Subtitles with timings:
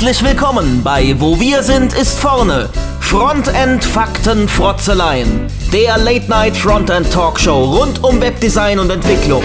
[0.00, 2.68] Herzlich willkommen bei Wo wir sind ist vorne.
[3.00, 5.48] Frontend Fakten Frotzeleien.
[5.72, 9.42] Der Late Night Frontend Talkshow rund um Webdesign und Entwicklung.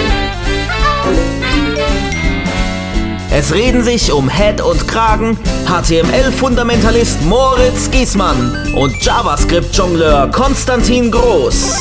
[3.32, 11.80] Es reden sich um Head und Kragen HTML-Fundamentalist Moritz Giesmann und JavaScript-Jongleur Konstantin Groß.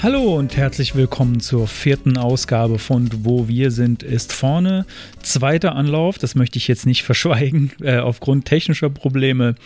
[0.00, 4.86] Hallo und herzlich willkommen zur vierten Ausgabe von Wo wir sind ist vorne.
[5.22, 9.56] Zweiter Anlauf, das möchte ich jetzt nicht verschweigen, äh, aufgrund technischer Probleme.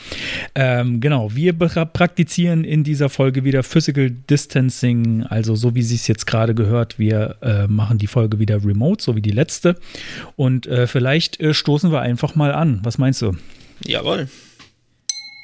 [0.54, 6.07] Ähm, genau, wir praktizieren in dieser Folge wieder Physical Distancing, also so wie Sie es
[6.07, 9.76] jetzt gerade gehört, wir äh, machen die Folge wieder remote, so wie die letzte.
[10.37, 12.80] Und äh, vielleicht äh, stoßen wir einfach mal an.
[12.85, 13.37] Was meinst du?
[13.85, 14.29] Jawohl.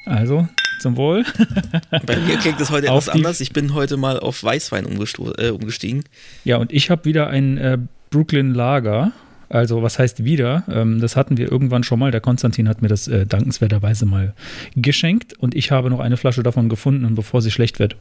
[0.05, 0.47] Also,
[0.79, 1.23] zum Wohl.
[2.05, 3.41] Bei mir klingt es heute etwas anders.
[3.41, 6.03] Ich bin heute mal auf Weißwein äh, umgestiegen.
[6.43, 7.77] Ja, und ich habe wieder ein äh,
[8.09, 9.11] Brooklyn Lager.
[9.49, 10.63] Also, was heißt wieder?
[10.71, 12.11] Ähm, das hatten wir irgendwann schon mal.
[12.11, 14.33] Der Konstantin hat mir das äh, dankenswerterweise mal
[14.75, 17.95] geschenkt und ich habe noch eine Flasche davon gefunden und bevor sie schlecht wird,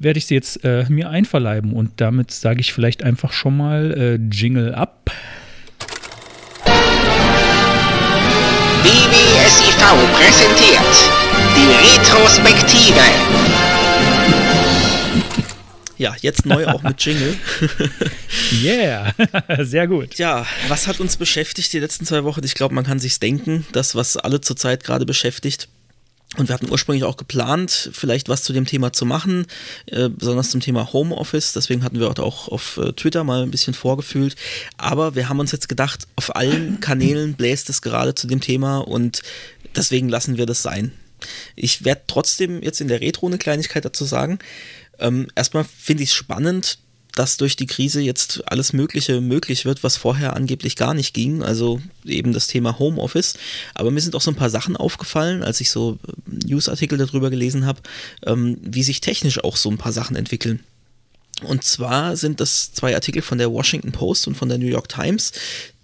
[0.00, 3.92] werde ich sie jetzt äh, mir einverleiben und damit sage ich vielleicht einfach schon mal
[3.92, 5.12] äh, Jingle ab.
[8.82, 9.76] BBSIV
[10.12, 11.23] präsentiert
[11.54, 13.00] die Retrospektive.
[15.96, 17.36] Ja, jetzt neu auch mit Jingle.
[18.62, 19.14] yeah,
[19.60, 20.16] sehr gut.
[20.16, 22.42] Ja, was hat uns beschäftigt die letzten zwei Wochen?
[22.44, 25.68] Ich glaube, man kann sich's denken, das, was alle zurzeit gerade beschäftigt.
[26.36, 29.46] Und wir hatten ursprünglich auch geplant, vielleicht was zu dem Thema zu machen,
[29.86, 31.52] äh, besonders zum Thema Homeoffice.
[31.52, 34.34] Deswegen hatten wir auch auf äh, Twitter mal ein bisschen vorgefühlt.
[34.76, 38.78] Aber wir haben uns jetzt gedacht, auf allen Kanälen bläst es gerade zu dem Thema
[38.78, 39.22] und
[39.76, 40.90] deswegen lassen wir das sein.
[41.56, 44.38] Ich werde trotzdem jetzt in der Retro eine Kleinigkeit dazu sagen.
[44.98, 46.78] Ähm, erstmal finde ich es spannend,
[47.14, 51.42] dass durch die Krise jetzt alles Mögliche möglich wird, was vorher angeblich gar nicht ging.
[51.42, 53.34] Also eben das Thema Homeoffice.
[53.74, 57.30] Aber mir sind auch so ein paar Sachen aufgefallen, als ich so äh, Newsartikel darüber
[57.30, 57.82] gelesen habe,
[58.26, 60.60] ähm, wie sich technisch auch so ein paar Sachen entwickeln.
[61.42, 64.88] Und zwar sind das zwei Artikel von der Washington Post und von der New York
[64.88, 65.32] Times,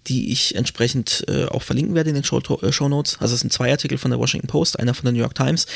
[0.06, 3.19] die ich entsprechend äh, auch verlinken werde in den Show, äh, Show Notes.
[3.21, 5.66] Also es sind zwei Artikel von der Washington Post, einer von der New York Times,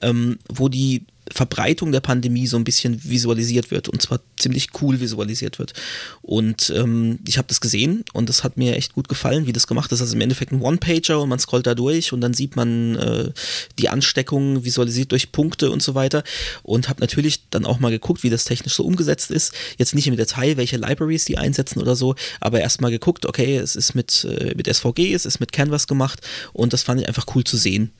[0.00, 5.00] ähm, wo die Verbreitung der Pandemie so ein bisschen visualisiert wird und zwar ziemlich cool
[5.00, 5.72] visualisiert wird.
[6.20, 9.66] Und ähm, ich habe das gesehen und das hat mir echt gut gefallen, wie das
[9.66, 10.00] gemacht ist.
[10.00, 13.30] Also im Endeffekt ein One-Pager und man scrollt da durch und dann sieht man äh,
[13.78, 16.22] die Ansteckung visualisiert durch Punkte und so weiter
[16.62, 19.52] und habe natürlich dann auch mal geguckt, wie das technisch so umgesetzt ist.
[19.78, 23.76] Jetzt nicht im Detail, welche Libraries die einsetzen oder so, aber erstmal geguckt, okay, es
[23.76, 26.20] ist mit, äh, mit SVG, es ist mit Canvas gemacht
[26.52, 27.92] und das fand ich einfach cool zu sehen.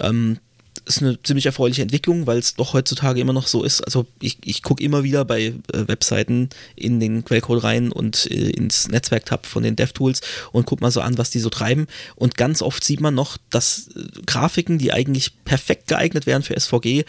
[0.00, 0.38] Ähm,
[0.78, 3.80] ist eine ziemlich erfreuliche Entwicklung, weil es doch heutzutage immer noch so ist.
[3.82, 5.52] Also ich, ich gucke immer wieder bei äh,
[5.88, 10.20] Webseiten in den Quellcode rein und äh, ins Netzwerk-Tab von den DevTools
[10.52, 11.86] und guck mal so an, was die so treiben.
[12.14, 16.58] Und ganz oft sieht man noch, dass äh, Grafiken, die eigentlich perfekt geeignet wären für
[16.58, 17.04] SVG,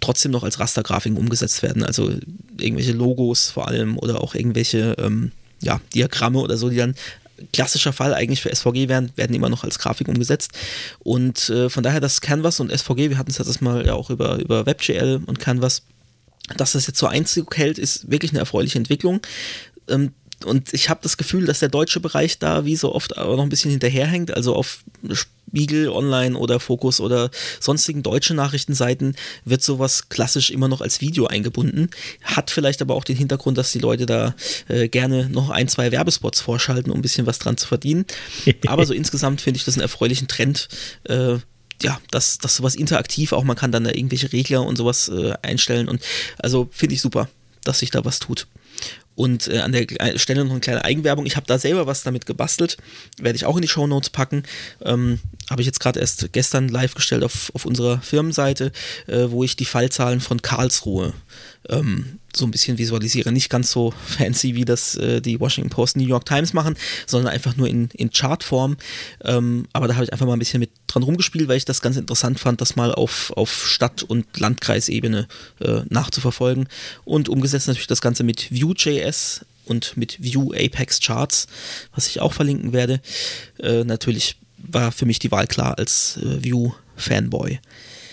[0.00, 1.82] trotzdem noch als Rastergrafiken umgesetzt werden.
[1.84, 2.10] Also
[2.58, 5.32] irgendwelche Logos vor allem oder auch irgendwelche ähm,
[5.62, 6.94] ja, Diagramme oder so, die dann
[7.52, 10.52] klassischer Fall eigentlich für SVG werden, werden immer noch als Grafik umgesetzt.
[11.00, 14.10] Und äh, von daher das Canvas und SVG, wir hatten es jetzt mal ja auch
[14.10, 15.82] über, über WebGL und Canvas,
[16.56, 19.20] dass das jetzt so Einzug hält, ist wirklich eine erfreuliche Entwicklung.
[19.88, 20.12] Ähm,
[20.44, 23.42] und ich habe das Gefühl, dass der deutsche Bereich da wie so oft aber noch
[23.42, 24.34] ein bisschen hinterherhängt.
[24.34, 27.30] Also auf Spiegel Online oder Fokus oder
[27.60, 31.90] sonstigen deutschen Nachrichtenseiten wird sowas klassisch immer noch als Video eingebunden.
[32.22, 34.34] Hat vielleicht aber auch den Hintergrund, dass die Leute da
[34.68, 38.06] äh, gerne noch ein, zwei Werbespots vorschalten, um ein bisschen was dran zu verdienen.
[38.66, 40.68] aber so insgesamt finde ich das einen erfreulichen Trend.
[41.04, 41.36] Äh,
[41.82, 45.34] ja, dass, dass sowas interaktiv auch, man kann dann da irgendwelche Regler und sowas äh,
[45.42, 46.00] einstellen und
[46.38, 47.28] also finde ich super,
[47.64, 48.46] dass sich da was tut.
[49.22, 49.86] Und äh, an der
[50.18, 51.26] Stelle noch eine kleine Eigenwerbung.
[51.26, 52.76] Ich habe da selber was damit gebastelt.
[53.20, 54.42] Werde ich auch in die Show Notes packen.
[54.84, 55.20] Ähm,
[55.52, 58.72] habe ich jetzt gerade erst gestern live gestellt auf, auf unserer Firmenseite,
[59.06, 61.12] äh, wo ich die Fallzahlen von Karlsruhe
[61.68, 63.30] ähm, so ein bisschen visualisiere.
[63.30, 66.76] Nicht ganz so fancy, wie das äh, die Washington Post, New York Times machen,
[67.06, 68.76] sondern einfach nur in, in Chartform.
[69.22, 71.82] Ähm, aber da habe ich einfach mal ein bisschen mit dran rumgespielt, weil ich das
[71.82, 75.28] ganz interessant fand, das mal auf, auf Stadt- und Landkreisebene
[75.60, 76.68] äh, nachzuverfolgen.
[77.04, 81.46] Und umgesetzt natürlich das Ganze mit Vue.js und mit Vue Apex Charts,
[81.94, 83.00] was ich auch verlinken werde.
[83.60, 87.58] Äh, natürlich war für mich die Wahl klar als äh, Vue-Fanboy.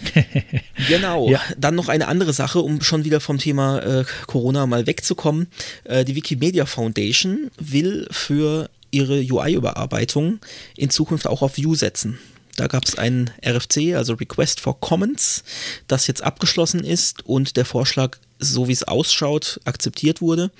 [0.87, 1.29] genau.
[1.29, 1.41] Ja.
[1.57, 5.47] Dann noch eine andere Sache, um schon wieder vom Thema äh, Corona mal wegzukommen.
[5.83, 10.39] Äh, die Wikimedia Foundation will für ihre UI-Überarbeitung
[10.75, 12.17] in Zukunft auch auf Vue setzen.
[12.55, 15.43] Da gab es ein RFC, also Request for Comments,
[15.87, 20.51] das jetzt abgeschlossen ist und der Vorschlag, so wie es ausschaut, akzeptiert wurde.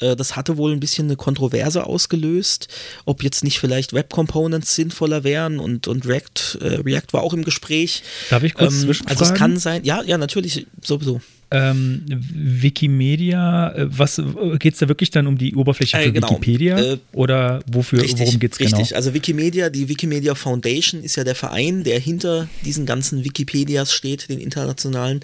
[0.00, 2.68] Äh, das hatte wohl ein bisschen eine Kontroverse ausgelöst,
[3.04, 7.34] ob jetzt nicht vielleicht Web Components sinnvoller wären und, und React, äh, React war auch
[7.34, 8.02] im Gespräch.
[8.30, 9.20] Darf ich kurz ähm, zwischenfragen?
[9.20, 11.20] Also es kann sein, ja, ja, natürlich, sowieso.
[11.50, 14.20] Ähm, Wikimedia, äh, was
[14.58, 16.28] geht es da wirklich dann um die Oberfläche für äh, genau.
[16.28, 16.78] Wikipedia?
[16.78, 18.76] Äh, oder wofür, richtig, worum geht es genau?
[18.76, 23.94] Richtig, also Wikimedia, die Wikimedia Foundation ist ja der Verein, der hinter diesen ganzen Wikipedias
[23.94, 25.20] steht, den internationalen.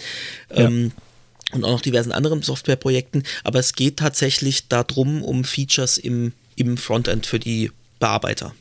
[0.50, 0.66] Ja.
[0.66, 0.92] Ähm,
[1.54, 6.76] und auch noch diversen anderen Softwareprojekten, aber es geht tatsächlich darum, um Features im, im
[6.76, 7.70] Frontend für die
[8.00, 8.54] Bearbeiter.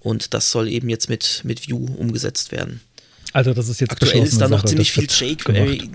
[0.00, 2.80] Und das soll eben jetzt mit, mit Vue umgesetzt werden.
[3.36, 5.88] Also das ist jetzt Aktuell ist da noch Sache, ziemlich viel jQuery äh,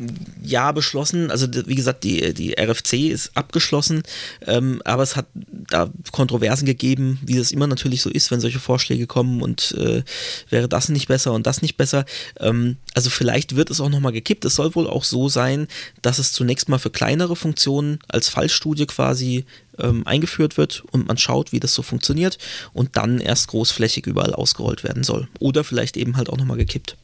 [0.44, 1.32] ja beschlossen.
[1.32, 4.04] Also wie gesagt, die, die RFC ist abgeschlossen,
[4.46, 8.60] ähm, aber es hat da Kontroversen gegeben, wie das immer natürlich so ist, wenn solche
[8.60, 10.04] Vorschläge kommen und äh,
[10.52, 12.06] wäre das nicht besser und das nicht besser.
[12.40, 14.46] Ähm, also vielleicht wird es auch nochmal gekippt.
[14.46, 15.68] Es soll wohl auch so sein,
[16.04, 19.46] dass es zunächst mal für kleinere Funktionen als Fallstudie quasi
[19.80, 22.38] ähm, eingeführt wird und man schaut, wie das so funktioniert
[22.74, 25.28] und dann erst großflächig überall ausgerollt werden soll.
[25.40, 26.98] Oder vielleicht eben halt auch nochmal gekippt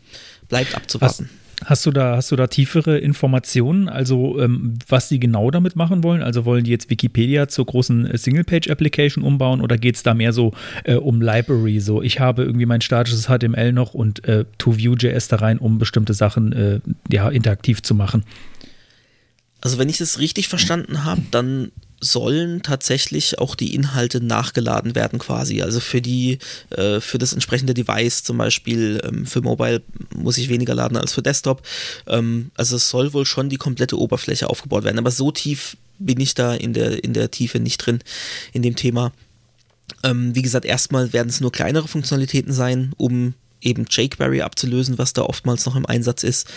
[0.48, 1.30] bleibt abzuwarten.
[1.60, 5.76] Hast, hast, du da, hast du da tiefere Informationen, also ähm, was sie genau damit
[5.76, 6.22] machen wollen?
[6.22, 10.34] Also wollen die jetzt Wikipedia zur großen äh, Single-Page-Application umbauen oder geht es da mehr
[10.34, 10.54] so
[10.84, 11.80] äh, um Library?
[11.80, 15.80] So, ich habe irgendwie mein statisches HTML noch und äh, to Vue.js da rein, um
[15.80, 16.80] bestimmte Sachen äh,
[17.12, 18.24] ja, interaktiv zu machen.
[19.62, 25.20] Also wenn ich das richtig verstanden habe, dann sollen tatsächlich auch die Inhalte nachgeladen werden
[25.20, 25.62] quasi.
[25.62, 26.40] Also für die,
[26.70, 29.82] äh, für das entsprechende Device zum Beispiel, ähm, für Mobile
[30.16, 31.64] muss ich weniger laden als für Desktop.
[32.06, 35.00] Ähm, also es soll wohl schon die komplette Oberfläche aufgebaut werden.
[35.00, 38.00] Aber so tief bin ich da in der, in der Tiefe nicht drin
[38.54, 39.12] in dem Thema.
[40.04, 45.14] Ähm, wie gesagt, erstmal werden es nur kleinere Funktionalitäten sein, um eben jQuery abzulösen, was
[45.14, 46.48] da oftmals noch im Einsatz ist.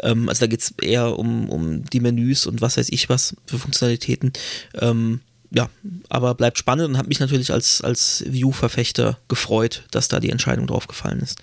[0.00, 3.36] Ähm, also da geht es eher um, um die Menüs und was weiß ich was
[3.46, 4.32] für Funktionalitäten.
[4.74, 5.20] Ähm,
[5.50, 5.68] ja,
[6.08, 10.66] aber bleibt spannend und hat mich natürlich als, als View-Verfechter gefreut, dass da die Entscheidung
[10.66, 11.38] drauf gefallen ist.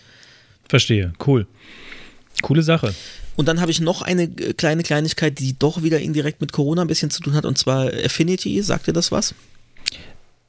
[0.70, 1.46] Verstehe, cool.
[2.42, 2.94] Coole Sache.
[3.36, 6.88] Und dann habe ich noch eine kleine Kleinigkeit, die doch wieder indirekt mit Corona ein
[6.88, 8.62] bisschen zu tun hat, und zwar Affinity.
[8.62, 9.36] Sagt ihr das was?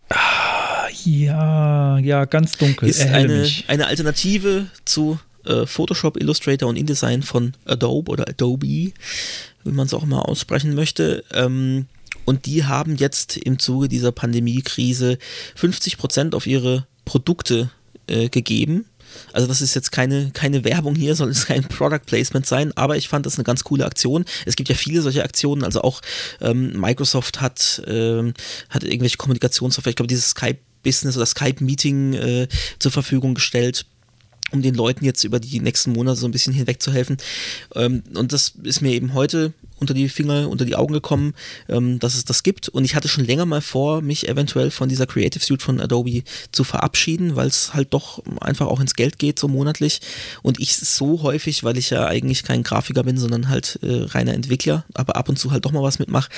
[0.08, 0.57] Ah
[1.04, 2.88] ja, ja, ganz dunkel.
[2.88, 8.92] Ist eine, eine Alternative zu äh, Photoshop, Illustrator und InDesign von Adobe oder Adobe, wie
[9.64, 11.24] man es auch immer aussprechen möchte.
[11.32, 11.86] Ähm,
[12.24, 15.18] und die haben jetzt im Zuge dieser Pandemiekrise
[15.58, 17.70] 50% auf ihre Produkte
[18.06, 18.84] äh, gegeben.
[19.32, 22.96] Also das ist jetzt keine, keine Werbung hier, soll es kein Product Placement sein, aber
[22.96, 24.24] ich fand das eine ganz coole Aktion.
[24.44, 26.02] Es gibt ja viele solche Aktionen, also auch
[26.40, 28.34] ähm, Microsoft hat, ähm,
[28.68, 30.58] hat irgendwelche Kommunikationssoftware, ich glaube dieses Skype
[30.88, 32.48] Business oder Skype-Meeting äh,
[32.78, 33.84] zur Verfügung gestellt
[34.50, 37.18] um den Leuten jetzt über die nächsten Monate so ein bisschen hinweg zu helfen.
[37.74, 41.34] Ähm, und das ist mir eben heute unter die Finger, unter die Augen gekommen,
[41.68, 42.68] ähm, dass es das gibt.
[42.68, 46.22] Und ich hatte schon länger mal vor, mich eventuell von dieser Creative Suite von Adobe
[46.50, 50.00] zu verabschieden, weil es halt doch einfach auch ins Geld geht, so monatlich.
[50.42, 54.34] Und ich so häufig, weil ich ja eigentlich kein Grafiker bin, sondern halt äh, reiner
[54.34, 56.30] Entwickler, aber ab und zu halt doch mal was mitmache,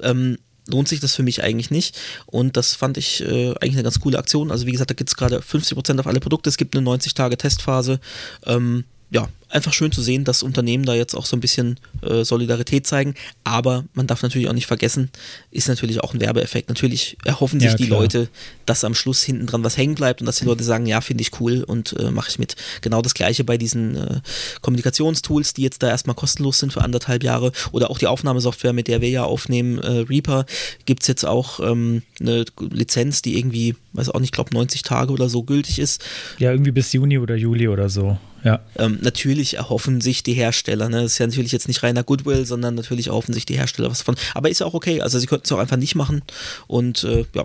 [0.00, 1.96] ähm, lohnt sich das für mich eigentlich nicht.
[2.26, 4.50] Und das fand ich äh, eigentlich eine ganz coole Aktion.
[4.50, 6.48] Also wie gesagt, da gibt es gerade 50% auf alle Produkte.
[6.48, 8.00] Es gibt eine 90-Tage-Testphase.
[8.44, 12.24] Ähm, ja, einfach schön zu sehen, dass Unternehmen da jetzt auch so ein bisschen äh,
[12.24, 13.14] Solidarität zeigen.
[13.44, 15.10] Aber man darf natürlich auch nicht vergessen,
[15.52, 16.68] ist natürlich auch ein Werbeeffekt.
[16.68, 18.28] Natürlich erhoffen sich ja, die Leute,
[18.66, 21.22] dass am Schluss hinten dran was hängen bleibt und dass die Leute sagen, ja, finde
[21.22, 22.56] ich cool und äh, mache ich mit.
[22.80, 24.20] Genau das gleiche bei diesen äh,
[24.62, 27.52] Kommunikationstools, die jetzt da erstmal kostenlos sind für anderthalb Jahre.
[27.70, 30.46] Oder auch die Aufnahmesoftware, mit der wir ja aufnehmen, äh, Reaper,
[30.86, 34.82] gibt es jetzt auch ähm, eine Lizenz, die irgendwie, weiß auch nicht, ich glaube 90
[34.82, 36.04] Tage oder so gültig ist.
[36.38, 38.18] Ja, irgendwie bis Juni oder Juli oder so.
[38.46, 38.60] Ja.
[38.78, 41.02] Ähm, natürlich erhoffen sich die Hersteller, ne?
[41.02, 43.98] das ist ja natürlich jetzt nicht reiner Goodwill, sondern natürlich erhoffen sich die Hersteller was
[43.98, 44.14] davon.
[44.34, 46.22] Aber ist ja auch okay, also sie könnten es auch einfach nicht machen
[46.68, 47.44] und äh, ja,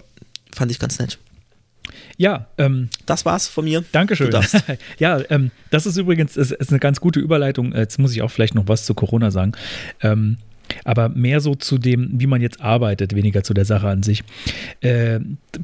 [0.54, 1.18] fand ich ganz nett.
[2.18, 3.84] Ja, ähm, das war's von mir.
[3.92, 4.32] Dankeschön.
[5.00, 7.74] ja, ähm, das ist übrigens ist, ist eine ganz gute Überleitung.
[7.74, 9.54] Jetzt muss ich auch vielleicht noch was zu Corona sagen.
[10.02, 10.38] Ähm,
[10.84, 14.24] aber mehr so zu dem, wie man jetzt arbeitet, weniger zu der Sache an sich.
[14.82, 15.20] Äh,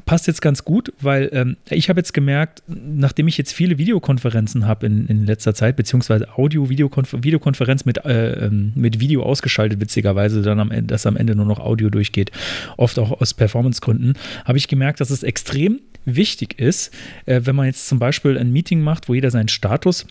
[0.06, 4.66] passt jetzt ganz gut, weil ähm, ich habe jetzt gemerkt, nachdem ich jetzt viele Videokonferenzen
[4.66, 10.60] habe in, in letzter Zeit, beziehungsweise Audio-Videokonferenz mit, äh, ähm, mit Video ausgeschaltet, witzigerweise, dann
[10.60, 12.30] am dass am Ende nur noch Audio durchgeht,
[12.76, 16.94] oft auch aus Performancegründen, habe ich gemerkt, dass es extrem wichtig ist,
[17.26, 20.06] äh, wenn man jetzt zum Beispiel ein Meeting macht, wo jeder seinen Status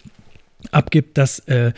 [0.72, 1.72] abgibt, dass äh,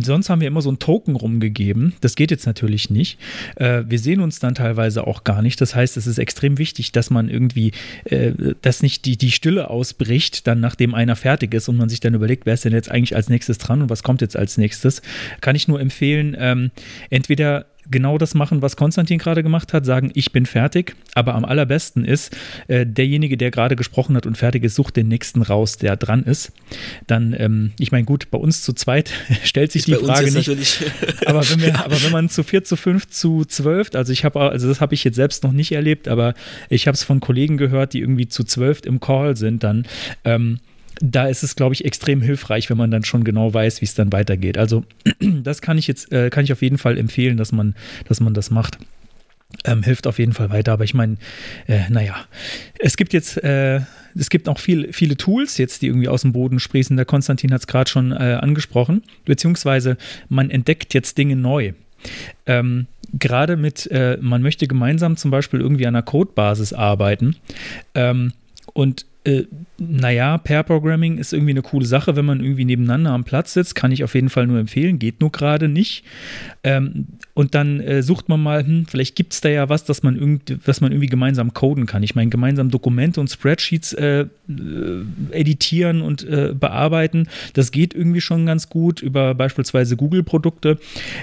[0.00, 1.94] sonst haben wir immer so ein Token rumgegeben.
[2.00, 3.18] Das geht jetzt natürlich nicht.
[3.56, 5.60] Äh, wir sehen uns dann teilweise auch gar nicht.
[5.60, 7.72] Das heißt, es ist extrem wichtig, dass man irgendwie,
[8.04, 12.00] äh, dass nicht die, die Stille ausbricht, dann nachdem einer fertig ist und man sich
[12.00, 14.56] dann überlegt, wer ist denn jetzt eigentlich als nächstes dran und was kommt jetzt als
[14.56, 15.02] nächstes.
[15.40, 16.70] Kann ich nur empfehlen, ähm,
[17.10, 20.94] entweder genau das machen, was Konstantin gerade gemacht hat, sagen, ich bin fertig.
[21.14, 22.36] Aber am allerbesten ist,
[22.68, 26.22] äh, derjenige, der gerade gesprochen hat und fertig ist, sucht den nächsten raus, der dran
[26.22, 26.52] ist.
[27.06, 29.12] Dann, ähm, ich meine, gut, bei uns zu zweit
[29.44, 30.48] stellt sich ist die Frage nicht.
[31.26, 34.40] aber, wenn wir, aber wenn man zu vier, zu fünf, zu zwölf, also ich habe,
[34.40, 36.34] also das habe ich jetzt selbst noch nicht erlebt, aber
[36.68, 39.86] ich habe es von Kollegen gehört, die irgendwie zu zwölf im Call sind, dann
[40.24, 40.58] ähm,
[41.00, 43.94] da ist es, glaube ich, extrem hilfreich, wenn man dann schon genau weiß, wie es
[43.94, 44.58] dann weitergeht.
[44.58, 44.84] Also
[45.20, 47.74] das kann ich jetzt, äh, kann ich auf jeden Fall empfehlen, dass man,
[48.08, 48.78] dass man das macht.
[49.64, 50.72] Ähm, hilft auf jeden Fall weiter.
[50.72, 51.16] Aber ich meine,
[51.66, 52.16] äh, naja,
[52.78, 53.80] es gibt jetzt, äh,
[54.14, 56.96] es gibt auch viel, viele Tools jetzt, die irgendwie aus dem Boden sprießen.
[56.96, 59.02] Der Konstantin hat es gerade schon äh, angesprochen.
[59.24, 59.96] Beziehungsweise
[60.28, 61.72] man entdeckt jetzt Dinge neu.
[62.46, 67.36] Ähm, gerade mit, äh, man möchte gemeinsam zum Beispiel irgendwie an einer Codebasis arbeiten.
[67.94, 68.32] Ähm,
[68.72, 69.44] und äh,
[69.78, 73.76] naja, Pair Programming ist irgendwie eine coole Sache, wenn man irgendwie nebeneinander am Platz sitzt,
[73.76, 76.04] kann ich auf jeden Fall nur empfehlen, geht nur gerade nicht.
[76.64, 80.02] Ähm, und dann äh, sucht man mal, hm, vielleicht gibt es da ja was, dass
[80.02, 82.02] man, irgend, dass man irgendwie gemeinsam coden kann.
[82.02, 84.26] Ich meine, gemeinsam Dokumente und Spreadsheets äh, äh
[85.30, 90.78] editieren und äh, bearbeiten, das geht irgendwie schon ganz gut über beispielsweise Google-Produkte.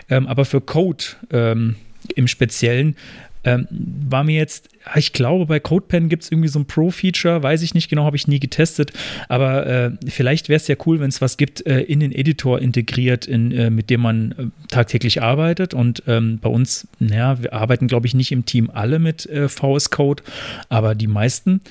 [0.09, 1.75] Ähm, aber für Code ähm,
[2.15, 2.95] im Speziellen
[3.43, 7.61] ähm, war mir jetzt, ich glaube, bei CodePen gibt es irgendwie so ein Pro-Feature, weiß
[7.61, 8.91] ich nicht genau, habe ich nie getestet,
[9.27, 12.59] aber äh, vielleicht wäre es ja cool, wenn es was gibt, äh, in den Editor
[12.59, 15.73] integriert, in, äh, mit dem man äh, tagtäglich arbeitet.
[15.73, 19.49] Und ähm, bei uns, naja, wir arbeiten, glaube ich, nicht im Team alle mit äh,
[19.49, 20.23] VS Code,
[20.69, 21.61] aber die meisten.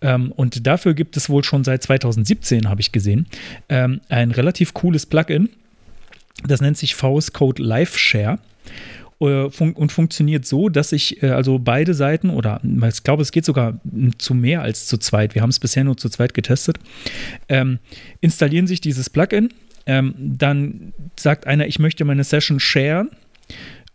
[0.00, 3.26] Ähm, und dafür gibt es wohl schon seit 2017, habe ich gesehen,
[3.68, 5.48] ähm, ein relativ cooles Plugin.
[6.46, 8.38] Das nennt sich VS Code Live Share.
[9.20, 13.44] Äh, und funktioniert so, dass ich äh, also beide Seiten oder ich glaube, es geht
[13.44, 13.80] sogar
[14.18, 15.34] zu mehr als zu zweit.
[15.34, 16.78] Wir haben es bisher nur zu zweit getestet.
[17.48, 17.78] Ähm,
[18.20, 19.48] installieren sich dieses Plugin.
[19.86, 23.10] Ähm, dann sagt einer, ich möchte meine Session sharen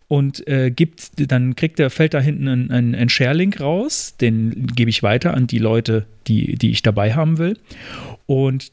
[0.07, 4.67] und äh, gibt, dann kriegt der, fällt da hinten ein, ein, ein Share-Link raus, den
[4.67, 7.57] gebe ich weiter an die Leute, die, die ich dabei haben will.
[8.25, 8.71] Und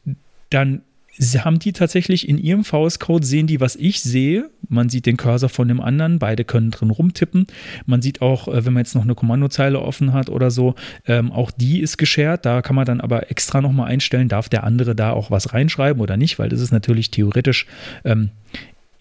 [0.50, 0.82] dann
[1.22, 4.48] Sie haben die tatsächlich in ihrem VS-Code, sehen die, was ich sehe.
[4.70, 7.46] Man sieht den Cursor von dem anderen, beide können drin rumtippen.
[7.84, 11.30] Man sieht auch, äh, wenn man jetzt noch eine Kommandozeile offen hat oder so, ähm,
[11.30, 12.46] auch die ist geshared.
[12.46, 16.00] Da kann man dann aber extra nochmal einstellen, darf der andere da auch was reinschreiben
[16.00, 17.66] oder nicht, weil das ist natürlich theoretisch
[18.06, 18.30] ähm,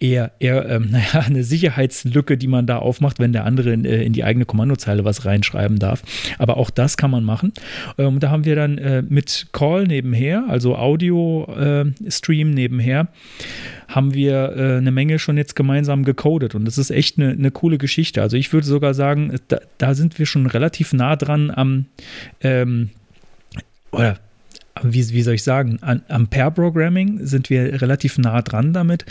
[0.00, 4.02] eher, eher ähm, naja, eine Sicherheitslücke, die man da aufmacht, wenn der andere in, äh,
[4.02, 6.02] in, die eigene Kommandozeile was reinschreiben darf.
[6.38, 7.52] Aber auch das kann man machen.
[7.98, 13.08] Ähm, da haben wir dann äh, mit Call nebenher, also Audio-Stream äh, nebenher,
[13.88, 17.50] haben wir äh, eine Menge schon jetzt gemeinsam gecodet und das ist echt eine, eine
[17.50, 18.22] coole Geschichte.
[18.22, 21.86] Also ich würde sogar sagen, da, da, sind wir schon relativ nah dran am
[22.40, 22.90] ähm,
[23.90, 24.18] oder
[24.82, 29.04] wie, wie, soll ich sagen, an, am Pair-Programming sind wir relativ nah dran damit.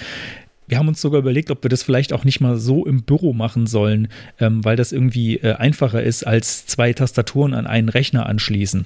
[0.70, 3.34] Wir haben uns sogar überlegt, ob wir das vielleicht auch nicht mal so im Büro
[3.34, 4.08] machen sollen,
[4.40, 8.86] ähm, weil das irgendwie äh, einfacher ist, als zwei Tastaturen an einen Rechner anschließen.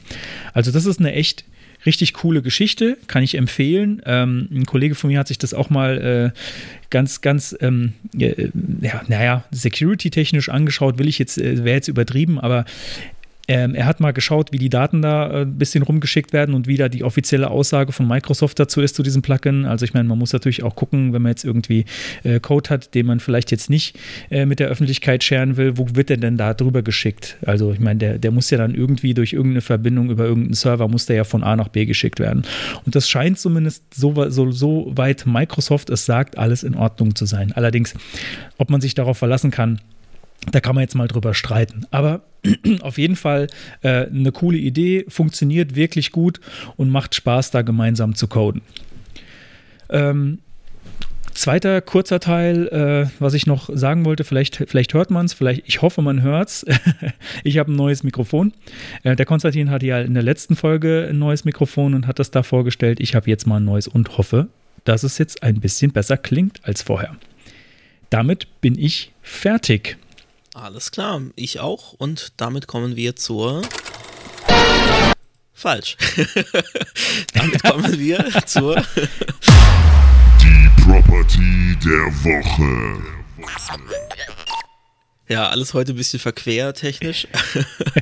[0.54, 1.44] Also das ist eine echt
[1.86, 4.02] richtig coole Geschichte, kann ich empfehlen.
[4.06, 6.40] Ähm, ein Kollege von mir hat sich das auch mal äh,
[6.90, 8.50] ganz, ganz, ähm, äh,
[8.82, 12.66] ja, naja, security-technisch angeschaut, will ich jetzt, äh, wäre jetzt übertrieben, aber
[13.48, 16.68] ähm, er hat mal geschaut, wie die Daten da äh, ein bisschen rumgeschickt werden und
[16.68, 19.66] wie da die offizielle Aussage von Microsoft dazu ist zu diesem Plugin.
[19.66, 21.86] Also ich meine, man muss natürlich auch gucken, wenn man jetzt irgendwie
[22.24, 25.88] äh, Code hat, den man vielleicht jetzt nicht äh, mit der Öffentlichkeit scheren will, wo
[25.94, 27.38] wird der denn da drüber geschickt?
[27.46, 30.88] Also ich meine, der, der muss ja dann irgendwie durch irgendeine Verbindung über irgendeinen Server,
[30.88, 32.44] muss der ja von A nach B geschickt werden.
[32.86, 37.26] Und das scheint zumindest so, so, so weit Microsoft es sagt, alles in Ordnung zu
[37.26, 37.52] sein.
[37.52, 37.94] Allerdings,
[38.58, 39.80] ob man sich darauf verlassen kann,
[40.52, 41.86] da kann man jetzt mal drüber streiten.
[41.92, 42.24] Aber
[42.82, 43.48] auf jeden Fall
[43.82, 46.40] äh, eine coole Idee, funktioniert wirklich gut
[46.76, 48.62] und macht Spaß, da gemeinsam zu coden.
[49.90, 50.40] Ähm,
[51.34, 55.64] zweiter kurzer Teil, äh, was ich noch sagen wollte, vielleicht, vielleicht hört man es, vielleicht,
[55.66, 56.66] ich hoffe, man hört es.
[57.44, 58.54] ich habe ein neues Mikrofon.
[59.04, 62.32] Äh, der Konstantin hatte ja in der letzten Folge ein neues Mikrofon und hat das
[62.32, 63.00] da vorgestellt.
[63.00, 64.48] Ich habe jetzt mal ein neues und hoffe,
[64.84, 67.16] dass es jetzt ein bisschen besser klingt als vorher.
[68.10, 69.98] Damit bin ich fertig.
[70.54, 71.94] Alles klar, ich auch.
[71.94, 73.64] Und damit kommen wir zur.
[75.52, 75.98] Falsch.
[77.34, 78.76] damit kommen wir zur.
[80.42, 83.02] Die Property der Woche.
[85.28, 87.28] Ja, alles heute ein bisschen verquer technisch.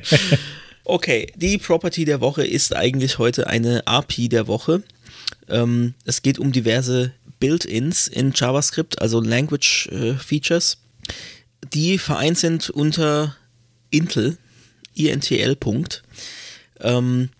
[0.84, 4.82] okay, die Property der Woche ist eigentlich heute eine API der Woche.
[5.48, 10.76] Ähm, es geht um diverse Built-ins in JavaScript, also Language äh, Features,
[11.74, 13.36] die vereint sind unter
[13.90, 14.36] Intel,
[14.94, 15.56] INTL.
[16.80, 17.30] Ähm,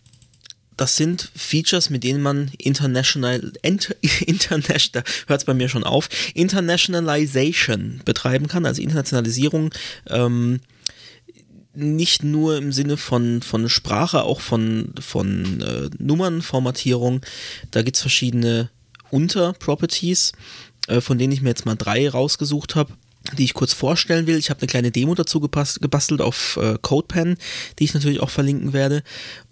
[0.77, 3.95] das sind Features, mit denen man international, inter,
[4.27, 9.71] international, hört es bei mir schon auf, Internationalization betreiben kann, also Internationalisierung.
[10.09, 10.61] Ähm,
[11.75, 17.23] nicht nur im Sinne von, von Sprache, auch von, von äh, Nummernformatierung.
[17.71, 18.69] Da gibt es verschiedene
[19.11, 20.33] Unterproperties,
[20.89, 22.93] äh, von denen ich mir jetzt mal drei rausgesucht habe
[23.37, 24.37] die ich kurz vorstellen will.
[24.37, 27.37] Ich habe eine kleine Demo dazu gebastelt auf äh, CodePen,
[27.79, 29.03] die ich natürlich auch verlinken werde.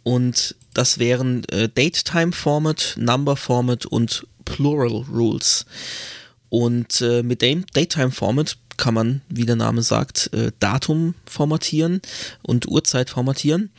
[0.02, 5.66] Und das wären äh, Date-Time Format, Number Format und Plural Rules.
[6.48, 12.00] Und äh, mit dem Datetime Format kann man, wie der Name sagt, äh, Datum formatieren
[12.42, 13.70] und Uhrzeit formatieren.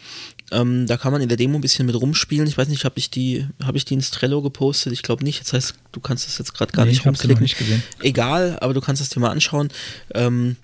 [0.51, 2.47] Ähm, da kann man in der Demo ein bisschen mit rumspielen.
[2.47, 4.91] Ich weiß nicht, habe ich die, habe ich die ins Trello gepostet?
[4.93, 5.39] Ich glaube nicht.
[5.41, 7.43] Das heißt, du kannst das jetzt gerade gar Nee, nicht ich hab's noch rumklicken.
[7.43, 7.83] nicht gesehen.
[8.01, 9.69] Egal, aber du kannst es dir mal anschauen.
[10.13, 10.57] Ähm,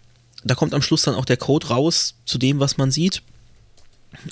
[0.44, 3.22] da kommt am Schluss dann auch der Code raus zu dem, was man sieht.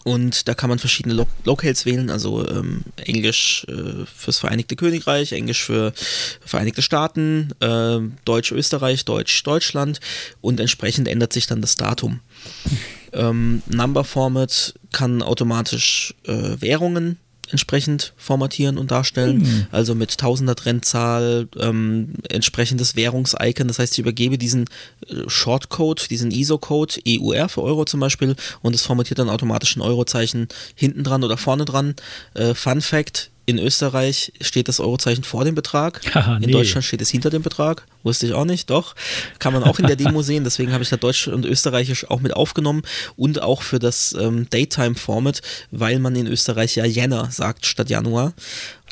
[0.04, 5.32] Und da kann man verschiedene Lo Locales wählen, also ähm, Englisch äh, fürs Vereinigte Königreich,
[5.34, 5.94] Englisch für
[6.44, 10.00] Vereinigte Staaten, äh, Deutsch Österreich, Deutsch Deutschland
[10.42, 12.22] und entsprechend ändert sich dann das Datum.
[13.16, 17.18] Ähm, Number Format kann automatisch äh, Währungen
[17.52, 19.68] entsprechend formatieren und darstellen.
[19.72, 23.68] Also mit Tausender Trendzahl, ähm, entsprechendes Währungsicon.
[23.68, 24.66] Das heißt, ich übergebe diesen
[25.08, 29.82] äh, Shortcode, diesen ISO-Code, EUR für Euro zum Beispiel, und es formatiert dann automatisch ein
[29.82, 31.96] Eurozeichen hinten dran oder vorne dran.
[32.34, 36.02] Äh, Fun Fact: In Österreich steht das Eurozeichen vor dem Betrag.
[36.16, 36.52] Haha, In nee.
[36.52, 37.86] Deutschland steht es hinter dem Betrag.
[38.04, 38.96] Wusste ich auch nicht, doch.
[39.40, 40.44] Kann man auch in der Demo sehen.
[40.44, 42.82] Deswegen habe ich da Deutsch und Österreichisch auch mit aufgenommen
[43.16, 48.34] und auch für das ähm, Daytime-Format, weil man in Österreich ja Jänner sagt statt Januar.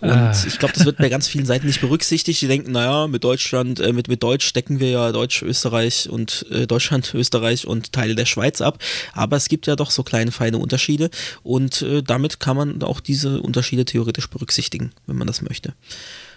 [0.02, 0.34] Und Ah.
[0.46, 2.42] ich glaube, das wird bei ganz vielen Seiten nicht berücksichtigt.
[2.42, 6.46] Die denken, naja, mit Deutschland, äh, mit, mit Deutsch decken wir ja Deutsch, Österreich und
[6.52, 8.80] äh, Deutschland, Österreich und Teile der Schweiz ab.
[9.14, 11.10] Aber es gibt ja doch so kleine, feine Unterschiede
[11.44, 15.74] und äh, damit kann man auch diese Unterschiede theoretisch berücksichtigen, wenn man das möchte.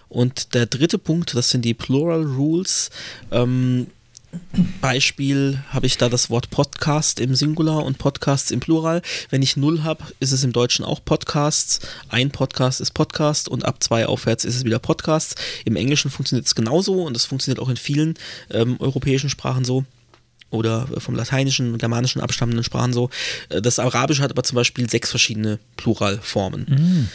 [0.08, 2.90] Und der dritte Punkt, das sind die Plural Rules.
[3.32, 3.88] Ähm,
[4.80, 9.02] Beispiel habe ich da das Wort Podcast im Singular und Podcasts im Plural.
[9.30, 11.80] Wenn ich null habe, ist es im Deutschen auch Podcasts.
[12.08, 15.34] Ein Podcast ist Podcast und ab zwei aufwärts ist es wieder Podcasts.
[15.64, 18.14] Im Englischen funktioniert es genauso und es funktioniert auch in vielen
[18.50, 19.84] ähm, europäischen Sprachen so
[20.50, 23.10] oder vom lateinischen, germanischen abstammenden Sprachen so.
[23.48, 27.08] Äh, Das Arabische hat aber zum Beispiel sechs verschiedene Pluralformen.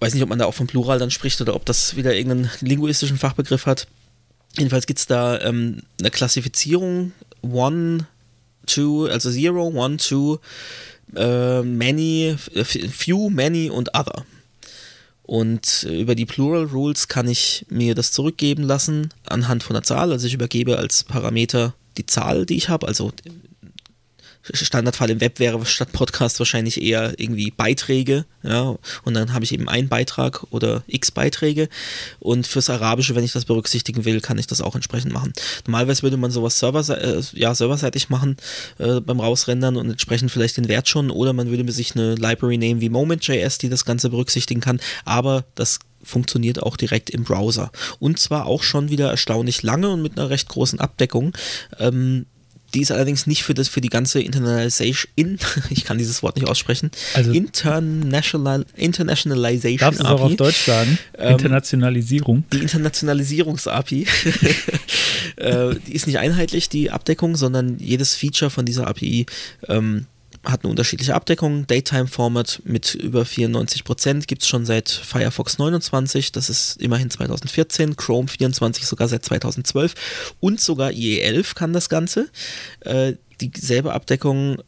[0.00, 2.50] Weiß nicht, ob man da auch vom Plural dann spricht oder ob das wieder irgendeinen
[2.60, 3.86] linguistischen Fachbegriff hat.
[4.56, 7.12] Jedenfalls gibt es da ähm, eine Klassifizierung
[7.42, 8.06] One,
[8.66, 10.38] Two, also Zero, One, Two,
[11.16, 14.24] äh, Many, Few, Many und Other.
[15.22, 19.82] Und äh, über die Plural Rules kann ich mir das zurückgeben lassen anhand von der
[19.82, 20.12] Zahl.
[20.12, 22.86] Also ich übergebe als Parameter die Zahl, die ich habe.
[22.86, 23.12] Also
[24.52, 29.52] Standardfall im Web wäre statt Podcast wahrscheinlich eher irgendwie Beiträge, ja, und dann habe ich
[29.52, 31.68] eben einen Beitrag oder x Beiträge
[32.18, 35.32] und fürs Arabische, wenn ich das berücksichtigen will, kann ich das auch entsprechend machen.
[35.66, 38.36] Normalerweise würde man sowas server, äh, ja, serverseitig machen
[38.78, 42.58] äh, beim Rausrendern und entsprechend vielleicht den Wert schon oder man würde sich eine Library
[42.58, 47.70] nehmen wie Moment.js, die das Ganze berücksichtigen kann, aber das funktioniert auch direkt im Browser.
[47.98, 51.32] Und zwar auch schon wieder erstaunlich lange und mit einer recht großen Abdeckung.
[51.78, 52.26] Ähm,
[52.74, 55.38] die ist allerdings nicht für, das, für die ganze Internationalization, in,
[55.70, 60.36] ich kann dieses Wort nicht aussprechen, Also- International, Internationalization Darfst du es auch auf API.
[60.36, 60.98] Deutsch sagen?
[61.18, 62.44] Ähm, Internationalisierung.
[62.52, 64.06] Die Internationalisierungs-API,
[65.36, 69.26] äh, die ist nicht einheitlich, die Abdeckung, sondern jedes Feature von dieser API
[69.68, 70.06] ähm,
[70.44, 71.66] hat eine unterschiedliche Abdeckung.
[71.66, 78.28] Daytime-Format mit über 94% gibt es schon seit Firefox 29, das ist immerhin 2014, Chrome
[78.28, 79.94] 24 sogar seit 2012
[80.40, 82.28] und sogar IE11 kann das Ganze.
[82.80, 84.58] Äh, dieselbe Abdeckung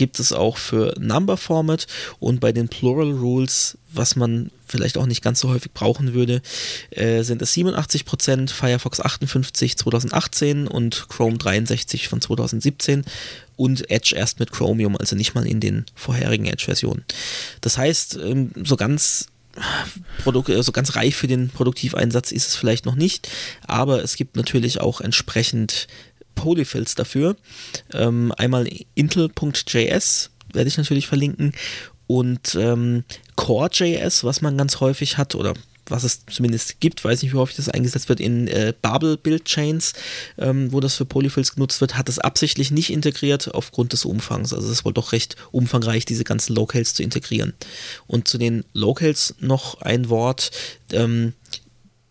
[0.00, 1.86] gibt es auch für Number Format
[2.20, 6.40] und bei den Plural Rules, was man vielleicht auch nicht ganz so häufig brauchen würde,
[6.88, 13.04] äh, sind es 87%, Firefox 58 2018 und Chrome 63 von 2017
[13.56, 17.04] und Edge erst mit Chromium, also nicht mal in den vorherigen Edge-Versionen.
[17.60, 19.26] Das heißt, ähm, so ganz
[20.22, 23.28] Produk also ganz reif für den Produktiveinsatz ist es vielleicht noch nicht,
[23.66, 25.88] aber es gibt natürlich auch entsprechend
[26.40, 27.36] Polyfills dafür.
[27.92, 31.52] Ähm, einmal intel.js werde ich natürlich verlinken
[32.06, 33.04] und ähm,
[33.36, 35.54] Core.js, was man ganz häufig hat oder
[35.86, 39.44] was es zumindest gibt, weiß nicht, wie häufig das eingesetzt wird, in äh, Babel Build
[39.44, 39.92] Chains,
[40.38, 44.52] ähm, wo das für Polyfills genutzt wird, hat es absichtlich nicht integriert aufgrund des Umfangs.
[44.52, 47.54] Also es ist wohl doch recht umfangreich, diese ganzen Locales zu integrieren.
[48.06, 50.50] Und zu den Locales noch ein Wort.
[50.92, 51.34] Ähm,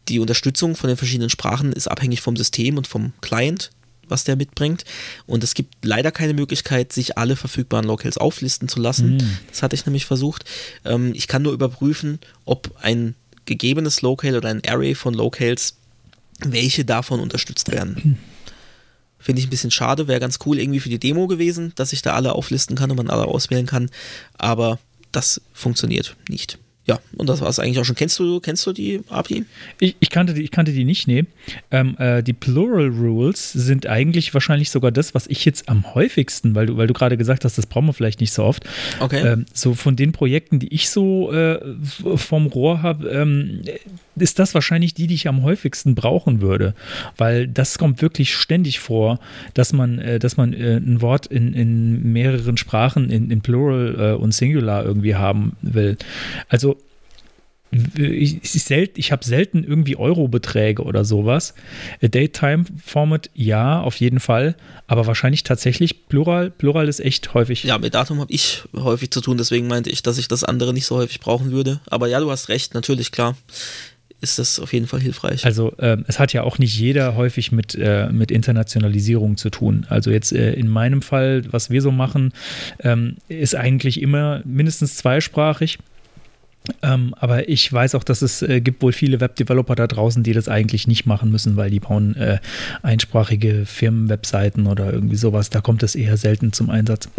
[0.07, 3.71] die Unterstützung von den verschiedenen Sprachen ist abhängig vom System und vom Client,
[4.09, 4.85] was der mitbringt.
[5.25, 9.15] Und es gibt leider keine Möglichkeit, sich alle verfügbaren Locales auflisten zu lassen.
[9.15, 9.37] Mhm.
[9.49, 10.45] Das hatte ich nämlich versucht.
[10.85, 15.75] Ähm, ich kann nur überprüfen, ob ein gegebenes Locale oder ein Array von Locales,
[16.39, 18.17] welche davon unterstützt werden.
[19.19, 22.01] Finde ich ein bisschen schade, wäre ganz cool irgendwie für die Demo gewesen, dass ich
[22.01, 23.89] da alle auflisten kann und man alle auswählen kann.
[24.37, 24.79] Aber
[25.11, 26.57] das funktioniert nicht.
[26.89, 27.95] Ja, und das war es eigentlich auch schon.
[27.95, 29.45] Kennst du, kennst du die API?
[29.79, 31.25] Ich, ich, kannte die, ich kannte die nicht, nee.
[31.69, 36.55] Ähm, äh, die Plural Rules sind eigentlich wahrscheinlich sogar das, was ich jetzt am häufigsten,
[36.55, 38.63] weil du, weil du gerade gesagt hast, das brauchen wir vielleicht nicht so oft.
[38.99, 39.19] Okay.
[39.19, 41.59] Ähm, so von den Projekten, die ich so äh,
[42.15, 43.61] vom Rohr habe, ähm,
[44.15, 46.73] ist das wahrscheinlich die, die ich am häufigsten brauchen würde.
[47.17, 49.19] Weil das kommt wirklich ständig vor,
[49.53, 54.15] dass man, äh, dass man äh, ein Wort in, in mehreren Sprachen, in, in Plural
[54.15, 55.97] äh, und Singular irgendwie haben will.
[56.47, 56.78] Also
[57.71, 61.53] ich, ich, sel ich habe selten irgendwie Euro-Beträge oder sowas.
[62.01, 64.55] A Daytime-Format, ja, auf jeden Fall.
[64.87, 66.49] Aber wahrscheinlich tatsächlich Plural.
[66.49, 67.63] Plural ist echt häufig.
[67.63, 70.73] Ja, mit Datum habe ich häufig zu tun, deswegen meinte ich, dass ich das andere
[70.73, 71.79] nicht so häufig brauchen würde.
[71.87, 73.35] Aber ja, du hast recht, natürlich, klar
[74.21, 75.45] ist das auf jeden Fall hilfreich.
[75.45, 79.85] Also äh, es hat ja auch nicht jeder häufig mit, äh, mit Internationalisierung zu tun.
[79.89, 82.33] Also jetzt äh, in meinem Fall, was wir so machen,
[82.79, 85.79] ähm, ist eigentlich immer mindestens zweisprachig.
[86.81, 90.33] Ähm, aber ich weiß auch, dass es äh, gibt wohl viele Webdeveloper da draußen, die
[90.33, 92.39] das eigentlich nicht machen müssen, weil die bauen äh,
[92.81, 95.49] einsprachige Firmenwebseiten oder irgendwie sowas.
[95.49, 97.09] Da kommt es eher selten zum Einsatz.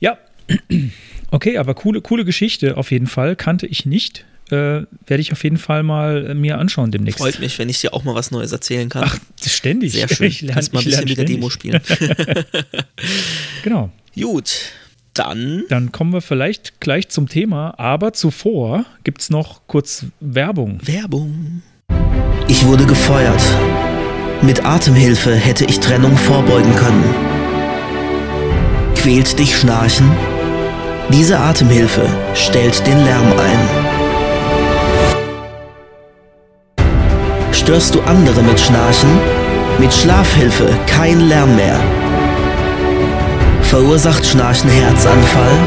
[0.00, 0.18] Ja,
[1.30, 3.36] okay, aber coole, coole Geschichte auf jeden Fall.
[3.36, 4.24] Kannte ich nicht.
[4.50, 7.18] Äh, werde ich auf jeden Fall mal äh, mir anschauen demnächst.
[7.18, 9.04] Freut mich, wenn ich dir auch mal was Neues erzählen kann.
[9.06, 9.92] Ach, ständig.
[9.92, 10.26] Sehr schön.
[10.30, 11.80] Ich lerne mal ein bisschen mit der Demo spielen.
[13.62, 13.90] genau.
[14.14, 14.72] Gut,
[15.14, 15.64] dann.
[15.68, 20.78] Dann kommen wir vielleicht gleich zum Thema, aber zuvor gibt es noch kurz Werbung.
[20.82, 21.62] Werbung.
[22.48, 23.42] Ich wurde gefeuert.
[24.42, 27.04] Mit Atemhilfe hätte ich Trennung vorbeugen können.
[28.96, 30.10] Quält dich Schnarchen?
[31.10, 33.68] Diese Atemhilfe stellt den Lärm ein.
[37.52, 39.08] Störst du andere mit Schnarchen?
[39.78, 41.80] Mit Schlafhilfe kein Lärm mehr.
[43.74, 45.58] Verursacht Schnarchen Herzanfall?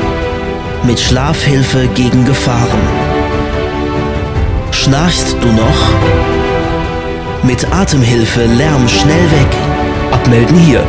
[0.85, 2.79] Mit Schlafhilfe gegen Gefahren.
[4.71, 5.81] Schnarchst du noch?
[7.43, 9.57] Mit Atemhilfe Lärm schnell weg.
[10.13, 10.85] Abmelden hier.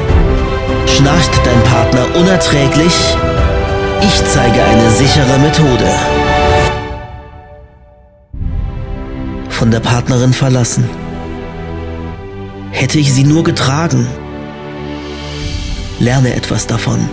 [0.87, 2.95] Schnarcht dein Partner unerträglich?
[4.01, 5.91] Ich zeige eine sichere Methode.
[9.49, 10.89] Von der Partnerin verlassen.
[12.71, 14.07] Hätte ich sie nur getragen.
[16.01, 17.09] Lerne etwas davon.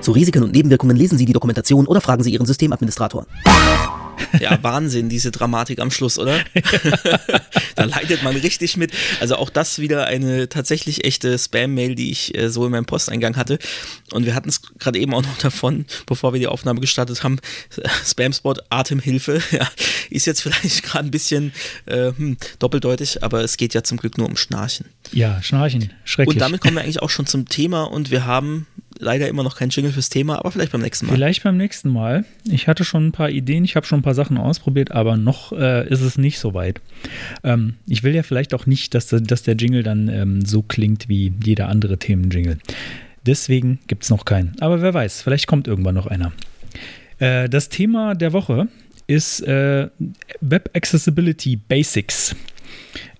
[0.00, 3.26] Zu Risiken und Nebenwirkungen lesen Sie die Dokumentation oder fragen Sie Ihren Systemadministrator.
[4.40, 6.40] Ja, Wahnsinn, diese Dramatik am Schluss, oder?
[7.74, 8.92] da leidet man richtig mit.
[9.20, 13.36] Also auch das wieder eine tatsächlich echte Spam-Mail, die ich äh, so in meinem Posteingang
[13.36, 13.58] hatte.
[14.12, 17.38] Und wir hatten es gerade eben auch noch davon, bevor wir die Aufnahme gestartet haben.
[18.04, 19.40] Spam-Spot, Atemhilfe.
[19.52, 19.68] Ja,
[20.08, 21.52] ist jetzt vielleicht gerade ein bisschen
[21.84, 24.86] äh, hm, doppeldeutig, aber es geht ja zum Glück nur um Schnarchen.
[25.12, 26.34] Ja, Schnarchen, schrecklich.
[26.34, 28.66] Und damit kommen wir eigentlich auch schon zum Thema und wir haben
[29.02, 31.14] leider immer noch kein Jingle fürs Thema, aber vielleicht beim nächsten Mal.
[31.14, 32.24] Vielleicht beim nächsten Mal.
[32.44, 35.52] Ich hatte schon ein paar Ideen, ich habe schon ein paar Sachen ausprobiert, aber noch
[35.52, 36.80] äh, ist es nicht so weit.
[37.44, 41.08] Ähm, ich will ja vielleicht auch nicht, dass, dass der Jingle dann ähm, so klingt
[41.08, 42.58] wie jeder andere Themen-Jingle.
[43.26, 44.54] Deswegen gibt es noch keinen.
[44.60, 46.32] Aber wer weiß, vielleicht kommt irgendwann noch einer.
[47.18, 48.68] Äh, das Thema der Woche
[49.06, 49.88] ist äh,
[50.40, 52.34] Web Accessibility Basics.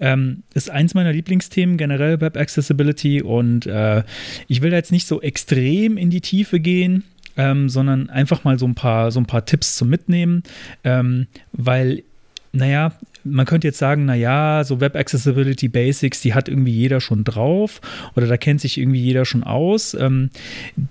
[0.01, 3.23] Ähm, ist eins meiner Lieblingsthemen, generell Web Accessibility.
[3.23, 4.03] Und äh,
[4.49, 7.05] ich will da jetzt nicht so extrem in die Tiefe gehen,
[7.37, 10.43] ähm, sondern einfach mal so ein paar, so ein paar Tipps zum Mitnehmen,
[10.85, 12.03] ähm, weil,
[12.53, 12.93] naja,
[13.25, 17.81] man könnte jetzt sagen, naja, so Web Accessibility Basics, die hat irgendwie jeder schon drauf
[18.17, 19.95] oder da kennt sich irgendwie jeder schon aus.
[19.95, 20.31] Ähm,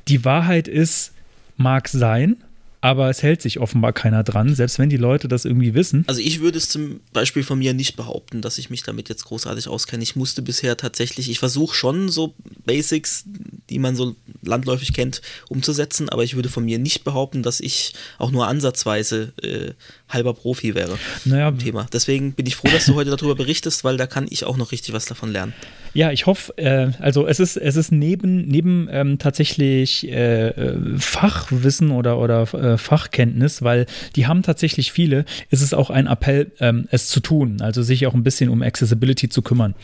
[0.07, 1.13] die Wahrheit ist,
[1.57, 2.37] mag sein,
[2.81, 6.03] aber es hält sich offenbar keiner dran, selbst wenn die Leute das irgendwie wissen.
[6.07, 9.25] Also ich würde es zum Beispiel von mir nicht behaupten, dass ich mich damit jetzt
[9.25, 10.01] großartig auskenne.
[10.01, 12.33] Ich musste bisher tatsächlich, ich versuche schon so
[12.65, 13.23] Basics,
[13.69, 17.93] die man so landläufig kennt, umzusetzen, aber ich würde von mir nicht behaupten, dass ich
[18.17, 19.73] auch nur ansatzweise äh,
[20.13, 21.87] halber Profi wäre naja, Thema.
[21.91, 24.71] Deswegen bin ich froh, dass du heute darüber berichtest, weil da kann ich auch noch
[24.71, 25.53] richtig was davon lernen.
[25.93, 30.77] Ja, ich hoffe, äh, also es ist, es ist neben, neben ähm, tatsächlich äh, äh
[30.97, 36.51] Fachwissen oder, oder äh, Fachkenntnis, weil die haben tatsächlich viele, ist es auch ein Appell,
[36.59, 39.75] ähm, es zu tun, also sich auch ein bisschen um Accessibility zu kümmern.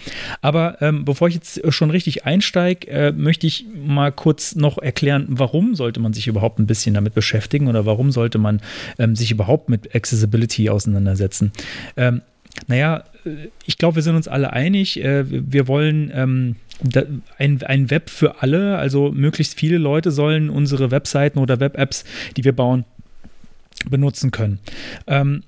[0.42, 4.78] Aber ähm, bevor ich jetzt schon richtig einsteige, äh, möchte ich mal kurz kurz noch
[4.78, 8.62] erklären, warum sollte man sich überhaupt ein bisschen damit beschäftigen oder warum sollte man
[9.00, 10.17] ähm, sich überhaupt mit Accessibility
[10.70, 11.52] auseinandersetzen.
[11.96, 12.22] Ähm,
[12.68, 13.04] naja,
[13.66, 15.04] ich glaube, wir sind uns alle einig.
[15.04, 16.56] Äh, wir wollen ähm,
[17.38, 22.04] ein, ein Web für alle, also möglichst viele Leute sollen unsere Webseiten oder Web-Apps,
[22.36, 22.86] die wir bauen,
[23.90, 24.60] benutzen können.
[25.08, 25.44] Ähm,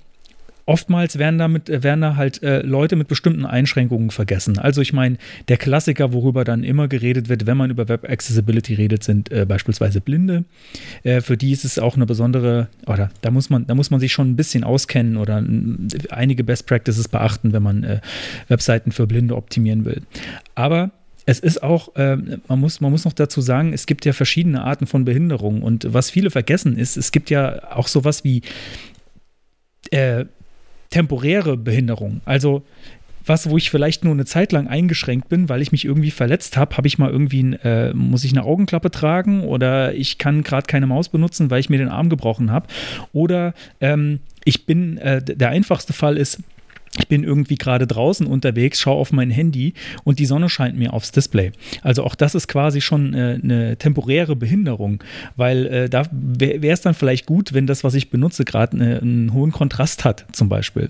[0.69, 4.59] oftmals werden, damit, werden da halt äh, Leute mit bestimmten Einschränkungen vergessen.
[4.59, 8.75] Also ich meine, der Klassiker, worüber dann immer geredet wird, wenn man über Web Accessibility
[8.75, 10.45] redet, sind äh, beispielsweise Blinde.
[11.01, 13.99] Äh, für die ist es auch eine besondere, oder da muss man, da muss man
[13.99, 15.43] sich schon ein bisschen auskennen oder
[16.11, 17.99] einige Best Practices beachten, wenn man äh,
[18.47, 20.03] Webseiten für Blinde optimieren will.
[20.53, 20.91] Aber
[21.25, 22.15] es ist auch, äh,
[22.47, 25.63] man, muss, man muss noch dazu sagen, es gibt ja verschiedene Arten von Behinderung.
[25.63, 28.43] Und was viele vergessen ist, es gibt ja auch sowas wie
[29.89, 30.25] äh,
[30.89, 32.21] temporäre Behinderung.
[32.25, 32.63] Also
[33.25, 36.57] was, wo ich vielleicht nur eine Zeit lang eingeschränkt bin, weil ich mich irgendwie verletzt
[36.57, 40.65] habe, habe ich mal irgendwie, äh, muss ich eine Augenklappe tragen oder ich kann gerade
[40.65, 42.67] keine Maus benutzen, weil ich mir den Arm gebrochen habe.
[43.13, 46.39] Oder ähm, ich bin, äh, der einfachste Fall ist,
[46.97, 49.73] ich bin irgendwie gerade draußen unterwegs, schaue auf mein Handy
[50.03, 51.51] und die Sonne scheint mir aufs Display.
[51.81, 55.03] Also auch das ist quasi schon äh, eine temporäre Behinderung,
[55.35, 58.99] weil äh, da wäre es dann vielleicht gut, wenn das, was ich benutze, gerade eine,
[58.99, 60.89] einen hohen Kontrast hat, zum Beispiel.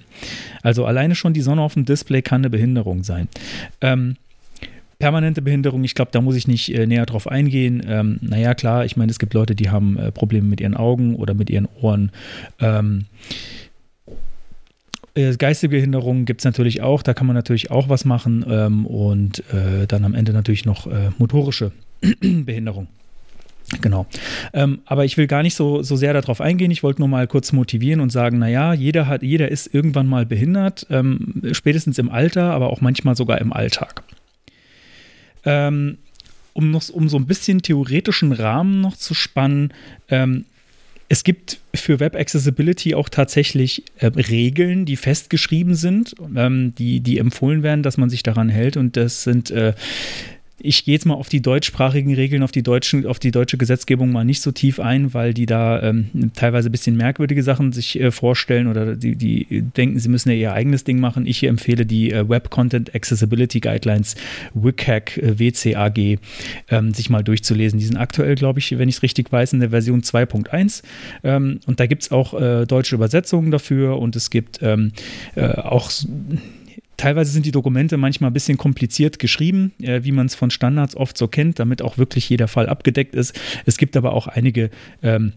[0.64, 3.28] Also alleine schon die Sonne auf dem Display kann eine Behinderung sein.
[3.82, 4.16] Ähm,
[5.00, 7.82] permanente Behinderung, ich glaube, da muss ich nicht äh, näher drauf eingehen.
[7.88, 11.16] Ähm, naja, klar, ich meine, es gibt Leute, die haben äh, Probleme mit ihren Augen
[11.16, 12.12] oder mit ihren Ohren.
[12.60, 13.06] Ähm,
[15.16, 18.86] äh, geistige Behinderungen gibt es natürlich auch, da kann man natürlich auch was machen ähm,
[18.86, 21.72] und äh, dann am Ende natürlich noch äh, motorische
[22.22, 22.88] Behinderung.
[23.82, 24.08] Genau.
[24.54, 26.72] Ähm, aber ich will gar nicht so, so sehr darauf eingehen.
[26.72, 30.26] Ich wollte nur mal kurz motivieren und sagen, naja, jeder hat, jeder ist irgendwann mal
[30.26, 34.04] behindert, ähm, spätestens im Alter, aber auch manchmal sogar im Alltag.
[35.46, 36.00] Ähm,
[36.54, 39.72] um, noch, um so ein bisschen theoretischen Rahmen noch zu spannen,
[40.10, 40.46] ähm,
[41.10, 47.18] es gibt für Web Accessibility auch tatsächlich äh, Regeln, die festgeschrieben sind, ähm, die, die
[47.18, 48.78] empfohlen werden, dass man sich daran hält.
[48.78, 49.74] Und das sind äh,
[50.60, 54.12] ich gehe jetzt mal auf die deutschsprachigen Regeln, auf die, deutschen, auf die deutsche Gesetzgebung
[54.12, 58.00] mal nicht so tief ein, weil die da ähm, teilweise ein bisschen merkwürdige Sachen sich
[58.00, 61.26] äh, vorstellen oder die, die denken, sie müssen ja ihr eigenes Ding machen.
[61.26, 64.16] Ich empfehle die äh, Web Content Accessibility Guidelines
[64.54, 66.20] WCAG, äh, WCAG,
[66.70, 67.80] ähm, sich mal durchzulesen.
[67.80, 70.84] Die sind aktuell, glaube ich, wenn ich es richtig weiß, in der Version 2.1.
[71.24, 74.92] Ähm, und da gibt es auch äh, deutsche Übersetzungen dafür und es gibt ähm,
[75.36, 75.90] äh, auch
[77.00, 80.98] Teilweise sind die Dokumente manchmal ein bisschen kompliziert geschrieben, äh, wie man es von Standards
[80.98, 83.40] oft so kennt, damit auch wirklich jeder Fall abgedeckt ist.
[83.66, 84.70] Es gibt aber auch einige
[85.02, 85.32] ähm,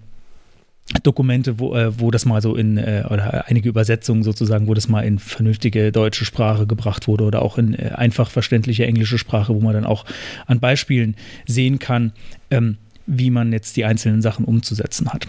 [1.05, 4.89] Dokumente, wo, äh, wo das mal so in, äh, oder einige Übersetzungen sozusagen, wo das
[4.89, 9.55] mal in vernünftige deutsche Sprache gebracht wurde oder auch in äh, einfach verständliche englische Sprache,
[9.55, 10.05] wo man dann auch
[10.47, 11.15] an Beispielen
[11.47, 12.11] sehen kann,
[12.51, 15.29] ähm, wie man jetzt die einzelnen Sachen umzusetzen hat.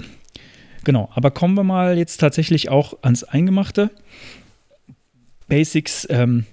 [0.84, 3.92] Genau, aber kommen wir mal jetzt tatsächlich auch ans Eingemachte.
[5.48, 6.46] Basics, ähm,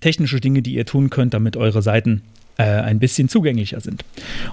[0.00, 2.22] technische Dinge, die ihr tun könnt, damit eure Seiten
[2.58, 4.04] äh, ein bisschen zugänglicher sind.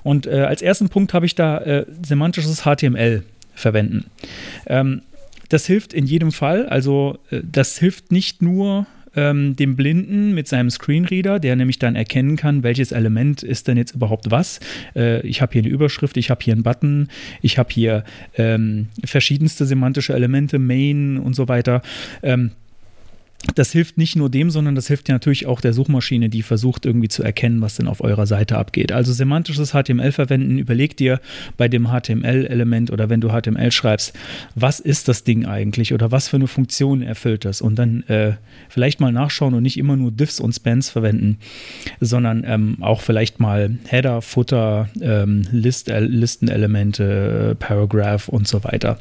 [0.03, 3.23] Und äh, als ersten Punkt habe ich da äh, semantisches HTML
[3.55, 4.05] verwenden.
[4.67, 5.01] Ähm,
[5.49, 6.67] das hilft in jedem Fall.
[6.67, 11.95] Also äh, das hilft nicht nur ähm, dem Blinden mit seinem Screenreader, der nämlich dann
[11.95, 14.59] erkennen kann, welches Element ist denn jetzt überhaupt was.
[14.95, 17.09] Äh, ich habe hier eine Überschrift, ich habe hier einen Button,
[17.41, 18.03] ich habe hier
[18.37, 21.81] ähm, verschiedenste semantische Elemente, Main und so weiter.
[22.21, 22.51] Ähm,
[23.55, 26.85] das hilft nicht nur dem, sondern das hilft ja natürlich auch der Suchmaschine, die versucht
[26.85, 28.91] irgendwie zu erkennen, was denn auf eurer Seite abgeht.
[28.91, 31.19] Also semantisches HTML verwenden, überleg dir
[31.57, 34.13] bei dem HTML-Element oder wenn du HTML schreibst,
[34.55, 38.33] was ist das Ding eigentlich oder was für eine Funktion erfüllt das und dann äh,
[38.69, 41.37] vielleicht mal nachschauen und nicht immer nur Diffs und Spans verwenden,
[41.99, 48.99] sondern ähm, auch vielleicht mal Header, Footer, ähm, List, äh, Listenelemente, Paragraph und so weiter.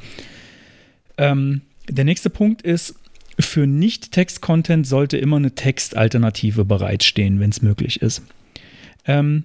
[1.16, 2.94] Ähm, der nächste Punkt ist,
[3.38, 8.23] für Nicht-Text-Content sollte immer eine Textalternative bereitstehen, wenn es möglich ist.
[9.07, 9.45] Ähm,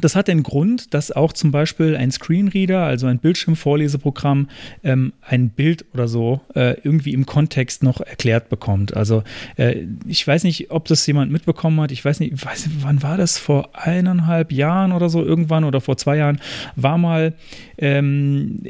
[0.00, 4.48] das hat den Grund, dass auch zum Beispiel ein Screenreader, also ein Bildschirmvorleseprogramm,
[4.82, 8.96] ähm, ein Bild oder so äh, irgendwie im Kontext noch erklärt bekommt.
[8.96, 9.22] Also
[9.56, 11.92] äh, ich weiß nicht, ob das jemand mitbekommen hat.
[11.92, 13.38] Ich weiß nicht, weiß, wann war das?
[13.38, 16.40] Vor eineinhalb Jahren oder so irgendwann oder vor zwei Jahren
[16.76, 17.34] war mal
[17.78, 18.62] ähm,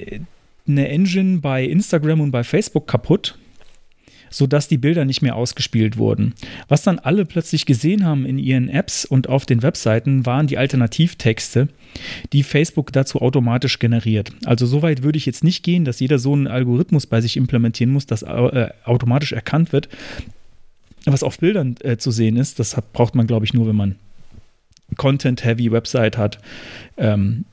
[0.66, 3.38] eine Engine bei Instagram und bei Facebook kaputt
[4.34, 6.34] sodass die Bilder nicht mehr ausgespielt wurden.
[6.66, 10.58] Was dann alle plötzlich gesehen haben in ihren Apps und auf den Webseiten, waren die
[10.58, 11.68] Alternativtexte,
[12.32, 14.32] die Facebook dazu automatisch generiert.
[14.44, 17.36] Also so weit würde ich jetzt nicht gehen, dass jeder so einen Algorithmus bei sich
[17.36, 19.88] implementieren muss, dass äh, automatisch erkannt wird,
[21.04, 22.58] was auf Bildern äh, zu sehen ist.
[22.58, 23.94] Das hat, braucht man, glaube ich, nur, wenn man
[24.96, 26.40] Content-heavy Website hat,
[26.96, 27.44] ähm,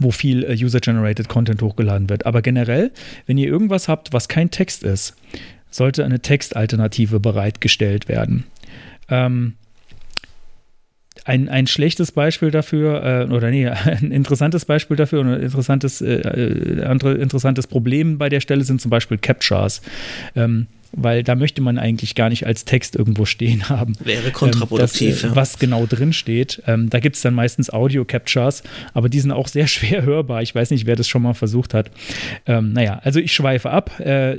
[0.00, 2.26] wo viel äh, User-Generated Content hochgeladen wird.
[2.26, 2.90] Aber generell,
[3.26, 5.14] wenn ihr irgendwas habt, was kein Text ist,
[5.70, 8.44] sollte eine Textalternative bereitgestellt werden.
[9.08, 9.54] Ähm,
[11.24, 16.00] ein, ein schlechtes Beispiel dafür, äh, oder nee, ein interessantes Beispiel dafür und ein interessantes,
[16.00, 19.82] äh, äh, andere, interessantes Problem bei der Stelle sind zum Beispiel Captchas.
[20.34, 23.94] Ähm, weil da möchte man eigentlich gar nicht als Text irgendwo stehen haben.
[24.02, 25.08] Wäre kontraproduktiv.
[25.08, 25.36] Ähm, das, ja.
[25.36, 26.62] Was genau drin steht.
[26.66, 30.42] Ähm, da gibt es dann meistens Audio-Captures, aber die sind auch sehr schwer hörbar.
[30.42, 31.90] Ich weiß nicht, wer das schon mal versucht hat.
[32.46, 34.00] Ähm, naja, also ich schweife ab.
[34.00, 34.38] Äh,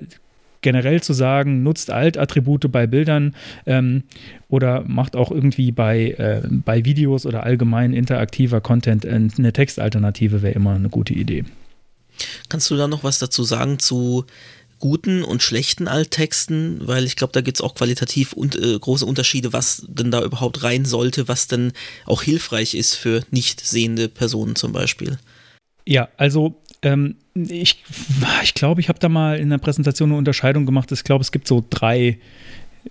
[0.61, 4.03] generell zu sagen, nutzt Alt-Attribute bei Bildern ähm,
[4.47, 10.53] oder macht auch irgendwie bei, äh, bei Videos oder allgemein interaktiver Content eine Textalternative, wäre
[10.53, 11.45] immer eine gute Idee.
[12.49, 14.25] Kannst du da noch was dazu sagen zu
[14.81, 19.05] guten und schlechten Alttexten, weil ich glaube, da gibt es auch qualitativ und, äh, große
[19.05, 21.71] Unterschiede, was denn da überhaupt rein sollte, was denn
[22.05, 25.17] auch hilfreich ist für nicht sehende Personen zum Beispiel.
[25.87, 30.17] Ja, also ähm, ich glaube, ich, glaub, ich habe da mal in der Präsentation eine
[30.17, 30.91] Unterscheidung gemacht.
[30.91, 32.17] Ich glaube, es gibt so drei,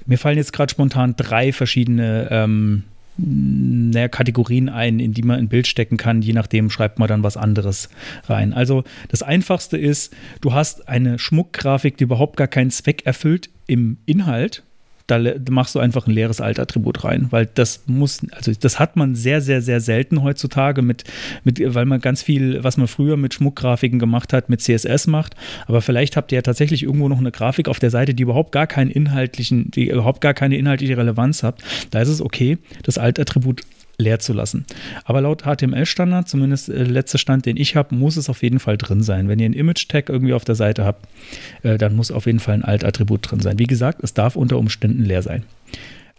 [0.06, 2.84] mir fallen jetzt gerade spontan drei verschiedene ähm,
[3.16, 6.22] naja, Kategorien ein, in die man ein Bild stecken kann.
[6.22, 7.90] Je nachdem schreibt man dann was anderes
[8.28, 8.52] rein.
[8.52, 13.98] Also das Einfachste ist, du hast eine Schmuckgrafik, die überhaupt gar keinen Zweck erfüllt im
[14.06, 14.62] Inhalt
[15.10, 15.20] da
[15.50, 19.40] machst du einfach ein leeres Altattribut rein, weil das muss, also das hat man sehr,
[19.40, 21.04] sehr, sehr selten heutzutage mit,
[21.44, 25.34] mit, weil man ganz viel, was man früher mit Schmuckgrafiken gemacht hat, mit CSS macht.
[25.66, 28.52] Aber vielleicht habt ihr ja tatsächlich irgendwo noch eine Grafik auf der Seite, die überhaupt
[28.52, 31.62] gar keinen inhaltlichen, die überhaupt gar keine inhaltliche Relevanz hat.
[31.90, 33.62] Da ist es okay, das Altattribut
[34.00, 34.66] leer zu lassen.
[35.04, 38.76] Aber laut HTML-Standard, zumindest äh, letzte Stand, den ich habe, muss es auf jeden Fall
[38.76, 39.28] drin sein.
[39.28, 41.06] Wenn ihr einen Image-Tag irgendwie auf der Seite habt,
[41.62, 43.58] äh, dann muss auf jeden Fall ein Alt-Attribut drin sein.
[43.58, 45.44] Wie gesagt, es darf unter Umständen leer sein.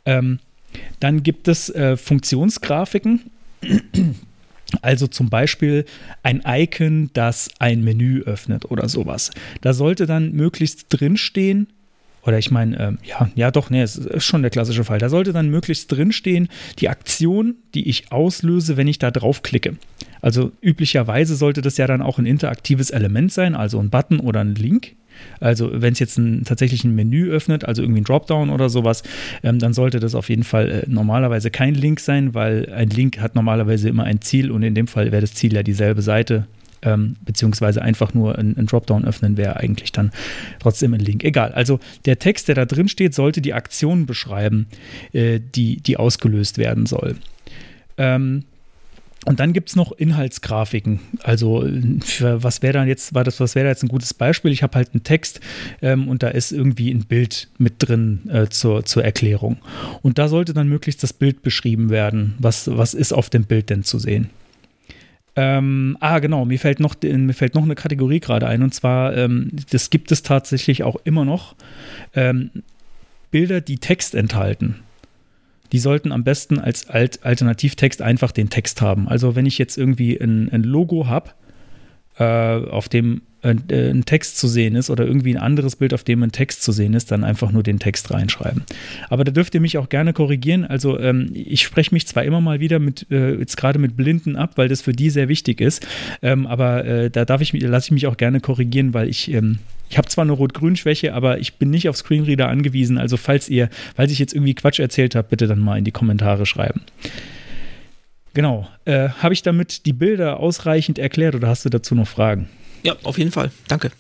[0.05, 0.39] Ähm,
[0.99, 3.21] dann gibt es äh, Funktionsgrafiken.
[4.81, 5.85] Also zum Beispiel
[6.23, 9.31] ein Icon, das ein Menü öffnet oder sowas.
[9.59, 11.67] Da sollte dann möglichst drinstehen,
[12.23, 14.99] oder ich meine, äh, ja, ja doch, nee, es ist schon der klassische Fall.
[14.99, 19.75] Da sollte dann möglichst drinstehen, die Aktion, die ich auslöse, wenn ich da draufklicke.
[20.21, 24.41] Also üblicherweise sollte das ja dann auch ein interaktives Element sein, also ein Button oder
[24.41, 24.95] ein Link.
[25.39, 29.03] Also wenn es jetzt ein, tatsächlich ein Menü öffnet, also irgendwie ein Dropdown oder sowas,
[29.43, 33.19] ähm, dann sollte das auf jeden Fall äh, normalerweise kein Link sein, weil ein Link
[33.19, 36.47] hat normalerweise immer ein Ziel und in dem Fall wäre das Ziel ja dieselbe Seite,
[36.81, 40.11] ähm, beziehungsweise einfach nur ein, Dropdown öffnen wäre eigentlich dann
[40.59, 41.23] trotzdem ein Link.
[41.23, 41.51] Egal.
[41.51, 44.67] Also der Text, der da drin steht, sollte die Aktion beschreiben,
[45.13, 47.15] äh, die, die ausgelöst werden soll.
[47.97, 48.43] Ähm,
[49.25, 50.99] und dann gibt es noch Inhaltsgrafiken.
[51.21, 51.67] Also
[52.03, 54.51] für was wäre dann jetzt, war das, was wäre jetzt ein gutes Beispiel?
[54.51, 55.41] Ich habe halt einen Text
[55.83, 59.57] ähm, und da ist irgendwie ein Bild mit drin äh, zur, zur Erklärung.
[60.01, 62.33] Und da sollte dann möglichst das Bild beschrieben werden.
[62.39, 64.31] Was, was ist auf dem Bild denn zu sehen?
[65.35, 69.15] Ähm, ah, genau, mir fällt noch, mir fällt noch eine Kategorie gerade ein, und zwar,
[69.15, 71.55] ähm, das gibt es tatsächlich auch immer noch,
[72.13, 72.51] ähm,
[73.31, 74.81] Bilder, die Text enthalten.
[75.71, 79.07] Die sollten am besten als Alt Alternativtext einfach den Text haben.
[79.07, 81.31] Also wenn ich jetzt irgendwie ein, ein Logo habe,
[82.17, 86.03] auf dem ein, äh, ein Text zu sehen ist oder irgendwie ein anderes Bild, auf
[86.03, 88.63] dem ein Text zu sehen ist, dann einfach nur den Text reinschreiben.
[89.09, 90.65] Aber da dürft ihr mich auch gerne korrigieren.
[90.65, 94.35] Also ähm, ich spreche mich zwar immer mal wieder mit, äh, jetzt gerade mit Blinden
[94.35, 95.85] ab, weil das für die sehr wichtig ist,
[96.21, 99.59] ähm, aber äh, da darf ich, lasse ich mich auch gerne korrigieren, weil ich ähm,
[99.89, 102.97] ich habe zwar eine Rot-Grün-Schwäche, aber ich bin nicht auf Screenreader angewiesen.
[102.97, 105.91] Also falls ihr, falls ich jetzt irgendwie Quatsch erzählt habe, bitte dann mal in die
[105.91, 106.79] Kommentare schreiben.
[108.33, 108.67] Genau.
[108.85, 112.49] Äh, habe ich damit die Bilder ausreichend erklärt oder hast du dazu noch Fragen?
[112.83, 113.51] Ja, auf jeden Fall.
[113.67, 113.91] Danke.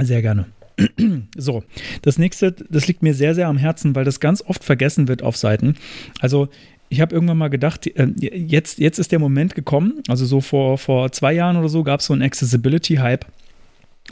[0.00, 0.46] Sehr gerne.
[1.36, 1.64] So,
[2.02, 5.22] das nächste, das liegt mir sehr, sehr am Herzen, weil das ganz oft vergessen wird
[5.22, 5.76] auf Seiten.
[6.20, 6.48] Also,
[6.88, 10.78] ich habe irgendwann mal gedacht, äh, jetzt, jetzt ist der Moment gekommen, also so vor,
[10.78, 13.26] vor zwei Jahren oder so gab es so einen Accessibility-Hype.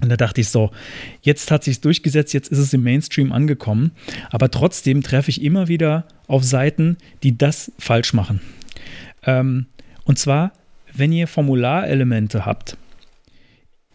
[0.02, 0.70] Und da dachte ich so,
[1.22, 3.92] jetzt hat sich durchgesetzt, jetzt ist es im Mainstream angekommen.
[4.30, 8.40] Aber trotzdem treffe ich immer wieder auf Seiten, die das falsch machen.
[9.26, 9.66] Ähm,
[10.04, 10.52] und zwar,
[10.92, 12.76] wenn ihr Formularelemente habt,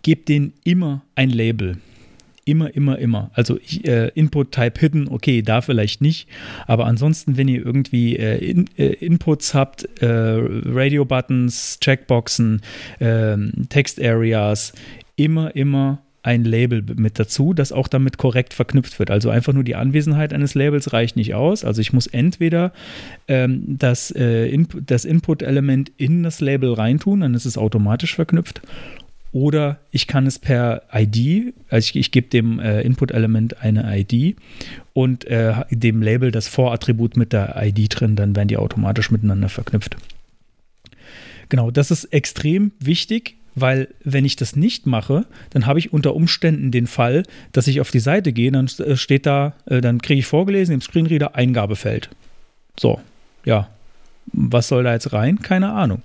[0.01, 1.77] gebt denen immer ein Label.
[2.45, 3.29] Immer, immer, immer.
[3.33, 6.27] Also äh, Input-Type Hidden, okay, da vielleicht nicht.
[6.65, 12.61] Aber ansonsten, wenn ihr irgendwie äh, in, äh, Inputs habt, äh, Radio-Buttons, Checkboxen,
[12.99, 14.73] ähm, Text-Areas,
[15.15, 19.11] immer, immer ein Label mit dazu, das auch damit korrekt verknüpft wird.
[19.11, 21.63] Also einfach nur die Anwesenheit eines Labels reicht nicht aus.
[21.63, 22.73] Also ich muss entweder
[23.27, 28.61] ähm, das, äh, Input, das Input-Element in das Label reintun, dann ist es automatisch verknüpft,
[29.31, 34.35] oder ich kann es per ID, also ich, ich gebe dem äh, Input-Element eine ID
[34.93, 39.49] und äh, dem Label das Vorattribut mit der ID drin, dann werden die automatisch miteinander
[39.49, 39.97] verknüpft.
[41.49, 46.15] Genau, das ist extrem wichtig, weil wenn ich das nicht mache, dann habe ich unter
[46.15, 50.01] Umständen den Fall, dass ich auf die Seite gehe, dann äh, steht da, äh, dann
[50.01, 52.09] kriege ich vorgelesen im Screenreader Eingabefeld.
[52.77, 52.99] So,
[53.45, 53.69] ja,
[54.31, 55.39] was soll da jetzt rein?
[55.41, 56.01] Keine Ahnung.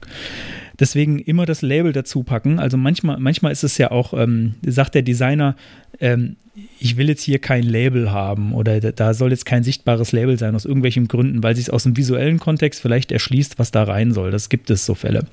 [0.79, 2.59] Deswegen immer das Label dazu packen.
[2.59, 5.57] Also manchmal, manchmal ist es ja auch, ähm, sagt der Designer,
[6.01, 6.37] ähm,
[6.79, 10.55] ich will jetzt hier kein Label haben oder da soll jetzt kein sichtbares Label sein
[10.55, 14.13] aus irgendwelchen Gründen, weil sich es aus dem visuellen Kontext vielleicht erschließt, was da rein
[14.13, 14.31] soll.
[14.31, 15.27] Das gibt es so Fälle.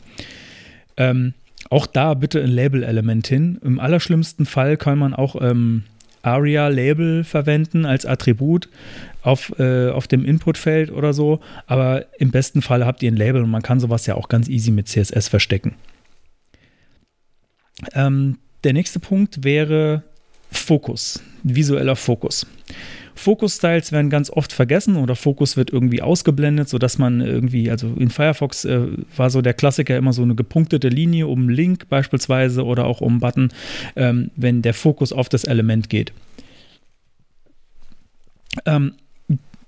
[0.98, 1.34] Ähm,
[1.72, 3.58] auch da bitte ein Label-Element hin.
[3.64, 5.84] Im allerschlimmsten Fall kann man auch ähm,
[6.22, 8.68] ARIA-Label verwenden als Attribut
[9.24, 11.40] auf, äh, auf dem Inputfeld oder so.
[11.68, 14.50] Aber im besten Fall habt ihr ein Label und man kann sowas ja auch ganz
[14.50, 15.76] easy mit CSS verstecken.
[17.94, 20.04] Ähm, der nächste Punkt wäre
[20.52, 22.46] Fokus, visueller Fokus.
[23.22, 28.10] Fokus-Styles werden ganz oft vergessen oder Fokus wird irgendwie ausgeblendet, sodass man irgendwie, also in
[28.10, 32.86] Firefox äh, war so der Klassiker immer so eine gepunktete Linie um Link beispielsweise oder
[32.86, 33.50] auch um Button,
[33.96, 36.12] ähm, wenn der Fokus auf das Element geht.
[38.66, 38.94] Ähm,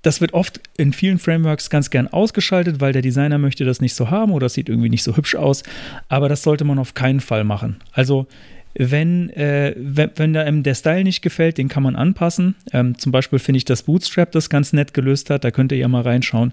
[0.02, 3.94] das wird oft in vielen Frameworks ganz gern ausgeschaltet, weil der Designer möchte das nicht
[3.94, 5.62] so haben oder es sieht irgendwie nicht so hübsch aus.
[6.08, 7.76] Aber das sollte man auf keinen Fall machen.
[7.92, 8.26] Also
[8.74, 12.56] wenn, äh, wenn, wenn einem der Style nicht gefällt, den kann man anpassen.
[12.72, 15.44] Ähm, zum Beispiel finde ich, dass Bootstrap das ganz nett gelöst hat.
[15.44, 16.52] Da könnt ihr ja mal reinschauen.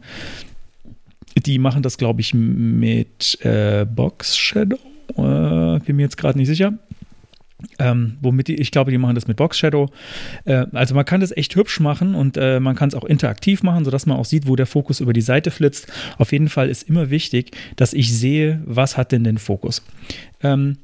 [1.46, 4.80] Die machen das, glaube ich, mit äh, Box Shadow.
[5.10, 6.74] Äh, bin mir jetzt gerade nicht sicher.
[7.80, 9.90] Ähm, womit die, ich glaube, die machen das mit Box Shadow.
[10.46, 13.64] Äh, also man kann das echt hübsch machen und äh, man kann es auch interaktiv
[13.64, 15.88] machen, sodass man auch sieht, wo der Fokus über die Seite flitzt.
[16.18, 19.84] Auf jeden Fall ist immer wichtig, dass ich sehe, was hat denn den Fokus.
[20.42, 20.78] Ähm,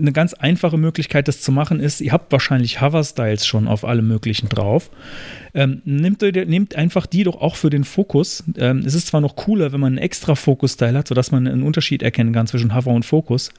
[0.00, 4.02] eine ganz einfache Möglichkeit, das zu machen, ist, ihr habt wahrscheinlich Hover-Styles schon auf alle
[4.02, 4.90] möglichen drauf.
[5.54, 8.44] Ähm, nehmt, nehmt, einfach die doch auch für den Fokus.
[8.56, 11.62] Ähm, es ist zwar noch cooler, wenn man einen extra Fokus-Style hat, sodass man einen
[11.62, 13.50] Unterschied erkennen kann zwischen Hover und Fokus,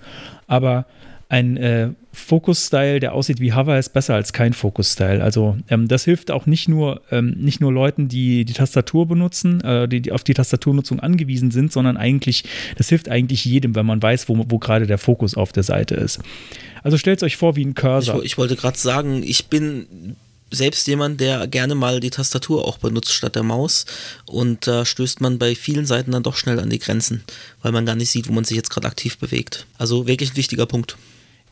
[0.47, 0.85] aber
[1.33, 5.23] ein äh, Focus-Style, der aussieht wie Hover, ist besser als kein Focus-Style.
[5.23, 9.59] Also ähm, das hilft auch nicht nur, ähm, nicht nur Leuten, die die Tastatur benutzen,
[9.61, 12.43] äh, die, die, auf die Tastaturnutzung angewiesen sind, sondern eigentlich,
[12.77, 15.95] das hilft eigentlich jedem, wenn man weiß, wo, wo gerade der Fokus auf der Seite
[15.95, 16.19] ist.
[16.83, 18.19] Also stellt euch vor wie ein Cursor.
[18.19, 20.15] Ich, ich wollte gerade sagen, ich bin
[20.51, 23.87] selbst jemand, der gerne mal die Tastatur auch benutzt statt der Maus.
[24.27, 27.23] Und da stößt man bei vielen Seiten dann doch schnell an die Grenzen,
[27.63, 29.65] weil man gar nicht sieht, wo man sich jetzt gerade aktiv bewegt.
[29.79, 30.95] Also wirklich ein wichtiger Punkt.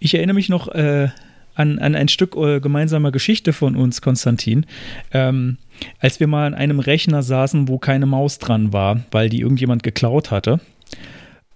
[0.04, 1.10] Ich erinnere mich noch äh,
[1.54, 4.66] an, an ein Stück äh, gemeinsamer Geschichte von uns, Konstantin.
[5.14, 5.58] Ähm,
[6.00, 9.84] als wir mal an einem Rechner saßen, wo keine Maus dran war, weil die irgendjemand
[9.84, 10.60] geklaut hatte.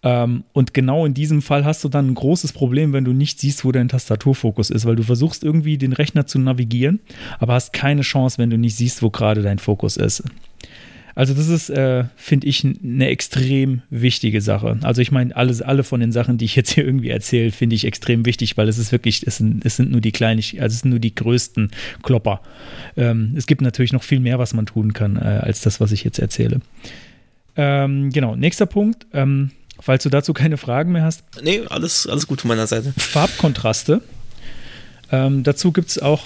[0.03, 3.39] Ähm, und genau in diesem Fall hast du dann ein großes Problem, wenn du nicht
[3.39, 6.99] siehst, wo dein Tastaturfokus ist, weil du versuchst irgendwie den Rechner zu navigieren,
[7.39, 10.23] aber hast keine Chance, wenn du nicht siehst, wo gerade dein Fokus ist.
[11.15, 14.77] Also das ist, äh, finde ich, eine extrem wichtige Sache.
[14.81, 17.77] Also ich meine, alles, alle von den Sachen, die ich jetzt hier irgendwie erzähle, finde
[17.77, 20.65] ich extrem wichtig, weil es ist wirklich, es sind, es sind nur die kleinen, also
[20.65, 21.71] es sind nur die größten
[22.03, 22.41] Klopper.
[22.97, 25.93] Ähm, es gibt natürlich noch viel mehr, was man tun kann, äh, als das, was
[25.93, 26.59] ich jetzt erzähle.
[27.55, 29.07] Ähm, genau, nächster Punkt.
[29.13, 31.23] Ähm, falls du dazu keine Fragen mehr hast.
[31.41, 32.93] Nee, alles, alles gut von meiner Seite.
[32.97, 34.01] Farbkontraste.
[35.13, 36.23] Ähm, dazu gibt es auch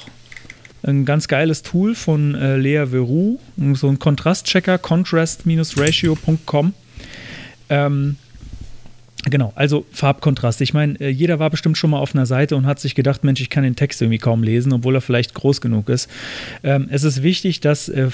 [0.83, 3.39] ein ganz geiles Tool von äh, Lea Veru,
[3.73, 6.73] so ein Kontrastchecker, contrast-ratio.com.
[7.69, 8.15] Ähm,
[9.25, 10.61] Genau, also Farbkontrast.
[10.61, 13.25] Ich meine, äh, jeder war bestimmt schon mal auf einer Seite und hat sich gedacht,
[13.25, 16.09] Mensch, ich kann den Text irgendwie kaum lesen, obwohl er vielleicht groß genug ist.
[16.63, 18.07] Ähm, es ist wichtig, dass, äh,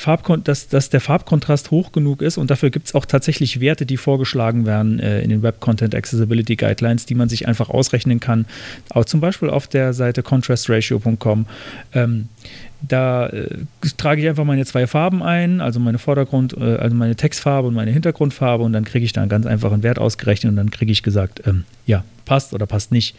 [0.44, 3.98] dass, dass, der Farbkontrast hoch genug ist und dafür gibt es auch tatsächlich Werte, die
[3.98, 8.46] vorgeschlagen werden äh, in den Web Content Accessibility Guidelines, die man sich einfach ausrechnen kann.
[8.90, 11.46] Auch zum Beispiel auf der Seite contrastratio.com.
[11.94, 12.30] Ähm,
[12.88, 13.48] da äh,
[13.98, 17.74] trage ich einfach meine zwei Farben ein, also meine Vordergrund, äh, also meine Textfarbe und
[17.74, 20.92] meine Hintergrundfarbe und dann kriege ich da einen ganz einfachen Wert ausgerechnet und dann kriege
[20.92, 23.16] ich gesagt, ähm, ja, passt oder passt nicht.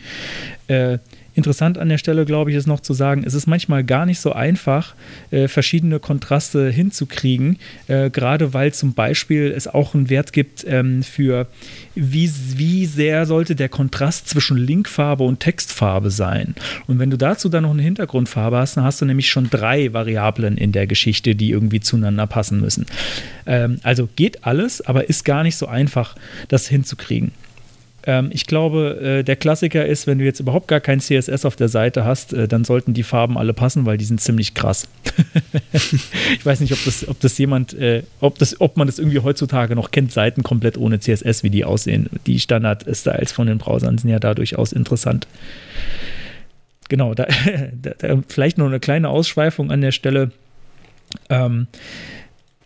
[0.68, 0.98] Äh,
[1.36, 4.20] Interessant an der Stelle, glaube ich, ist noch zu sagen, es ist manchmal gar nicht
[4.20, 4.94] so einfach,
[5.30, 7.58] äh, verschiedene Kontraste hinzukriegen,
[7.88, 11.46] äh, gerade weil zum Beispiel es auch einen Wert gibt ähm, für,
[11.94, 16.54] wie, wie sehr sollte der Kontrast zwischen Linkfarbe und Textfarbe sein.
[16.86, 19.92] Und wenn du dazu dann noch eine Hintergrundfarbe hast, dann hast du nämlich schon drei
[19.92, 22.86] Variablen in der Geschichte, die irgendwie zueinander passen müssen.
[23.44, 26.16] Ähm, also geht alles, aber ist gar nicht so einfach,
[26.48, 27.32] das hinzukriegen.
[28.06, 31.56] Ähm, ich glaube, äh, der Klassiker ist, wenn du jetzt überhaupt gar kein CSS auf
[31.56, 34.88] der Seite hast, äh, dann sollten die Farben alle passen, weil die sind ziemlich krass.
[35.72, 39.18] ich weiß nicht, ob das, ob das jemand, äh, ob, das, ob man das irgendwie
[39.18, 42.08] heutzutage noch kennt, Seiten komplett ohne CSS, wie die aussehen.
[42.26, 45.26] Die Standard-Styles von den Browsern sind ja da durchaus interessant.
[46.88, 47.26] Genau, da,
[47.82, 50.30] da, vielleicht noch eine kleine Ausschweifung an der Stelle.
[51.28, 51.66] Ähm,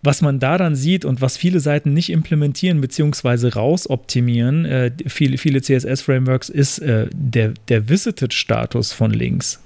[0.03, 3.49] was man da dann sieht und was viele Seiten nicht implementieren bzw.
[3.49, 9.63] rausoptimieren, äh, viele, viele CSS-Frameworks, ist äh, der, der Visited-Status von Links.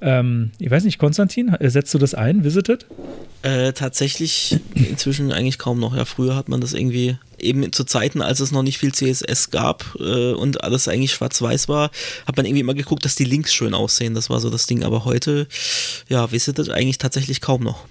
[0.00, 2.86] Ähm, ich weiß nicht, Konstantin, setzt du das ein, Visited?
[3.42, 5.96] Äh, tatsächlich inzwischen eigentlich kaum noch.
[5.96, 9.50] Ja, früher hat man das irgendwie eben zu Zeiten, als es noch nicht viel CSS
[9.50, 11.90] gab äh, und alles eigentlich schwarz-weiß war,
[12.26, 14.14] hat man irgendwie immer geguckt, dass die Links schön aussehen.
[14.14, 14.82] Das war so das Ding.
[14.82, 15.46] Aber heute,
[16.08, 17.86] ja, Visited eigentlich tatsächlich kaum noch.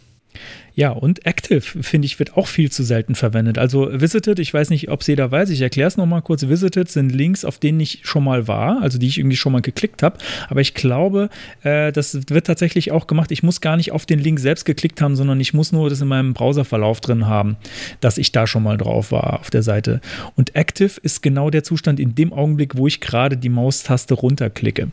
[0.77, 3.57] Ja, und Active, finde ich, wird auch viel zu selten verwendet.
[3.57, 6.47] Also Visited, ich weiß nicht, ob es jeder weiß, ich erkläre es nochmal kurz.
[6.47, 9.63] Visited sind Links, auf denen ich schon mal war, also die ich irgendwie schon mal
[9.63, 10.19] geklickt habe.
[10.49, 11.31] Aber ich glaube,
[11.63, 13.31] äh, das wird tatsächlich auch gemacht.
[13.31, 15.99] Ich muss gar nicht auf den Link selbst geklickt haben, sondern ich muss nur das
[15.99, 17.57] in meinem Browserverlauf drin haben,
[17.99, 19.99] dass ich da schon mal drauf war auf der Seite.
[20.35, 24.89] Und Active ist genau der Zustand in dem Augenblick, wo ich gerade die Maustaste runterklicke.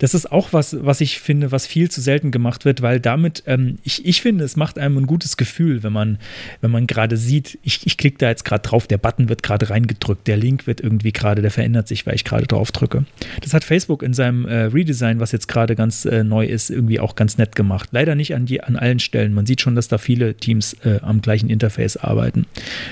[0.00, 3.42] Das ist auch was, was ich finde, was viel zu selten gemacht wird, weil damit,
[3.46, 6.18] ähm, ich, ich finde, es macht einem ein gutes Gefühl, wenn man,
[6.60, 9.70] wenn man gerade sieht, ich, ich klicke da jetzt gerade drauf, der Button wird gerade
[9.70, 13.04] reingedrückt, der Link wird irgendwie gerade, der verändert sich, weil ich gerade drauf drücke.
[13.40, 16.98] Das hat Facebook in seinem äh, Redesign, was jetzt gerade ganz äh, neu ist, irgendwie
[16.98, 17.90] auch ganz nett gemacht.
[17.92, 19.34] Leider nicht an, die, an allen Stellen.
[19.34, 22.46] Man sieht schon, dass da viele Teams äh, am gleichen Interface arbeiten.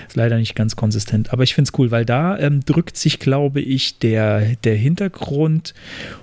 [0.07, 1.33] Ist leider nicht ganz konsistent.
[1.33, 5.75] Aber ich finde es cool, weil da ähm, drückt sich, glaube ich, der, der Hintergrund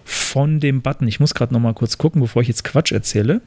[0.05, 1.09] von dem Button.
[1.09, 3.41] Ich muss gerade noch mal kurz gucken, bevor ich jetzt Quatsch erzähle.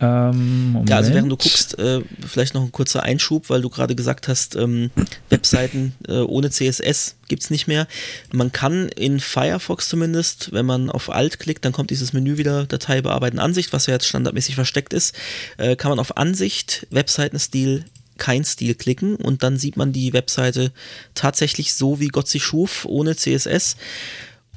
[0.00, 3.94] Ähm, ja, also während du guckst, äh, vielleicht noch ein kurzer Einschub, weil du gerade
[3.94, 4.90] gesagt hast, ähm,
[5.30, 7.86] Webseiten äh, ohne CSS gibt es nicht mehr.
[8.32, 12.66] Man kann in Firefox zumindest, wenn man auf Alt klickt, dann kommt dieses Menü wieder
[12.66, 15.14] Datei bearbeiten Ansicht, was ja jetzt standardmäßig versteckt ist,
[15.56, 17.84] äh, kann man auf Ansicht, Webseitenstil,
[18.18, 20.72] kein Stil klicken und dann sieht man die Webseite
[21.14, 23.76] tatsächlich so, wie Gott sie schuf, ohne CSS.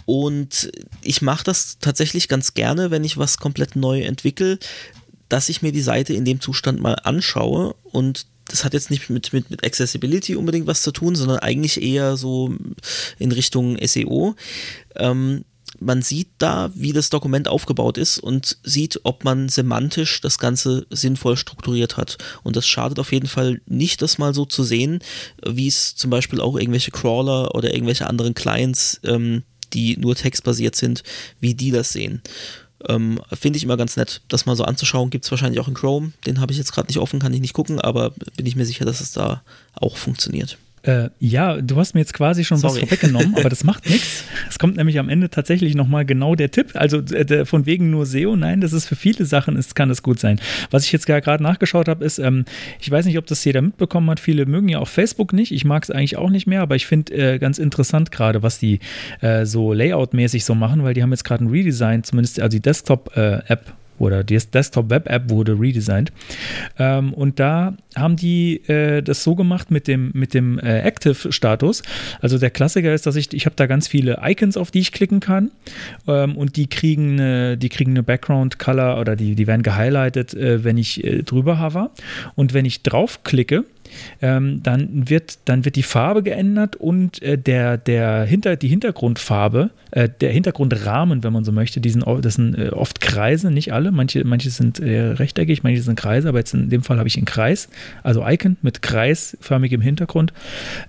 [0.06, 0.72] Und
[1.04, 4.58] ich mache das tatsächlich ganz gerne, wenn ich was komplett neu entwickle,
[5.30, 9.10] dass ich mir die Seite in dem Zustand mal anschaue und das hat jetzt nicht
[9.10, 12.54] mit, mit, mit Accessibility unbedingt was zu tun, sondern eigentlich eher so
[13.20, 14.36] in Richtung SEO.
[14.96, 15.46] Ähm,
[15.80, 20.86] man sieht da, wie das Dokument aufgebaut ist und sieht, ob man semantisch das Ganze
[20.90, 22.18] sinnvoll strukturiert hat.
[22.44, 25.00] Und das schadet auf jeden Fall nicht, das mal so zu sehen,
[25.46, 30.76] wie es zum Beispiel auch irgendwelche Crawler oder irgendwelche anderen Clients, ähm, die nur textbasiert
[30.76, 31.04] sind,
[31.40, 32.22] wie die das sehen.
[32.88, 35.10] Ähm, Finde ich immer ganz nett, das mal so anzuschauen.
[35.10, 36.14] Gibt es wahrscheinlich auch in Chrome.
[36.26, 38.66] Den habe ich jetzt gerade nicht offen, kann ich nicht gucken, aber bin ich mir
[38.66, 39.42] sicher, dass es da
[39.76, 40.58] auch funktioniert.
[40.84, 42.82] Äh, ja, du hast mir jetzt quasi schon Sorry.
[42.82, 44.24] was vorweggenommen, aber das macht nichts.
[44.50, 46.72] Es kommt nämlich am Ende tatsächlich nochmal genau der Tipp.
[46.74, 50.04] Also äh, von wegen nur SEO, nein, das ist für viele Sachen, ist, kann das
[50.04, 50.40] gut sein.
[50.72, 52.46] Was ich jetzt gerade nachgeschaut habe, ist, ähm,
[52.80, 55.52] ich weiß nicht, ob das jeder mitbekommen hat, viele mögen ja auch Facebook nicht.
[55.52, 58.60] Ich mag es eigentlich auch nicht mehr, aber ich finde äh, ganz interessant gerade, was
[58.60, 58.80] die
[59.22, 62.62] äh, so Layout-mäßig so machen, weil die haben jetzt gerade ein Redesign, zumindest also die
[62.62, 66.12] Desktop-App äh, oder die Desktop-Web-App wurde redesigned.
[66.78, 71.84] Ähm, und da haben die äh, das so gemacht mit dem, mit dem äh, Active-Status.
[72.22, 74.92] Also der Klassiker ist, dass ich, ich habe da ganz viele Icons, auf die ich
[74.92, 75.52] klicken kann
[76.08, 80.64] ähm, und die kriegen eine, die kriegen eine Background-Color oder die, die werden gehighlightet, äh,
[80.64, 81.92] wenn ich äh, drüber hover.
[82.36, 83.66] Und wenn ich draufklicke,
[84.22, 89.72] ähm, dann, wird, dann wird die Farbe geändert und äh, der, der Hinter, die Hintergrundfarbe,
[89.92, 93.74] äh, der Hintergrundrahmen, wenn man so möchte, die sind, das sind äh, oft Kreise, nicht
[93.74, 97.18] alle, manche, manche sind rechteckig, manche sind Kreise, aber jetzt in dem Fall habe ich
[97.18, 97.70] einen Kreis,
[98.04, 100.34] also Icon mit kreisförmigem Hintergrund,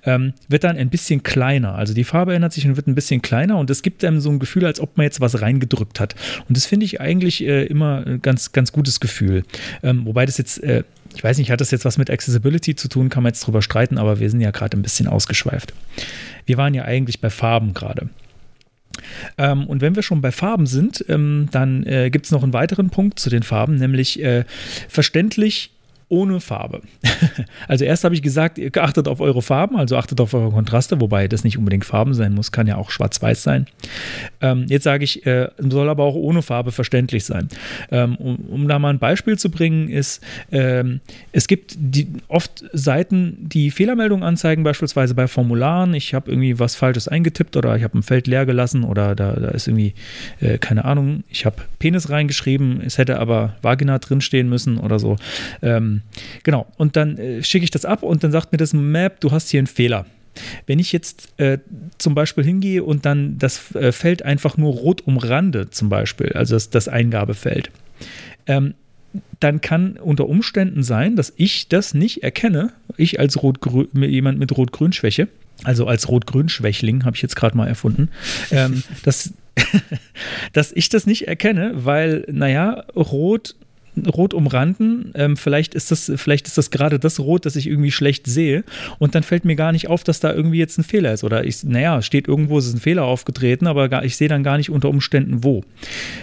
[0.04, 1.74] ähm, wird dann ein bisschen kleiner.
[1.74, 4.30] Also die Farbe ändert sich und wird ein bisschen kleiner und es gibt einem so
[4.30, 6.14] ein Gefühl, als ob man jetzt was reingedrückt hat.
[6.48, 9.44] Und das finde ich eigentlich äh, immer ein ganz, ganz gutes Gefühl.
[9.82, 10.84] Ähm, wobei das jetzt äh,
[11.14, 13.62] ich weiß nicht, hat das jetzt was mit Accessibility zu tun, kann man jetzt drüber
[13.62, 15.72] streiten, aber wir sind ja gerade ein bisschen ausgeschweift.
[16.46, 18.08] Wir waren ja eigentlich bei Farben gerade.
[19.38, 22.52] Ähm, und wenn wir schon bei Farben sind, ähm, dann äh, gibt es noch einen
[22.52, 24.44] weiteren Punkt zu den Farben, nämlich äh,
[24.88, 25.72] verständlich
[26.10, 26.82] ohne Farbe.
[27.68, 31.00] also erst habe ich gesagt, ihr achtet auf eure Farben, also achtet auf eure Kontraste,
[31.00, 33.66] wobei das nicht unbedingt Farben sein muss, kann ja auch schwarz-weiß sein.
[34.40, 37.48] Ähm, jetzt sage ich, äh, soll aber auch ohne Farbe verständlich sein.
[37.92, 41.00] Ähm, um, um, da mal ein Beispiel zu bringen, ist, ähm,
[41.30, 45.94] es gibt die, oft Seiten, die Fehlermeldungen anzeigen, beispielsweise bei Formularen.
[45.94, 49.34] Ich habe irgendwie was Falsches eingetippt oder ich habe ein Feld leer gelassen oder da,
[49.34, 49.94] da ist irgendwie,
[50.40, 55.16] äh, keine Ahnung, ich habe Penis reingeschrieben, es hätte aber Vagina drinstehen müssen oder so.
[55.62, 55.99] Ähm,
[56.42, 59.30] genau, und dann äh, schicke ich das ab und dann sagt mir das Map, du
[59.30, 60.06] hast hier einen Fehler.
[60.66, 61.58] Wenn ich jetzt äh,
[61.98, 66.54] zum Beispiel hingehe und dann das äh, Feld einfach nur rot umrande, zum Beispiel, also
[66.54, 67.70] das, das Eingabefeld,
[68.46, 68.74] ähm,
[69.40, 73.58] dann kann unter Umständen sein, dass ich das nicht erkenne, ich als Rot
[73.94, 75.28] jemand mit Rot-Grün-Schwäche,
[75.64, 78.08] also als Rot-Grün-Schwächling habe ich jetzt gerade mal erfunden,
[78.50, 79.32] ähm, dass,
[80.52, 83.56] dass ich das nicht erkenne, weil, naja, Rot
[84.06, 85.12] rot umranden.
[85.14, 88.64] Ähm, vielleicht ist das, vielleicht ist das gerade das Rot, das ich irgendwie schlecht sehe.
[88.98, 91.24] Und dann fällt mir gar nicht auf, dass da irgendwie jetzt ein Fehler ist.
[91.24, 94.42] Oder ich, naja, steht irgendwo, es ist ein Fehler aufgetreten, aber gar, ich sehe dann
[94.42, 95.64] gar nicht unter Umständen wo.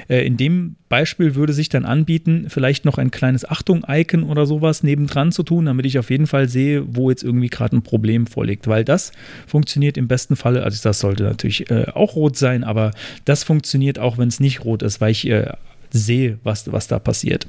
[0.07, 4.83] Äh, in dem Beispiel würde sich dann anbieten, vielleicht noch ein kleines Achtung-Icon oder sowas
[4.83, 8.27] nebendran zu tun, damit ich auf jeden Fall sehe, wo jetzt irgendwie gerade ein Problem
[8.27, 8.67] vorliegt.
[8.67, 9.11] Weil das
[9.45, 12.91] funktioniert im besten Falle, also das sollte natürlich äh, auch rot sein, aber
[13.25, 15.51] das funktioniert auch, wenn es nicht rot ist, weil ich äh,
[15.97, 17.45] sehe, was, was da passiert.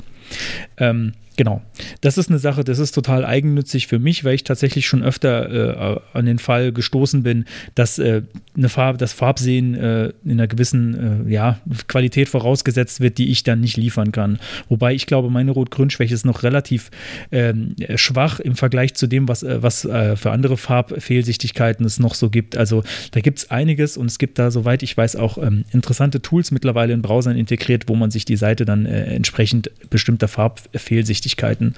[0.78, 1.62] Ähm, Genau.
[2.00, 5.94] Das ist eine Sache, das ist total eigennützig für mich, weil ich tatsächlich schon öfter
[5.94, 7.44] äh, an den Fall gestoßen bin,
[7.76, 8.22] dass äh,
[8.56, 13.44] eine Farbe, das Farbsehen äh, in einer gewissen äh, ja, Qualität vorausgesetzt wird, die ich
[13.44, 14.40] dann nicht liefern kann.
[14.68, 16.90] Wobei ich glaube, meine Rot-Grün-Schwäche ist noch relativ
[17.30, 22.16] ähm, schwach im Vergleich zu dem, was, äh, was äh, für andere Farbfehlsichtigkeiten es noch
[22.16, 22.56] so gibt.
[22.56, 22.82] Also
[23.12, 26.50] da gibt es einiges und es gibt da, soweit ich weiß, auch ähm, interessante Tools
[26.50, 31.74] mittlerweile in Browsern integriert, wo man sich die Seite dann entsprechend bestimmter Farbfehlsichtigkeiten Flüssigkeiten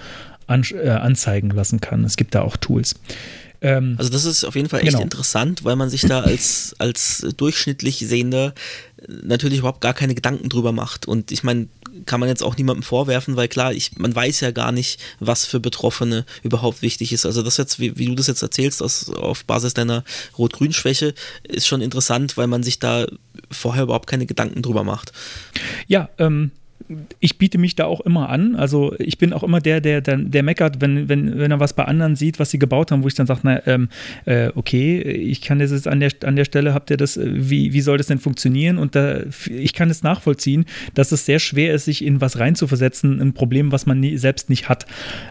[0.46, 2.04] an, äh, anzeigen lassen kann.
[2.04, 2.94] Es gibt da auch Tools.
[3.62, 5.02] Ähm, also das ist auf jeden Fall echt genau.
[5.02, 8.54] interessant, weil man sich da als, als durchschnittlich Sehender
[9.06, 11.06] natürlich überhaupt gar keine Gedanken drüber macht.
[11.06, 11.68] Und ich meine,
[12.06, 15.44] kann man jetzt auch niemandem vorwerfen, weil klar, ich, man weiß ja gar nicht, was
[15.44, 17.26] für Betroffene überhaupt wichtig ist.
[17.26, 20.04] Also das jetzt, wie, wie du das jetzt erzählst, aus, auf Basis deiner
[20.38, 23.06] Rot-Grün-Schwäche, ist schon interessant, weil man sich da
[23.50, 25.12] vorher überhaupt keine Gedanken drüber macht.
[25.86, 26.50] Ja, ähm,
[27.20, 28.56] ich biete mich da auch immer an.
[28.56, 31.72] Also ich bin auch immer der, der, der, der meckert, wenn, wenn, wenn er was
[31.72, 33.88] bei anderen sieht, was sie gebaut haben, wo ich dann sage, na, ähm,
[34.24, 37.28] äh, okay, ich kann das jetzt an der, an der Stelle, habt ihr das, äh,
[37.32, 38.78] wie, wie soll das denn funktionieren?
[38.78, 40.64] Und da, ich kann es nachvollziehen,
[40.94, 44.50] dass es sehr schwer ist, sich in was reinzuversetzen, ein Problem, was man nie, selbst
[44.50, 44.86] nicht hat.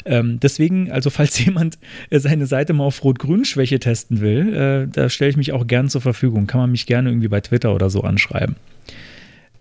[0.06, 1.78] Ähm, deswegen, also falls jemand
[2.10, 5.90] äh, seine Seite mal auf Rot-Grün-Schwäche testen will, äh, da stelle ich mich auch gern
[5.90, 6.48] zur Verfügung.
[6.48, 8.56] Kann man mich gerne irgendwie bei Twitter oder so anschreiben.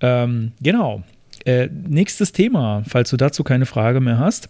[0.01, 1.03] Ähm, genau.
[1.49, 4.49] Äh, nächstes Thema, falls du dazu keine Frage mehr hast.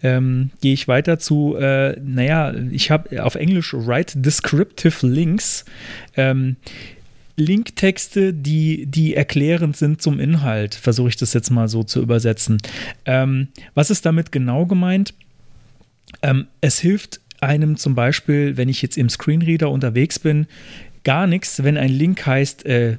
[0.00, 5.64] Ähm, gehe ich weiter zu, äh, naja, ich habe auf Englisch Write Descriptive Links.
[6.16, 6.54] Ähm,
[7.34, 12.58] Linktexte, die, die erklärend sind zum Inhalt, versuche ich das jetzt mal so zu übersetzen.
[13.06, 15.14] Ähm, was ist damit genau gemeint?
[16.22, 20.46] Ähm, es hilft einem zum Beispiel, wenn ich jetzt im Screenreader unterwegs bin,
[21.02, 22.98] gar nichts, wenn ein Link heißt, äh,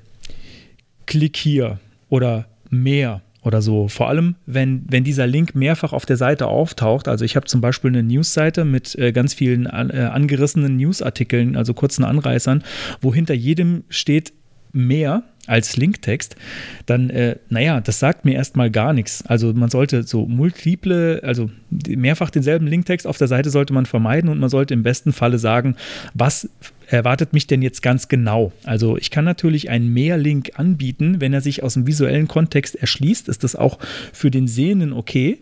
[1.06, 2.46] klick hier oder
[2.84, 3.88] mehr oder so.
[3.88, 7.08] Vor allem, wenn, wenn dieser Link mehrfach auf der Seite auftaucht.
[7.08, 11.56] Also ich habe zum Beispiel eine Newsseite mit äh, ganz vielen an, äh, angerissenen Newsartikeln,
[11.56, 12.64] also kurzen Anreißern,
[13.02, 14.34] wo hinter jedem steht
[14.72, 16.36] mehr als Linktext,
[16.86, 19.24] dann, äh, naja, das sagt mir erstmal gar nichts.
[19.26, 21.50] Also man sollte so multiple, also
[21.88, 25.38] mehrfach denselben Linktext auf der Seite sollte man vermeiden und man sollte im besten Falle
[25.38, 25.76] sagen,
[26.14, 26.50] was
[26.88, 28.52] erwartet mich denn jetzt ganz genau?
[28.64, 33.30] Also ich kann natürlich einen Mehrlink anbieten, wenn er sich aus dem visuellen Kontext erschließt,
[33.30, 33.80] ist das auch
[34.14, 35.40] für den Sehenden okay.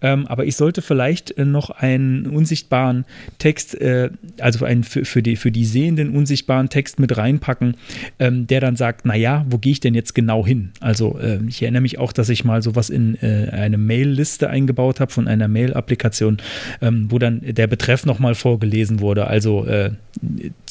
[0.00, 3.04] Ähm, aber ich sollte vielleicht äh, noch einen unsichtbaren
[3.38, 4.10] Text, äh,
[4.40, 7.76] also einen für, für, die, für die Sehenden unsichtbaren Text mit reinpacken,
[8.18, 10.70] ähm, der dann sagt, naja, wo gehe ich denn jetzt genau hin?
[10.80, 15.00] Also äh, ich erinnere mich auch, dass ich mal sowas in äh, eine Mail-Liste eingebaut
[15.00, 16.38] habe von einer Mail-Applikation,
[16.80, 19.26] ähm, wo dann der Betreff nochmal vorgelesen wurde.
[19.26, 19.90] Also äh,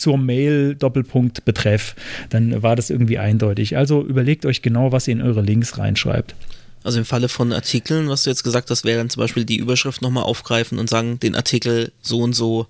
[0.07, 1.93] zur Mail Doppelpunkt Betreff.
[2.29, 3.75] Dann war das irgendwie eindeutig.
[3.75, 6.33] Also überlegt euch genau, was ihr in eure Links reinschreibt.
[6.81, 9.57] Also im Falle von Artikeln, was du jetzt gesagt hast, wäre dann zum Beispiel die
[9.57, 12.67] Überschrift nochmal aufgreifen und sagen, den Artikel so und so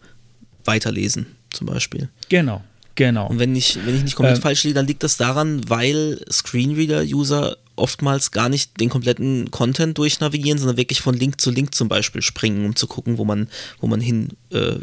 [0.66, 2.10] weiterlesen, zum Beispiel.
[2.30, 2.64] Genau,
[2.96, 3.28] genau.
[3.28, 6.20] Und wenn ich, wenn ich nicht komplett ähm, falsch liege, dann liegt das daran, weil
[6.32, 11.88] Screenreader-User oftmals gar nicht den kompletten Content durchnavigieren, sondern wirklich von Link zu Link zum
[11.88, 13.48] Beispiel springen, um zu gucken, wo man,
[13.80, 14.76] wo man hin, äh,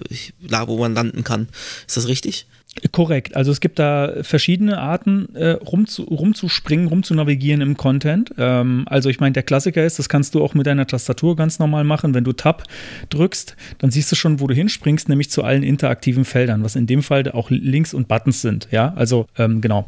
[0.67, 1.49] wo man landen kann.
[1.87, 2.47] Ist das richtig?
[2.91, 3.37] Korrekt.
[3.37, 8.35] Also es gibt da verschiedene Arten, äh, rumzu, rumzuspringen, rumzunavigieren im Content.
[8.37, 11.61] Ähm, also ich meine, der Klassiker ist, das kannst du auch mit deiner Tastatur ganz
[11.61, 12.15] normal machen.
[12.15, 12.65] Wenn du Tab
[13.11, 16.87] drückst, dann siehst du schon, wo du hinspringst, nämlich zu allen interaktiven Feldern, was in
[16.87, 18.67] dem Fall auch Links und Buttons sind.
[18.73, 19.87] Ja, also ähm, genau.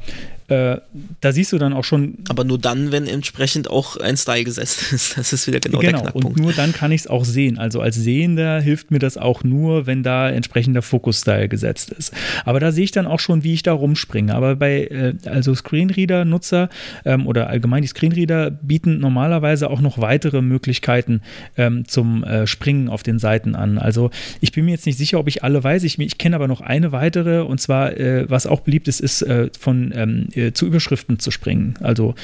[0.48, 0.76] Äh,
[1.20, 2.18] da siehst du dann auch schon.
[2.28, 5.18] Aber nur dann, wenn entsprechend auch ein Style gesetzt ist.
[5.18, 6.38] Das ist wieder genau, genau der Knackpunkt.
[6.38, 7.58] Und nur dann kann ich es auch sehen.
[7.58, 12.12] Also als Sehender hilft mir das auch nur, wenn da entsprechender Fokus-Style gesetzt ist.
[12.44, 14.34] Aber da sehe ich dann auch schon, wie ich da rumspringe.
[14.34, 16.68] Aber bei äh, also Screenreader-Nutzer
[17.04, 21.22] ähm, oder allgemein die Screenreader bieten normalerweise auch noch weitere Möglichkeiten
[21.56, 23.78] ähm, zum äh, Springen auf den Seiten an.
[23.78, 25.82] Also ich bin mir jetzt nicht sicher, ob ich alle weiß.
[25.82, 29.26] Ich, ich kenne aber noch eine weitere und zwar, äh, was auch beliebt ist, ist
[29.58, 31.74] von ähm, äh, zu Überschriften zu springen.
[31.80, 32.14] Also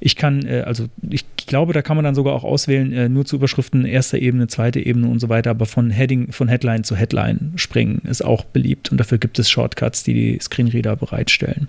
[0.00, 3.24] ich kann, äh, also ich glaube, da kann man dann sogar auch auswählen, äh, nur
[3.24, 6.96] zu Überschriften erster Ebene, zweite Ebene und so weiter, aber von Heading, von Headline zu
[6.96, 11.68] Headline springen ist auch beliebt und dafür gibt es Shortcuts, die die Screenreader bereitstellen.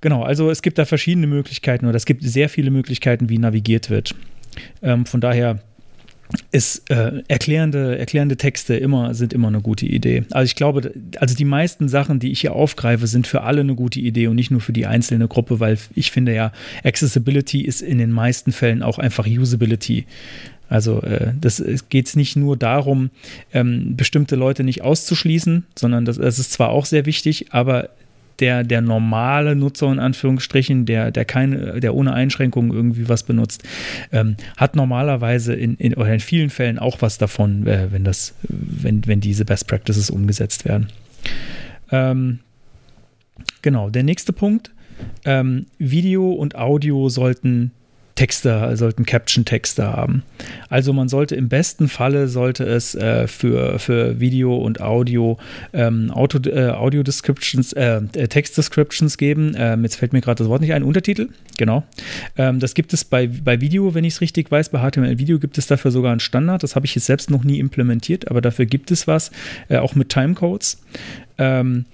[0.00, 3.88] Genau, also es gibt da verschiedene Möglichkeiten oder es gibt sehr viele Möglichkeiten, wie navigiert
[3.88, 4.14] wird.
[4.82, 5.60] Ähm, von daher
[6.50, 10.24] ist äh, erklärende, erklärende Texte immer, sind immer eine gute Idee.
[10.30, 13.74] Also ich glaube, also die meisten Sachen, die ich hier aufgreife, sind für alle eine
[13.74, 16.52] gute Idee und nicht nur für die einzelne Gruppe, weil ich finde ja,
[16.84, 20.06] Accessibility ist in den meisten Fällen auch einfach Usability.
[20.68, 23.10] Also äh, das geht es nicht nur darum,
[23.52, 27.90] ähm, bestimmte Leute nicht auszuschließen, sondern das, das ist zwar auch sehr wichtig, aber
[28.42, 33.62] der, der normale Nutzer in Anführungsstrichen, der, der keine, der ohne Einschränkungen irgendwie was benutzt,
[34.10, 38.34] ähm, hat normalerweise in, in, oder in vielen Fällen auch was davon, äh, wenn das,
[38.48, 40.88] wenn, wenn diese Best Practices umgesetzt werden.
[41.92, 42.40] Ähm,
[43.62, 44.72] genau, der nächste Punkt.
[45.24, 47.70] Ähm, Video und Audio sollten
[48.14, 50.22] Texte, sollten Caption-Texte haben.
[50.68, 55.38] Also man sollte im besten Falle sollte es äh, für, für Video und Audio
[55.72, 59.54] ähm, Auto, äh, Audio Descriptions, äh, äh Text Descriptions geben.
[59.56, 60.82] Ähm, jetzt fällt mir gerade das Wort nicht ein.
[60.82, 61.84] Untertitel, genau.
[62.36, 64.68] Ähm, das gibt es bei, bei Video, wenn ich es richtig weiß.
[64.68, 66.62] Bei HTML Video gibt es dafür sogar einen Standard.
[66.62, 69.30] Das habe ich jetzt selbst noch nie implementiert, aber dafür gibt es was,
[69.68, 70.82] äh, auch mit Timecodes.
[71.38, 71.86] Ähm,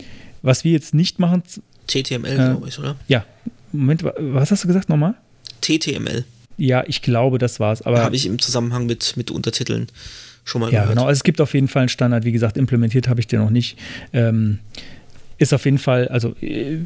[0.43, 1.43] was wir jetzt nicht machen.
[1.87, 2.97] TTML, glaube ich, oder?
[3.07, 3.25] Ja.
[3.73, 5.14] Moment, was hast du gesagt nochmal?
[5.61, 6.25] TTML.
[6.57, 7.83] Ja, ich glaube, das war's.
[7.83, 9.87] Aber habe ich im Zusammenhang mit, mit Untertiteln
[10.45, 10.91] schon mal ja, gehört.
[10.91, 11.07] genau.
[11.07, 12.25] Also es gibt auf jeden Fall einen Standard.
[12.25, 13.79] Wie gesagt, implementiert habe ich den noch nicht.
[14.13, 14.59] Ähm,
[15.39, 16.79] ist auf jeden Fall, also äh,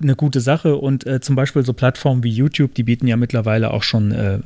[0.00, 3.72] eine gute Sache und äh, zum Beispiel so Plattformen wie YouTube, die bieten ja mittlerweile
[3.72, 4.38] auch schon äh,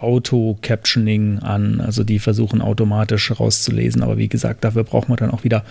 [0.00, 5.44] Auto-Captioning an, also die versuchen automatisch rauszulesen, aber wie gesagt, dafür braucht man dann auch
[5.44, 5.64] wieder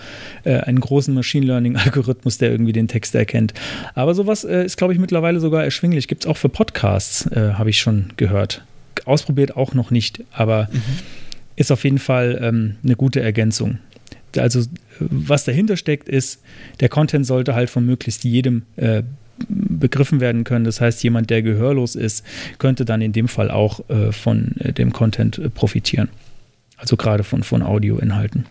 [0.44, 3.54] äh, einen großen Machine Learning-Algorithmus, der irgendwie den Text erkennt.
[3.94, 6.08] Aber sowas äh, ist, glaube ich, mittlerweile sogar erschwinglich.
[6.08, 8.64] Gibt es auch für Podcasts, äh, habe ich schon gehört.
[9.04, 10.82] Ausprobiert auch noch nicht, aber mhm.
[11.56, 13.78] ist auf jeden Fall ähm, eine gute Ergänzung
[14.38, 14.62] also
[14.98, 16.42] was dahinter steckt, ist,
[16.80, 19.02] der Content sollte halt von möglichst jedem äh,
[19.48, 20.64] begriffen werden können.
[20.64, 22.24] Das heißt, jemand, der gehörlos ist,
[22.58, 26.08] könnte dann in dem Fall auch äh, von äh, dem Content äh, profitieren.
[26.76, 28.46] Also gerade von, von Audioinhalten.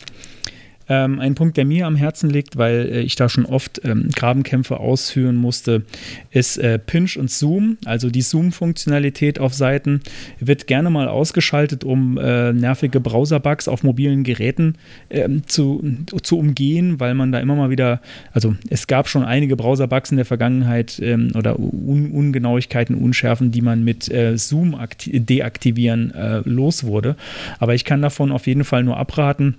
[0.88, 4.10] Ähm, ein Punkt, der mir am Herzen liegt, weil äh, ich da schon oft ähm,
[4.16, 5.84] Grabenkämpfe ausführen musste,
[6.32, 7.78] ist äh, Pinch und Zoom.
[7.86, 10.02] Also die Zoom-Funktionalität auf Seiten
[10.40, 14.76] wird gerne mal ausgeschaltet, um äh, nervige Browser-Bugs auf mobilen Geräten
[15.10, 15.84] ähm, zu,
[16.22, 18.02] zu umgehen, weil man da immer mal wieder,
[18.34, 23.62] also es gab schon einige Browser-Bugs in der Vergangenheit ähm, oder Un Ungenauigkeiten, Unschärfen, die
[23.62, 27.16] man mit äh, Zoom deaktivieren äh, los wurde.
[27.60, 29.56] Aber ich kann davon auf jeden Fall nur abraten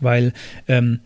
[0.00, 0.32] weil
[0.68, 1.00] ähm,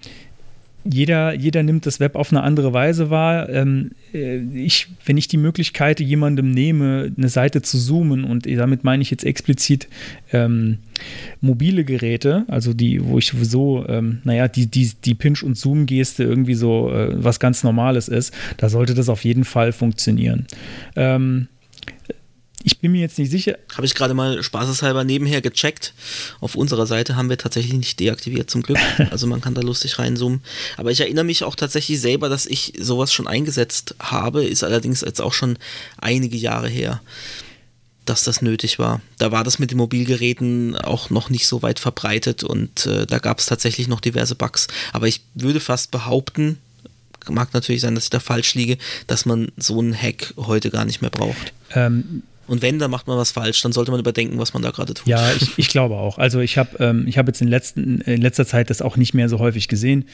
[0.85, 3.49] jeder, jeder nimmt das Web auf eine andere Weise wahr.
[3.49, 8.85] Ähm, äh, ich, wenn ich die Möglichkeit jemandem nehme, eine Seite zu zoomen, und damit
[8.85, 9.89] meine ich jetzt explizit
[10.33, 10.79] ähm,
[11.41, 16.23] mobile Geräte, also die, wo ich sowieso, ähm, naja, die, die, die Pinch- und Zoom-Geste
[16.23, 20.47] irgendwie so äh, was ganz Normales ist, da sollte das auf jeden Fall funktionieren.
[20.97, 21.49] Ähm,
[22.85, 23.57] bin mir jetzt nicht sicher.
[23.75, 25.95] Habe ich gerade mal spaßeshalber nebenher gecheckt.
[26.41, 28.77] Auf unserer Seite haben wir tatsächlich nicht deaktiviert, zum Glück.
[29.11, 30.43] Also man kann da lustig reinzoomen.
[30.77, 34.45] Aber ich erinnere mich auch tatsächlich selber, dass ich sowas schon eingesetzt habe.
[34.45, 35.57] Ist allerdings jetzt auch schon
[35.97, 37.01] einige Jahre her,
[38.05, 39.01] dass das nötig war.
[39.17, 43.19] Da war das mit den Mobilgeräten auch noch nicht so weit verbreitet und äh, da
[43.19, 44.69] gab es tatsächlich noch diverse Bugs.
[44.93, 46.59] Aber ich würde fast behaupten,
[47.31, 48.77] mag natürlich sein, dass ich da falsch liege,
[49.07, 51.55] dass man so einen Hack heute gar nicht mehr braucht.
[51.75, 54.71] Ähm, und wenn, dann macht man was falsch, dann sollte man überdenken, was man da
[54.71, 55.07] gerade tut.
[55.07, 56.19] Ja, ich, ich, glaube auch.
[56.19, 59.29] Also ich habe ähm, hab jetzt in, letzten, in letzter Zeit das auch nicht mehr
[59.29, 60.07] so häufig gesehen.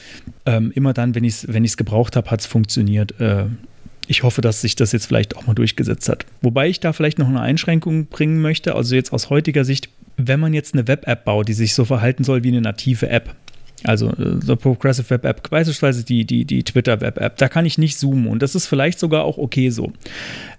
[0.45, 3.19] Ähm, immer dann, wenn ich es wenn gebraucht habe, hat es funktioniert.
[3.19, 3.45] Äh,
[4.07, 6.25] ich hoffe, dass sich das jetzt vielleicht auch mal durchgesetzt hat.
[6.41, 8.75] Wobei ich da vielleicht noch eine Einschränkung bringen möchte.
[8.75, 12.23] Also jetzt aus heutiger Sicht, wenn man jetzt eine Web-App baut, die sich so verhalten
[12.23, 13.35] soll wie eine native App,
[13.83, 17.65] also äh, so Progressive Web App, beispielsweise die, die, die Twitter Web App, da kann
[17.65, 19.91] ich nicht zoomen und das ist vielleicht sogar auch okay so.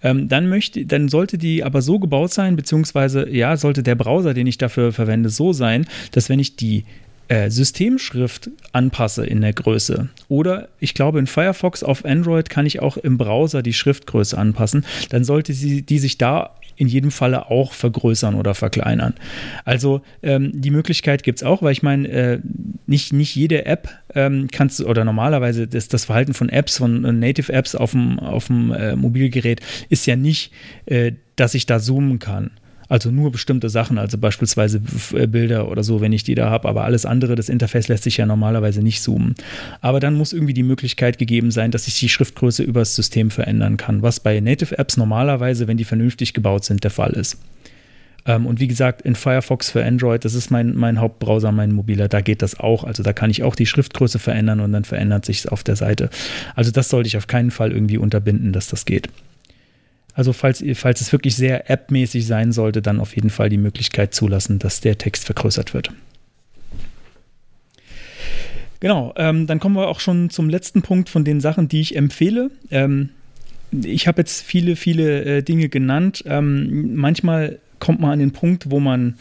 [0.03, 4.35] Ähm, dann möchte, dann sollte die aber so gebaut sein, beziehungsweise ja, sollte der Browser,
[4.35, 6.85] den ich dafür verwende, so sein, dass wenn ich die
[7.29, 10.11] äh, Systemschrift anpasse in der Größe.
[10.29, 14.85] Oder ich glaube, in Firefox auf Android kann ich auch im Browser die Schriftgröße anpassen.
[15.11, 19.15] Dann sollte sie, die sich da in jedem Falle auch vergrößern oder verkleinern.
[19.65, 22.39] Also ähm, die Möglichkeit gibt es auch, weil ich meine, äh,
[22.87, 27.05] nicht, nicht jede App ähm, kannst du, oder normalerweise das, das Verhalten von Apps, von
[27.05, 30.53] äh, Native Apps auf dem, äh, Mobilgerät ist ja nicht,
[30.87, 32.51] äh, dass ich da zoomen kann.
[32.93, 34.83] Also nur bestimmte Sachen, also beispielsweise
[35.15, 38.05] äh, Bilder oder so, wenn ich die da habe, aber alles andere, das Interface lässt
[38.05, 39.35] sich ja normalerweise nicht zoomen.
[39.81, 43.31] Aber dann muss irgendwie die Möglichkeit gegeben sein, dass ich die Schriftgröße über das System
[43.31, 47.39] verändern kann, was bei Native Apps normalerweise, wenn die vernünftig gebaut sind, der Fall ist.
[48.27, 52.09] Ähm, und wie gesagt, in Firefox für Android, das ist mein, mein Hauptbrowser, mein mobiler,
[52.09, 52.85] da geht das auch.
[52.85, 55.77] Also da kann ich auch die Schriftgröße verändern und dann verändert sich es auf der
[55.77, 56.11] Seite.
[56.55, 59.09] Also das sollte ich auf keinen Fall irgendwie unterbinden, dass das geht.
[60.15, 64.15] Also falls, falls es wirklich sehr appmäßig sein sollte, dann auf jeden Fall die Möglichkeit
[64.15, 65.91] zulassen, dass der Text vergrößert wird.
[68.81, 71.95] Genau, ähm, dann kommen wir auch schon zum letzten Punkt von den Sachen, die ich
[71.95, 72.51] empfehle.
[72.71, 73.11] Ähm,
[73.71, 76.25] ich habe jetzt viele, viele äh, Dinge genannt.
[76.27, 79.15] Ähm, manchmal kommt man an den Punkt, wo man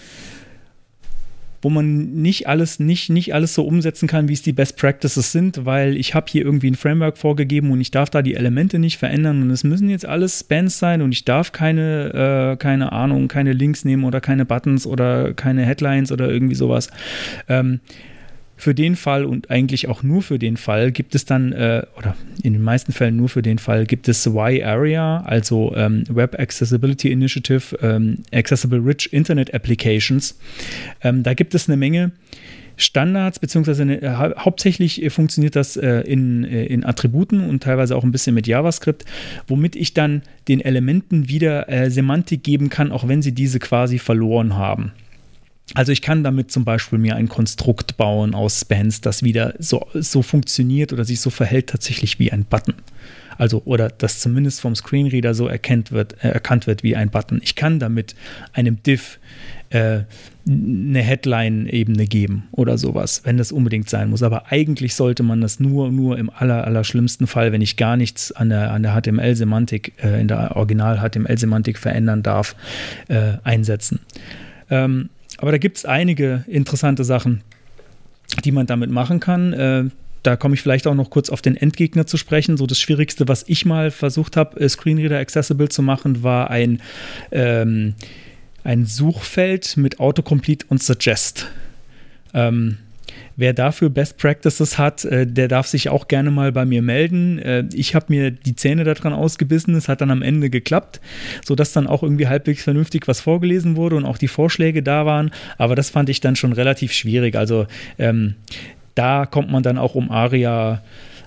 [1.61, 5.31] wo man nicht alles, nicht, nicht alles so umsetzen kann, wie es die Best Practices
[5.31, 8.79] sind, weil ich habe hier irgendwie ein Framework vorgegeben und ich darf da die Elemente
[8.79, 12.91] nicht verändern und es müssen jetzt alles Spans sein und ich darf keine, äh, keine
[12.91, 16.89] Ahnung, keine Links nehmen oder keine Buttons oder keine Headlines oder irgendwie sowas.
[17.47, 17.79] Ähm,
[18.61, 22.15] für den Fall und eigentlich auch nur für den Fall gibt es dann, äh, oder
[22.43, 27.11] in den meisten Fällen nur für den Fall, gibt es Y-Area, also ähm, Web Accessibility
[27.11, 30.37] Initiative, ähm, Accessible Rich Internet Applications.
[31.01, 32.11] Ähm, da gibt es eine Menge
[32.77, 37.95] Standards, beziehungsweise eine, äh, hauptsächlich äh, funktioniert das äh, in, äh, in Attributen und teilweise
[37.95, 39.05] auch ein bisschen mit JavaScript,
[39.47, 43.97] womit ich dann den Elementen wieder äh, Semantik geben kann, auch wenn sie diese quasi
[43.97, 44.91] verloren haben.
[45.73, 49.87] Also ich kann damit zum Beispiel mir ein Konstrukt bauen aus Spans, das wieder so,
[49.93, 52.73] so funktioniert oder sich so verhält tatsächlich wie ein Button.
[53.37, 57.39] Also oder das zumindest vom Screenreader so erkennt wird, äh, erkannt wird wie ein Button.
[57.43, 58.15] Ich kann damit
[58.53, 59.19] einem Div
[59.69, 60.01] äh,
[60.47, 64.21] eine Headline-Ebene geben oder sowas, wenn das unbedingt sein muss.
[64.21, 67.95] Aber eigentlich sollte man das nur, nur im aller, aller schlimmsten Fall, wenn ich gar
[67.95, 72.55] nichts an der, an der HTML-Semantik, äh, in der Original-HTML-Semantik verändern darf,
[73.07, 74.01] äh, einsetzen.
[74.69, 77.41] Ähm, aber da gibt es einige interessante Sachen,
[78.43, 79.53] die man damit machen kann.
[79.53, 79.83] Äh,
[80.23, 82.57] da komme ich vielleicht auch noch kurz auf den Endgegner zu sprechen.
[82.57, 86.81] So das Schwierigste, was ich mal versucht habe, äh, Screenreader accessible zu machen, war ein,
[87.31, 87.95] ähm,
[88.63, 91.47] ein Suchfeld mit Autocomplete und Suggest.
[92.33, 92.77] Ähm,
[93.35, 97.39] Wer dafür Best Practices hat, äh, der darf sich auch gerne mal bei mir melden.
[97.39, 101.01] Äh, ich habe mir die Zähne daran ausgebissen, es hat dann am Ende geklappt,
[101.45, 105.31] sodass dann auch irgendwie halbwegs vernünftig was vorgelesen wurde und auch die Vorschläge da waren.
[105.57, 107.35] Aber das fand ich dann schon relativ schwierig.
[107.35, 107.67] Also
[107.97, 108.35] ähm,
[108.95, 110.81] da kommt man dann auch um ARIA.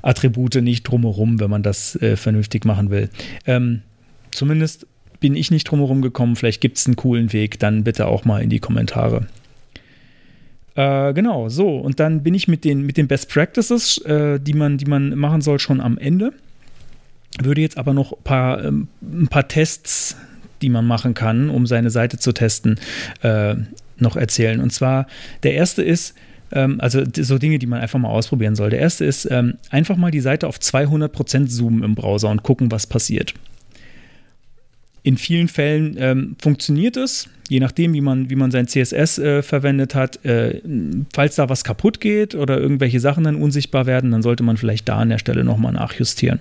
[0.05, 3.09] Attribute nicht drumherum, wenn man das äh, vernünftig machen will.
[3.47, 3.81] Ähm,
[4.33, 4.87] zumindest
[5.21, 6.37] bin ich nicht drumherum gekommen.
[6.37, 7.59] Vielleicht gibt es einen coolen Weg.
[7.59, 9.27] Dann bitte auch mal in die Kommentare.
[10.75, 11.77] Äh, genau, so.
[11.77, 15.17] Und dann bin ich mit den, mit den Best Practices, äh, die, man, die man
[15.17, 16.33] machen soll, schon am Ende.
[17.41, 20.17] Würde jetzt aber noch ein paar, ähm, ein paar Tests,
[20.63, 22.79] die man machen kann, um seine Seite zu testen,
[23.23, 23.55] äh,
[23.99, 24.61] noch erzählen.
[24.61, 25.07] Und zwar,
[25.43, 26.15] der erste ist,
[26.53, 28.71] ähm, also so Dinge, die man einfach mal ausprobieren soll.
[28.71, 32.71] Der erste ist, ähm, einfach mal die Seite auf 200% zoomen im Browser und gucken,
[32.71, 33.35] was passiert.
[35.05, 39.43] In vielen Fällen ähm, funktioniert es, je nachdem, wie man, wie man sein CSS äh,
[39.43, 40.25] verwendet hat.
[40.25, 40.63] Äh,
[41.13, 44.89] falls da was kaputt geht oder irgendwelche Sachen dann unsichtbar werden, dann sollte man vielleicht
[44.89, 46.41] da an der Stelle nochmal nachjustieren.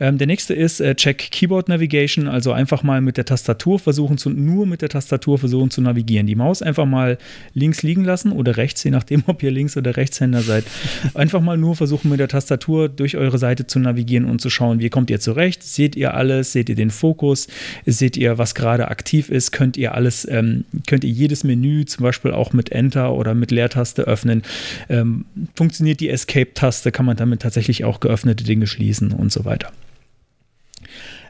[0.00, 4.18] Ähm, der nächste ist äh, Check Keyboard Navigation, also einfach mal mit der Tastatur versuchen
[4.18, 6.26] zu, nur mit der Tastatur versuchen zu navigieren.
[6.26, 7.18] Die Maus einfach mal
[7.54, 10.64] links liegen lassen oder rechts, je nachdem, ob ihr Links- oder Rechtshänder seid.
[11.14, 14.80] Einfach mal nur versuchen mit der Tastatur durch eure Seite zu navigieren und zu schauen,
[14.80, 15.62] wie kommt ihr zurecht?
[15.62, 16.52] Seht ihr alles?
[16.52, 17.48] Seht ihr den Fokus?
[17.86, 19.52] Seht ihr, was gerade aktiv ist?
[19.52, 23.50] Könnt ihr alles, ähm, könnt ihr jedes Menü zum Beispiel auch mit Enter oder mit
[23.50, 24.42] Leertaste öffnen?
[24.88, 25.24] Ähm,
[25.54, 26.92] funktioniert die Escape-Taste?
[26.92, 29.72] Kann man damit tatsächlich auch geöffnete Dinge schließen und so weiter?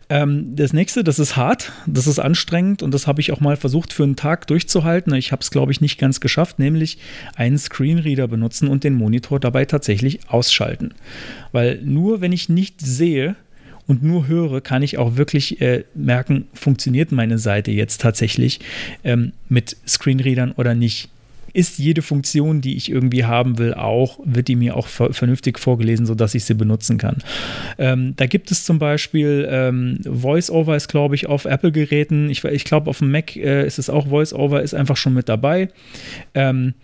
[0.08, 3.56] Ähm, das nächste, das ist hart, das ist anstrengend und das habe ich auch mal
[3.56, 5.14] versucht für einen Tag durchzuhalten.
[5.14, 6.98] Ich habe es, glaube ich, nicht ganz geschafft, nämlich
[7.36, 10.94] einen Screenreader benutzen und den Monitor dabei tatsächlich ausschalten.
[11.52, 13.36] Weil nur wenn ich nicht sehe,
[13.86, 18.60] und nur höre, kann ich auch wirklich äh, merken, funktioniert meine Seite jetzt tatsächlich
[19.04, 21.10] ähm, mit Screenreadern oder nicht
[21.54, 26.04] ist jede Funktion, die ich irgendwie haben will, auch, wird die mir auch vernünftig vorgelesen,
[26.04, 27.18] sodass ich sie benutzen kann.
[27.78, 32.28] Ähm, da gibt es zum Beispiel ähm, VoiceOver ist, glaube ich, auf Apple-Geräten.
[32.28, 35.28] Ich, ich glaube, auf dem Mac äh, ist es auch VoiceOver, ist einfach schon mit
[35.28, 35.68] dabei.
[36.34, 36.74] Ähm,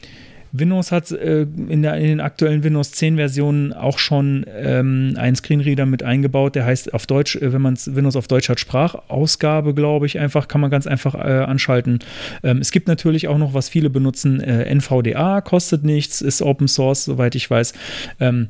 [0.53, 5.37] Windows hat äh, in, der, in, den aktuellen Windows 10 Versionen auch schon ähm, einen
[5.37, 9.75] Screenreader mit eingebaut, der heißt auf Deutsch, äh, wenn man Windows auf Deutsch hat, Sprachausgabe,
[9.75, 12.01] glaube ich, einfach, kann man ganz einfach äh, anschalten.
[12.43, 16.69] Ähm, es gibt natürlich auch noch, was viele benutzen, äh, NVDA, kostet nichts, ist Open
[16.69, 17.73] Source, soweit ich weiß.
[18.19, 18.49] Ähm,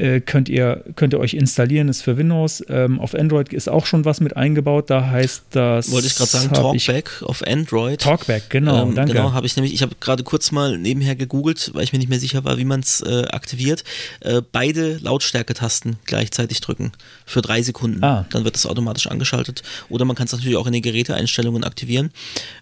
[0.00, 2.64] äh, könnt, ihr, könnt ihr euch installieren, ist für Windows.
[2.68, 5.90] Ähm, auf Android ist auch schon was mit eingebaut, da heißt das.
[5.90, 8.00] Wollte ich gerade sagen, Talkback auf Android.
[8.00, 9.12] Talkback, genau, ähm, danke.
[9.12, 12.08] Genau, habe ich nämlich, ich habe gerade kurz mal nebenher gegoogelt, weil ich mir nicht
[12.08, 13.84] mehr sicher war, wie man es äh, aktiviert.
[14.20, 16.92] Äh, beide Lautstärke-Tasten gleichzeitig drücken
[17.26, 18.02] für drei Sekunden.
[18.02, 18.26] Ah.
[18.30, 19.62] Dann wird es automatisch angeschaltet.
[19.90, 22.10] Oder man kann es natürlich auch in den Geräteeinstellungen aktivieren.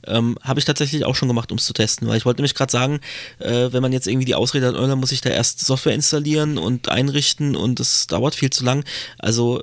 [0.06, 2.54] Ähm, Habe ich tatsächlich auch schon gemacht, um es zu testen, weil ich wollte nämlich
[2.54, 3.00] gerade sagen,
[3.38, 5.94] äh, wenn man jetzt irgendwie die Ausrede hat, oh, dann muss ich da erst Software
[5.94, 8.84] installieren und einrichten und das dauert viel zu lang.
[9.18, 9.62] Also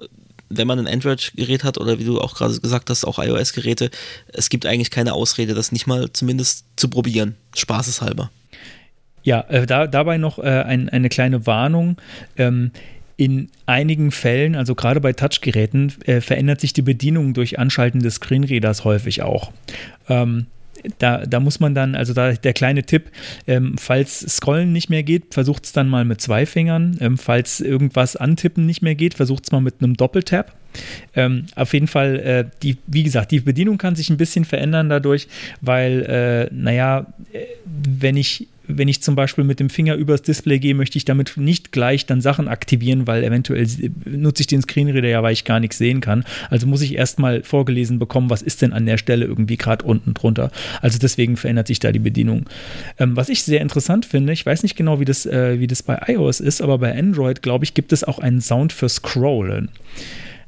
[0.49, 3.89] wenn man ein Android-Gerät hat oder wie du auch gerade gesagt hast, auch iOS-Geräte,
[4.27, 7.35] es gibt eigentlich keine Ausrede, das nicht mal zumindest zu probieren.
[7.55, 8.29] Spaßeshalber.
[9.23, 11.97] Ja, äh, da, dabei noch äh, ein, eine kleine Warnung.
[12.37, 12.71] Ähm,
[13.17, 18.15] in einigen Fällen, also gerade bei Touchgeräten, äh, verändert sich die Bedienung durch Anschalten des
[18.15, 19.51] Screenreaders häufig auch.
[20.09, 20.47] Ähm,
[20.99, 23.11] da, da muss man dann, also da der kleine Tipp,
[23.47, 26.97] ähm, falls Scrollen nicht mehr geht, versucht es dann mal mit zwei Fingern.
[26.99, 30.55] Ähm, falls irgendwas antippen nicht mehr geht, versucht es mal mit einem Doppeltap.
[31.15, 34.89] Ähm, auf jeden Fall, äh, die, wie gesagt, die Bedienung kann sich ein bisschen verändern
[34.89, 35.27] dadurch,
[35.61, 40.59] weil, äh, naja, äh, wenn ich wenn ich zum Beispiel mit dem Finger übers Display
[40.59, 43.67] gehe, möchte ich damit nicht gleich dann Sachen aktivieren, weil eventuell
[44.05, 46.23] nutze ich den Screenreader ja, weil ich gar nichts sehen kann.
[46.49, 50.13] Also muss ich erstmal vorgelesen bekommen, was ist denn an der Stelle irgendwie gerade unten
[50.13, 50.51] drunter.
[50.81, 52.45] Also deswegen verändert sich da die Bedienung.
[52.99, 55.83] Ähm, was ich sehr interessant finde, ich weiß nicht genau, wie das, äh, wie das
[55.83, 59.69] bei iOS ist, aber bei Android, glaube ich, gibt es auch einen Sound für Scrollen.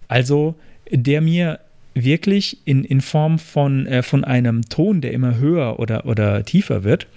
[0.07, 0.55] Also
[0.91, 1.59] der mir
[2.03, 6.84] wirklich in, in Form von, äh, von einem Ton, der immer höher oder, oder tiefer
[6.84, 7.07] wird,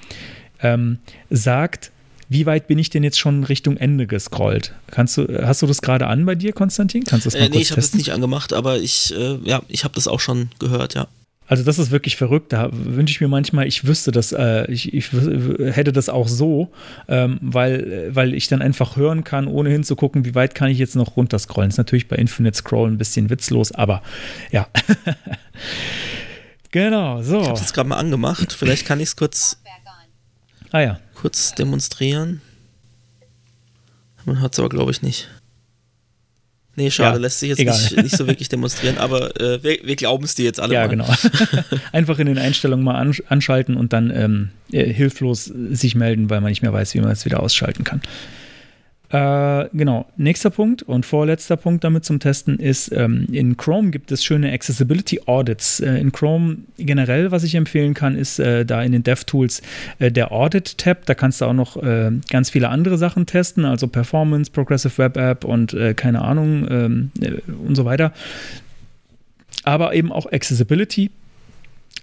[0.63, 0.99] ähm,
[1.31, 1.93] sagt,
[2.29, 4.73] wie weit bin ich denn jetzt schon Richtung Ende gescrollt?
[4.91, 7.03] Kannst du, hast du das gerade an bei dir, Konstantin?
[7.05, 7.99] Kannst du das mal äh, nee, kurz ich habe das testen?
[7.99, 11.09] nicht angemacht, aber ich, äh, ja, ich habe das auch schon gehört, ja.
[11.51, 12.53] Also das ist wirklich verrückt.
[12.53, 16.71] Da wünsche ich mir manchmal, ich wüsste das, äh, ich, ich hätte das auch so,
[17.09, 20.79] ähm, weil, äh, weil ich dann einfach hören kann, ohne hinzugucken, wie weit kann ich
[20.79, 21.69] jetzt noch runterscrollen.
[21.69, 24.01] Ist natürlich bei Infinite Scroll ein bisschen witzlos, aber
[24.53, 24.69] ja.
[26.71, 27.41] genau, so.
[27.41, 28.53] Ich habe es gerade mal angemacht.
[28.53, 29.61] Vielleicht kann ich es kurz,
[30.73, 31.01] Ah ja.
[31.15, 32.41] kurz demonstrieren.
[34.25, 35.29] Man hat es aber, glaube ich, nicht.
[36.77, 37.59] Nee, schade, Ja, lässt sich jetzt
[37.93, 40.83] nicht, nicht so wirklich demonstrieren, aber äh, wir, wir glauben es dir jetzt alle Ja,
[40.83, 40.89] mal.
[40.89, 41.07] genau.
[41.93, 46.41] Einfach in den Einstellungen mal ansch- anschalten und dann ähm, äh, hilflos sich melden, weil
[46.41, 48.01] man nicht mehr weiß, wie man es wieder ausschalten kann.
[49.11, 54.13] Äh, genau, nächster Punkt und vorletzter Punkt damit zum Testen ist, ähm, in Chrome gibt
[54.13, 55.81] es schöne Accessibility Audits.
[55.81, 59.63] Äh, in Chrome generell, was ich empfehlen kann, ist äh, da in den DevTools
[59.99, 61.07] äh, der Audit-Tab.
[61.07, 65.17] Da kannst du auch noch äh, ganz viele andere Sachen testen, also Performance, Progressive Web
[65.17, 68.13] App und keine Ahnung ähm, äh, und so weiter.
[69.65, 71.11] Aber eben auch Accessibility.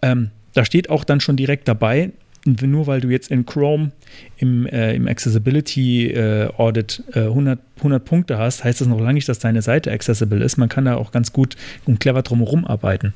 [0.01, 2.11] Ähm, da steht auch dann schon direkt dabei,
[2.47, 3.91] nur weil du jetzt in Chrome
[4.37, 9.13] im, äh, im Accessibility äh, Audit äh, 100, 100 Punkte hast, heißt das noch lange
[9.13, 10.57] nicht, dass deine Seite accessible ist.
[10.57, 13.13] Man kann da auch ganz gut und clever drumherum arbeiten.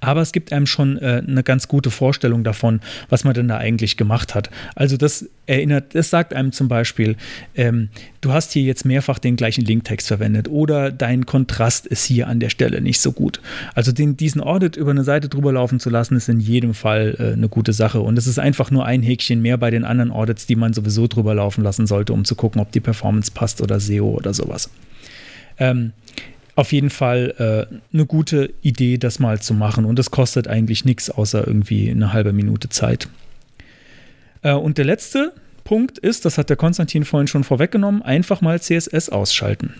[0.00, 3.56] Aber es gibt einem schon äh, eine ganz gute Vorstellung davon, was man denn da
[3.58, 4.50] eigentlich gemacht hat.
[4.74, 7.16] Also das erinnert, das sagt einem zum Beispiel,
[7.54, 7.88] ähm,
[8.20, 12.40] du hast hier jetzt mehrfach den gleichen Linktext verwendet oder dein Kontrast ist hier an
[12.40, 13.40] der Stelle nicht so gut.
[13.74, 17.16] Also den, diesen Audit über eine Seite drüber laufen zu lassen, ist in jedem Fall
[17.18, 18.00] äh, eine gute Sache.
[18.00, 21.06] Und es ist einfach nur ein Häkchen mehr bei den anderen Audits, die man sowieso
[21.06, 24.70] drüber laufen lassen sollte, um zu gucken, ob die Performance passt oder SEO oder sowas.
[25.58, 25.92] Ähm,
[26.58, 29.84] auf jeden Fall äh, eine gute Idee, das mal zu machen.
[29.84, 33.08] Und es kostet eigentlich nichts, außer irgendwie eine halbe Minute Zeit.
[34.42, 35.32] Äh, und der letzte
[35.62, 39.74] Punkt ist, das hat der Konstantin vorhin schon vorweggenommen, einfach mal CSS ausschalten.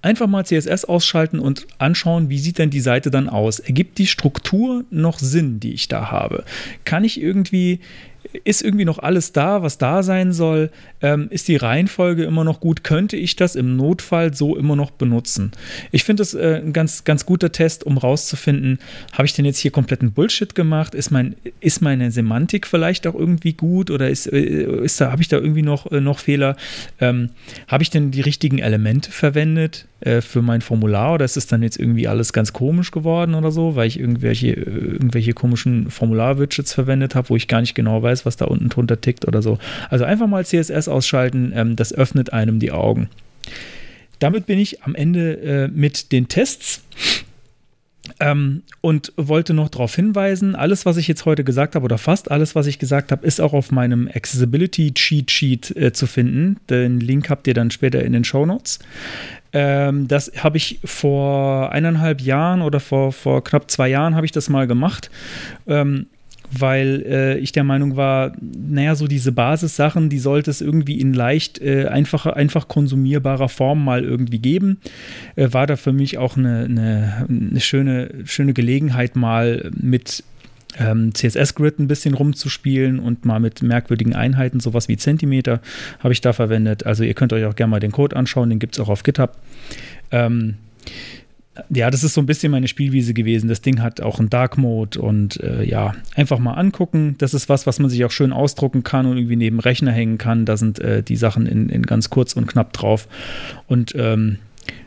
[0.00, 3.58] Einfach mal CSS ausschalten und anschauen, wie sieht denn die Seite dann aus?
[3.58, 6.44] Ergibt die Struktur noch Sinn, die ich da habe?
[6.84, 7.80] Kann ich irgendwie,
[8.44, 10.70] ist irgendwie noch alles da, was da sein soll?
[11.00, 12.84] Ähm, ist die Reihenfolge immer noch gut?
[12.84, 15.52] Könnte ich das im Notfall so immer noch benutzen?
[15.92, 18.78] Ich finde das äh, ein ganz, ganz guter Test, um rauszufinden,
[19.12, 20.94] habe ich denn jetzt hier kompletten Bullshit gemacht?
[20.94, 24.38] Ist, mein, ist meine Semantik vielleicht auch irgendwie gut oder ist, äh,
[24.82, 26.56] ist da, habe ich da irgendwie noch, äh, noch Fehler?
[27.00, 27.30] Ähm,
[27.66, 31.62] habe ich denn die richtigen Elemente verwendet äh, für mein Formular oder ist es dann
[31.62, 36.72] jetzt irgendwie alles ganz komisch geworden oder so, weil ich irgendwelche, äh, irgendwelche komischen Formular-Widgets
[36.72, 39.58] verwendet habe, wo ich gar nicht genau weiß, was da unten drunter tickt oder so.
[39.90, 43.08] Also einfach mal CSS ausschalten, ähm, das öffnet einem die Augen.
[44.18, 46.82] Damit bin ich am Ende äh, mit den Tests.
[48.20, 52.30] Ähm, und wollte noch darauf hinweisen, alles, was ich jetzt heute gesagt habe, oder fast
[52.30, 56.56] alles, was ich gesagt habe, ist auch auf meinem Accessibility Cheat Sheet äh, zu finden.
[56.70, 58.78] Den Link habt ihr dann später in den Show Notes.
[59.52, 64.32] Ähm, das habe ich vor eineinhalb Jahren oder vor, vor knapp zwei Jahren habe ich
[64.32, 65.10] das mal gemacht.
[65.66, 66.06] Ähm,
[66.50, 71.12] weil äh, ich der Meinung war, naja, so diese Basissachen, die sollte es irgendwie in
[71.12, 74.78] leicht äh, einfacher, einfach konsumierbarer Form mal irgendwie geben.
[75.36, 80.24] Äh, war da für mich auch eine, eine, eine schöne, schöne Gelegenheit, mal mit
[80.78, 85.60] ähm, CSS-Grid ein bisschen rumzuspielen und mal mit merkwürdigen Einheiten, sowas wie Zentimeter,
[86.00, 86.86] habe ich da verwendet.
[86.86, 89.02] Also ihr könnt euch auch gerne mal den Code anschauen, den gibt es auch auf
[89.02, 89.36] GitHub.
[90.10, 90.54] Ähm,
[91.70, 93.48] ja, das ist so ein bisschen meine Spielwiese gewesen.
[93.48, 97.16] Das Ding hat auch einen Dark Mode und äh, ja, einfach mal angucken.
[97.18, 100.18] Das ist was, was man sich auch schön ausdrucken kann und irgendwie neben Rechner hängen
[100.18, 100.44] kann.
[100.44, 103.08] Da sind äh, die Sachen in, in, ganz kurz und knapp drauf.
[103.66, 104.38] Und ähm,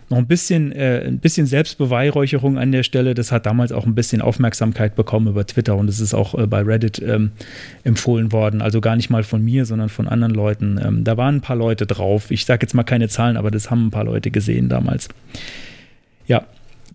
[0.10, 3.14] noch ein bisschen, äh, ein bisschen Selbstbeweihräucherung an der Stelle.
[3.14, 6.48] Das hat damals auch ein bisschen Aufmerksamkeit bekommen über Twitter und es ist auch äh,
[6.48, 7.32] bei Reddit ähm,
[7.84, 8.62] empfohlen worden.
[8.62, 10.80] Also gar nicht mal von mir, sondern von anderen Leuten.
[10.84, 12.30] Ähm, da waren ein paar Leute drauf.
[12.30, 15.08] Ich sage jetzt mal keine Zahlen, aber das haben ein paar Leute gesehen damals.
[16.28, 16.46] Ja,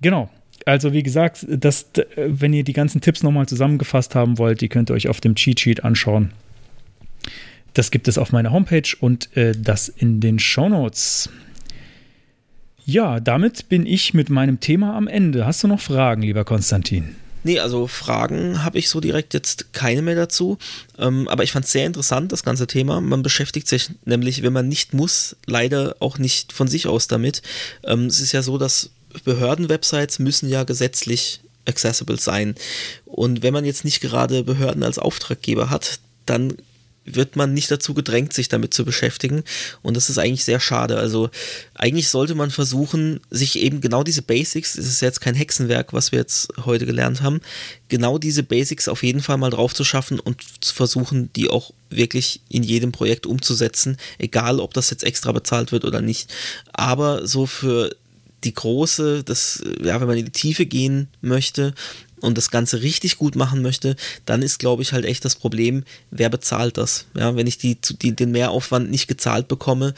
[0.00, 0.30] genau.
[0.64, 1.86] Also wie gesagt, das,
[2.16, 5.36] wenn ihr die ganzen Tipps nochmal zusammengefasst haben wollt, die könnt ihr euch auf dem
[5.36, 6.32] Cheat Sheet anschauen.
[7.74, 11.28] Das gibt es auf meiner Homepage und äh, das in den Show Notes.
[12.84, 15.44] Ja, damit bin ich mit meinem Thema am Ende.
[15.44, 17.16] Hast du noch Fragen, lieber Konstantin?
[17.46, 20.58] Nee, also Fragen habe ich so direkt jetzt keine mehr dazu.
[20.98, 23.00] Ähm, aber ich fand es sehr interessant, das ganze Thema.
[23.00, 27.42] Man beschäftigt sich nämlich, wenn man nicht muss, leider auch nicht von sich aus damit.
[27.84, 28.90] Ähm, es ist ja so, dass
[29.24, 32.54] Behördenwebsites müssen ja gesetzlich accessible sein.
[33.04, 36.56] Und wenn man jetzt nicht gerade Behörden als Auftraggeber hat, dann
[37.06, 39.44] wird man nicht dazu gedrängt, sich damit zu beschäftigen.
[39.80, 40.98] Und das ist eigentlich sehr schade.
[40.98, 41.30] Also
[41.74, 46.10] eigentlich sollte man versuchen, sich eben genau diese Basics, es ist jetzt kein Hexenwerk, was
[46.10, 47.40] wir jetzt heute gelernt haben,
[47.88, 51.72] genau diese Basics auf jeden Fall mal drauf zu schaffen und zu versuchen, die auch
[51.90, 56.34] wirklich in jedem Projekt umzusetzen, egal ob das jetzt extra bezahlt wird oder nicht.
[56.72, 57.94] Aber so für
[58.46, 61.74] die große, das, ja, wenn man in die Tiefe gehen möchte,
[62.20, 65.84] und das Ganze richtig gut machen möchte, dann ist, glaube ich, halt echt das Problem,
[66.10, 67.06] wer bezahlt das?
[67.14, 69.94] Ja, wenn ich die, die, den Mehraufwand nicht gezahlt bekomme,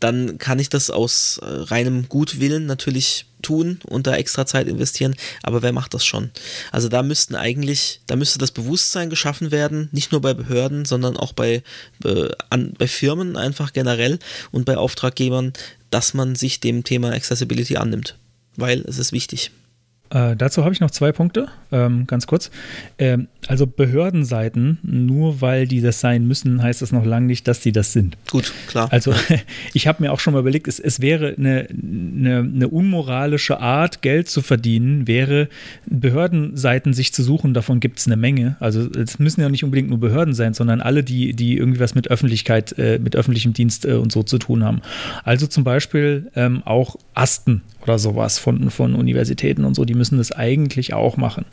[0.00, 5.14] dann kann ich das aus äh, reinem Gutwillen natürlich tun und da extra Zeit investieren,
[5.42, 6.30] aber wer macht das schon?
[6.72, 11.16] Also da müssten eigentlich, da müsste das Bewusstsein geschaffen werden, nicht nur bei Behörden, sondern
[11.16, 11.62] auch bei,
[12.04, 14.18] äh, an, bei Firmen einfach generell
[14.50, 15.52] und bei Auftraggebern,
[15.90, 18.16] dass man sich dem Thema Accessibility annimmt,
[18.56, 19.50] weil es ist wichtig.
[20.10, 22.50] Äh, dazu habe ich noch zwei Punkte, ähm, ganz kurz.
[22.98, 27.60] Ähm, also Behördenseiten, nur weil die das sein müssen, heißt das noch lange nicht, dass
[27.60, 28.16] die das sind.
[28.28, 28.88] Gut, klar.
[28.90, 29.14] Also
[29.72, 34.02] ich habe mir auch schon mal überlegt, es, es wäre eine, eine, eine, unmoralische Art,
[34.02, 35.48] Geld zu verdienen, wäre
[35.86, 38.56] Behördenseiten sich zu suchen, davon gibt es eine Menge.
[38.58, 41.94] Also es müssen ja nicht unbedingt nur Behörden sein, sondern alle, die, die irgendwie was
[41.94, 44.82] mit Öffentlichkeit, äh, mit öffentlichem Dienst äh, und so zu tun haben.
[45.22, 50.18] Also zum Beispiel ähm, auch Asten oder sowas von, von Universitäten und so, die müssen
[50.18, 51.44] das eigentlich auch machen.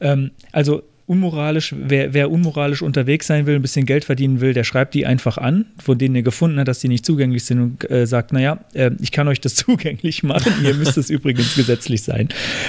[0.00, 4.64] Ähm, also unmoralisch, wer, wer, unmoralisch unterwegs sein will, ein bisschen Geld verdienen will, der
[4.64, 7.90] schreibt die einfach an, von denen er gefunden hat, dass die nicht zugänglich sind und
[7.90, 12.02] äh, sagt, naja, äh, ich kann euch das zugänglich machen, ihr müsst es übrigens gesetzlich
[12.02, 12.28] sein.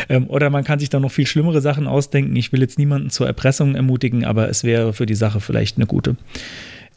[0.09, 2.35] Ähm, oder man kann sich da noch viel schlimmere Sachen ausdenken.
[2.35, 5.85] Ich will jetzt niemanden zur Erpressung ermutigen, aber es wäre für die Sache vielleicht eine
[5.85, 6.17] gute.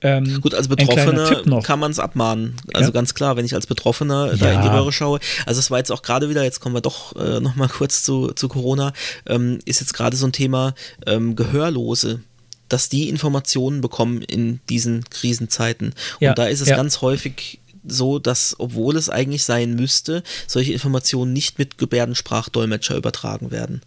[0.01, 2.57] Ähm, Gut, als Betroffener kann man es abmahnen.
[2.72, 2.92] Also ja.
[2.92, 5.18] ganz klar, wenn ich als Betroffener da in die Röhre schaue.
[5.46, 8.32] Also es war jetzt auch gerade wieder, jetzt kommen wir doch äh, nochmal kurz zu,
[8.32, 8.92] zu Corona,
[9.26, 10.74] ähm, ist jetzt gerade so ein Thema
[11.07, 12.20] ähm, Gehörlose
[12.68, 15.94] dass die Informationen bekommen in diesen Krisenzeiten.
[16.20, 16.30] Ja.
[16.30, 16.76] Und da ist es ja.
[16.76, 23.51] ganz häufig so, dass, obwohl es eigentlich sein müsste, solche Informationen nicht mit Gebärdensprachdolmetscher übertragen
[23.51, 23.80] werden.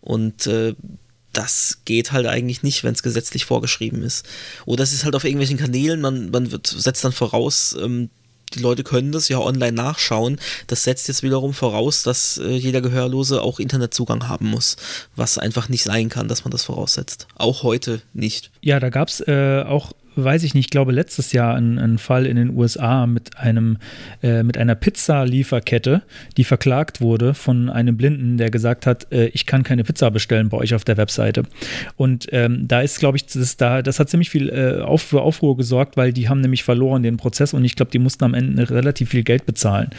[0.00, 0.74] Und äh,
[1.32, 4.26] das geht halt eigentlich nicht, wenn es gesetzlich vorgeschrieben ist.
[4.66, 8.10] Oder es ist halt auf irgendwelchen Kanälen, man, man wird, setzt dann voraus, ähm,
[8.54, 10.38] die Leute können das ja online nachschauen.
[10.66, 14.76] Das setzt jetzt wiederum voraus, dass äh, jeder Gehörlose auch Internetzugang haben muss,
[15.16, 17.26] was einfach nicht sein kann, dass man das voraussetzt.
[17.34, 18.50] Auch heute nicht.
[18.60, 21.98] Ja, da gab es äh, auch weiß ich nicht, ich glaube letztes Jahr ein, ein
[21.98, 23.78] Fall in den USA mit einem
[24.22, 26.02] äh, mit einer Pizza-Lieferkette,
[26.36, 30.48] die verklagt wurde von einem Blinden, der gesagt hat, äh, ich kann keine Pizza bestellen
[30.48, 31.44] bei euch auf der Webseite.
[31.96, 35.22] Und ähm, da ist, glaube ich, das, da, das hat ziemlich viel äh, auf, für
[35.22, 38.34] Aufruhr gesorgt, weil die haben nämlich verloren den Prozess und ich glaube, die mussten am
[38.34, 39.90] Ende relativ viel Geld bezahlen.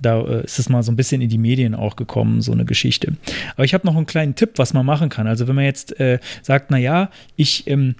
[0.00, 2.64] Da äh, ist es mal so ein bisschen in die Medien auch gekommen, so eine
[2.64, 3.14] Geschichte.
[3.54, 5.26] Aber ich habe noch einen kleinen Tipp, was man machen kann.
[5.26, 7.94] Also wenn man jetzt äh, sagt, naja, ich ähm,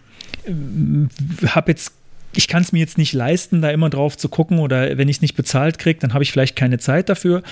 [1.46, 1.92] habe jetzt
[2.34, 5.16] ich kann es mir jetzt nicht leisten, da immer drauf zu gucken oder wenn ich
[5.16, 7.42] es nicht bezahlt kriege, dann habe ich vielleicht keine Zeit dafür.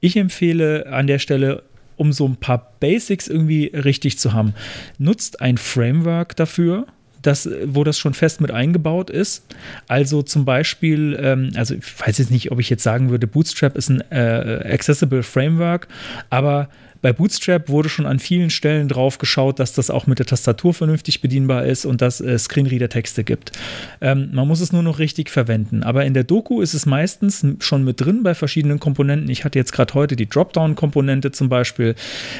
[0.00, 1.62] Ich empfehle an der Stelle,
[1.96, 4.54] um so ein paar Basics irgendwie richtig zu haben,
[4.98, 6.86] nutzt ein Framework dafür.
[7.22, 9.44] Das, wo das schon fest mit eingebaut ist.
[9.88, 13.76] Also zum Beispiel, ähm, also ich weiß jetzt nicht, ob ich jetzt sagen würde, Bootstrap
[13.76, 15.88] ist ein äh, Accessible Framework,
[16.30, 16.68] aber
[17.06, 20.74] bei Bootstrap wurde schon an vielen Stellen drauf geschaut, dass das auch mit der Tastatur
[20.74, 23.52] vernünftig bedienbar ist und dass es Screenreader-Texte gibt.
[24.00, 25.84] Ähm, man muss es nur noch richtig verwenden.
[25.84, 29.30] Aber in der Doku ist es meistens schon mit drin bei verschiedenen Komponenten.
[29.30, 31.94] Ich hatte jetzt gerade heute die Dropdown-Komponente zum Beispiel.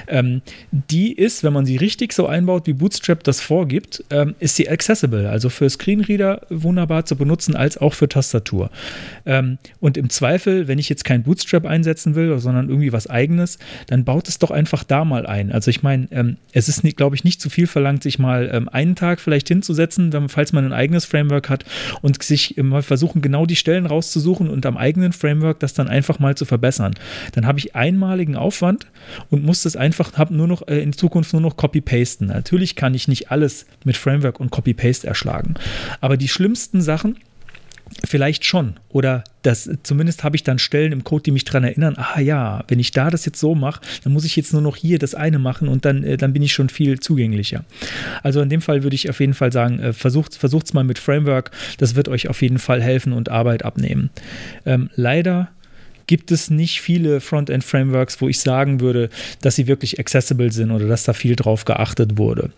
[0.08, 4.56] Ähm, die ist, wenn man sie richtig so einbaut, wie Bootstrap das vorgibt, ähm, ist
[4.56, 5.30] sie accessible.
[5.30, 8.70] Also für Screenreader wunderbar zu benutzen, als auch für Tastatur.
[9.26, 13.60] Ähm, und im Zweifel, wenn ich jetzt kein Bootstrap einsetzen will, sondern irgendwie was eigenes,
[13.86, 15.52] dann baut es doch einfach da mal ein.
[15.52, 18.68] Also ich meine, ähm, es ist, glaube ich, nicht zu viel verlangt, sich mal ähm,
[18.68, 21.64] einen Tag vielleicht hinzusetzen, wenn, falls man ein eigenes Framework hat
[22.02, 26.18] und sich mal versuchen, genau die Stellen rauszusuchen und am eigenen Framework das dann einfach
[26.18, 26.94] mal zu verbessern.
[27.32, 28.86] Dann habe ich einmaligen Aufwand
[29.30, 32.26] und muss das einfach, habe nur noch äh, in Zukunft nur noch Copy-Pasten.
[32.26, 35.54] Natürlich kann ich nicht alles mit Framework und Copy-Paste erschlagen.
[36.00, 37.16] Aber die schlimmsten Sachen,
[38.04, 38.74] Vielleicht schon.
[38.88, 42.64] Oder das, zumindest habe ich dann Stellen im Code, die mich daran erinnern, ah ja,
[42.66, 45.14] wenn ich da das jetzt so mache, dann muss ich jetzt nur noch hier das
[45.14, 47.64] eine machen und dann, äh, dann bin ich schon viel zugänglicher.
[48.22, 50.98] Also in dem Fall würde ich auf jeden Fall sagen, äh, versucht es mal mit
[50.98, 54.10] Framework, das wird euch auf jeden Fall helfen und Arbeit abnehmen.
[54.64, 55.48] Ähm, leider
[56.08, 59.10] gibt es nicht viele Frontend-Frameworks, wo ich sagen würde,
[59.42, 62.50] dass sie wirklich accessible sind oder dass da viel drauf geachtet wurde.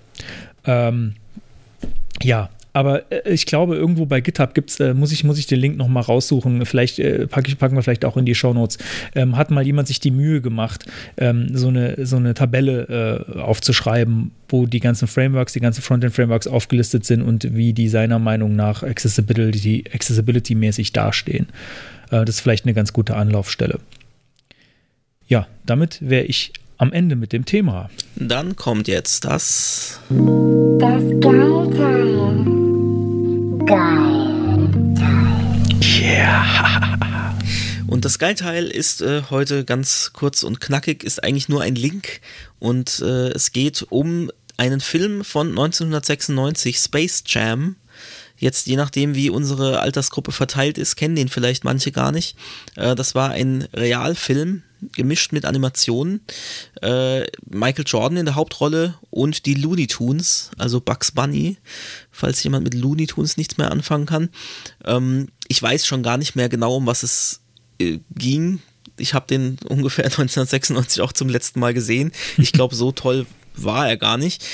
[0.65, 1.15] Ähm,
[2.23, 5.59] ja, aber äh, ich glaube, irgendwo bei GitHub gibt's, äh, muss, ich, muss ich den
[5.59, 6.65] Link nochmal raussuchen.
[6.65, 8.79] Vielleicht äh, pack ich, packen wir vielleicht auch in die Shownotes.
[9.17, 10.85] Ähm, hat mal jemand sich die Mühe gemacht,
[11.17, 16.47] ähm, so, eine, so eine Tabelle äh, aufzuschreiben, wo die ganzen Frameworks, die ganzen Frontend-Frameworks
[16.47, 21.49] aufgelistet sind und wie die seiner Meinung nach Accessibility, Accessibility-mäßig dastehen.
[22.13, 23.81] Äh, das ist vielleicht eine ganz gute Anlaufstelle.
[25.27, 27.91] Ja, damit wäre ich am Ende mit dem Thema.
[28.15, 30.01] Dann kommt jetzt das.
[30.09, 32.68] Das Geilteil.
[36.01, 36.45] Yeah.
[37.86, 42.20] Und das Geilteil ist äh, heute ganz kurz und knackig, ist eigentlich nur ein Link
[42.59, 47.77] und äh, es geht um einen Film von 1996, Space Jam.
[48.36, 52.36] Jetzt, je nachdem, wie unsere Altersgruppe verteilt ist, kennen den vielleicht manche gar nicht.
[52.77, 54.62] Äh, das war ein Realfilm,
[54.93, 56.21] gemischt mit Animationen.
[56.83, 61.59] Äh, Michael Jordan in der Hauptrolle und die Looney Tunes, also Bugs Bunny,
[62.11, 64.31] falls jemand mit Looney Tunes nichts mehr anfangen kann.
[64.85, 67.41] Ähm, ich weiß schon gar nicht mehr genau, um was es
[67.81, 68.61] äh, ging.
[68.97, 72.13] Ich habe den ungefähr 1996 auch zum letzten Mal gesehen.
[72.37, 74.45] Ich glaube, so toll war er gar nicht.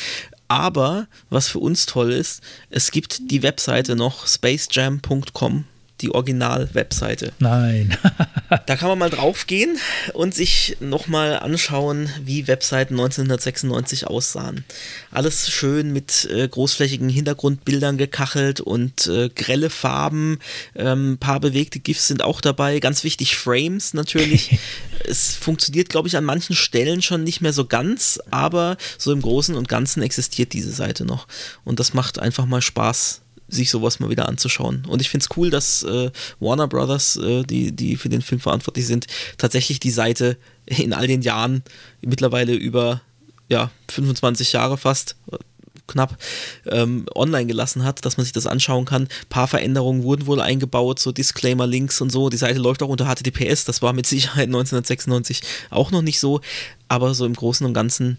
[0.48, 5.64] Aber was für uns toll ist, es gibt die Webseite noch spacejam.com
[6.04, 7.32] die Original-Webseite.
[7.38, 7.96] Nein.
[8.66, 9.78] da kann man mal drauf gehen
[10.12, 14.64] und sich nochmal anschauen, wie Webseiten 1996 aussahen.
[15.10, 20.38] Alles schön mit äh, großflächigen Hintergrundbildern gekachelt und äh, grelle Farben.
[20.74, 22.80] Ein ähm, paar bewegte GIFs sind auch dabei.
[22.80, 24.58] Ganz wichtig, Frames natürlich.
[25.08, 29.22] es funktioniert, glaube ich, an manchen Stellen schon nicht mehr so ganz, aber so im
[29.22, 31.26] Großen und Ganzen existiert diese Seite noch.
[31.64, 34.84] Und das macht einfach mal Spaß, sich sowas mal wieder anzuschauen.
[34.86, 36.10] Und ich finde es cool, dass äh,
[36.40, 39.06] Warner Brothers, äh, die, die für den Film verantwortlich sind,
[39.38, 41.62] tatsächlich die Seite in all den Jahren,
[42.00, 43.02] mittlerweile über
[43.48, 45.16] ja, 25 Jahre fast,
[45.86, 46.16] knapp
[46.66, 49.02] ähm, online gelassen hat, dass man sich das anschauen kann.
[49.02, 52.30] Ein paar Veränderungen wurden wohl eingebaut, so Disclaimer-Links und so.
[52.30, 56.40] Die Seite läuft auch unter HTTPS, das war mit Sicherheit 1996 auch noch nicht so,
[56.88, 58.18] aber so im Großen und Ganzen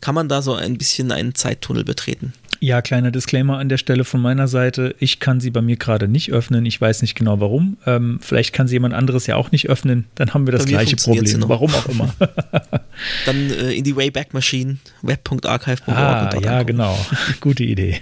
[0.00, 2.34] kann man da so ein bisschen einen Zeittunnel betreten.
[2.60, 4.94] Ja, kleiner Disclaimer an der Stelle von meiner Seite.
[4.98, 6.64] Ich kann sie bei mir gerade nicht öffnen.
[6.66, 7.76] Ich weiß nicht genau warum.
[7.86, 10.06] Ähm, vielleicht kann sie jemand anderes ja auch nicht öffnen.
[10.14, 11.44] Dann haben wir das gleiche Problem.
[11.48, 12.14] Warum auch immer.
[13.26, 15.88] Dann äh, in die Wayback Machine, web.archive.org.
[15.88, 16.98] Ah, ja, genau.
[17.40, 18.00] Gute Idee.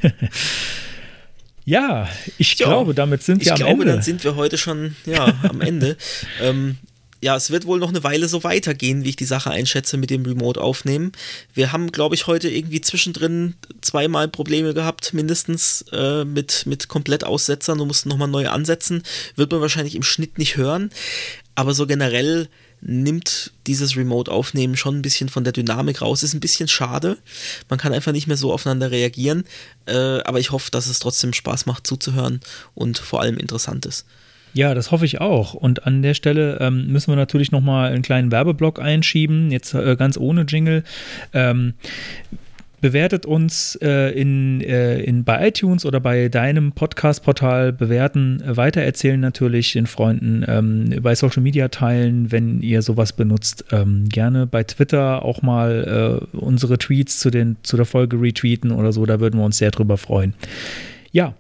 [1.65, 2.09] Ja,
[2.39, 3.83] ich ja, glaube, damit sind wir am glaube, Ende.
[3.83, 5.97] Ich glaube, dann sind wir heute schon ja, am Ende.
[6.43, 6.79] ähm,
[7.23, 10.11] ja, es wird wohl noch eine Weile so weitergehen, wie ich die Sache einschätze mit
[10.11, 11.13] dem Remote aufnehmen.
[11.55, 17.79] Wir haben, glaube ich, heute irgendwie zwischendrin zweimal Probleme gehabt, mindestens äh, mit, mit Komplettaussetzern
[17.79, 19.05] und mussten nochmal neu ansetzen.
[19.37, 20.91] Wird man wahrscheinlich im Schnitt nicht hören.
[21.55, 22.49] Aber so generell
[22.81, 26.25] nimmt dieses Remote-Aufnehmen schon ein bisschen von der Dynamik raus.
[26.25, 27.19] Ist ein bisschen schade.
[27.69, 29.45] Man kann einfach nicht mehr so aufeinander reagieren.
[29.87, 32.41] Äh, aber ich hoffe, dass es trotzdem Spaß macht zuzuhören
[32.75, 34.07] und vor allem interessant ist.
[34.55, 35.55] Ja, das hoffe ich auch.
[35.55, 39.97] Und an der Stelle ähm, müssen wir natürlich nochmal einen kleinen Werbeblock einschieben, jetzt äh,
[39.97, 40.85] ganz ohne Jingle.
[41.33, 41.75] Ähm,
[42.83, 49.21] bewertet uns äh, in, äh, in, bei iTunes oder bei deinem Podcast-Portal, bewerten, äh, weitererzählen
[49.21, 53.65] natürlich den Freunden, ähm, bei Social Media teilen, wenn ihr sowas benutzt.
[53.71, 58.73] Ähm, gerne bei Twitter auch mal äh, unsere Tweets zu, den, zu der Folge retweeten
[58.73, 60.35] oder so, da würden wir uns sehr drüber freuen.
[61.13, 61.35] Ja.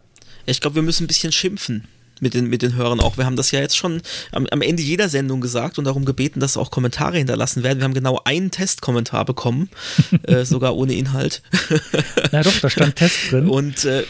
[0.46, 1.84] Ich glaube, wir müssen ein bisschen schimpfen
[2.22, 3.18] mit den, mit den Hörern auch.
[3.18, 4.00] Wir haben das ja jetzt schon
[4.30, 7.80] am, am Ende jeder Sendung gesagt und darum gebeten, dass auch Kommentare hinterlassen werden.
[7.80, 9.68] Wir haben genau einen Testkommentar bekommen,
[10.22, 11.42] äh, sogar ohne Inhalt.
[12.30, 13.48] Na doch, da stand Test drin.
[13.48, 14.04] Und äh,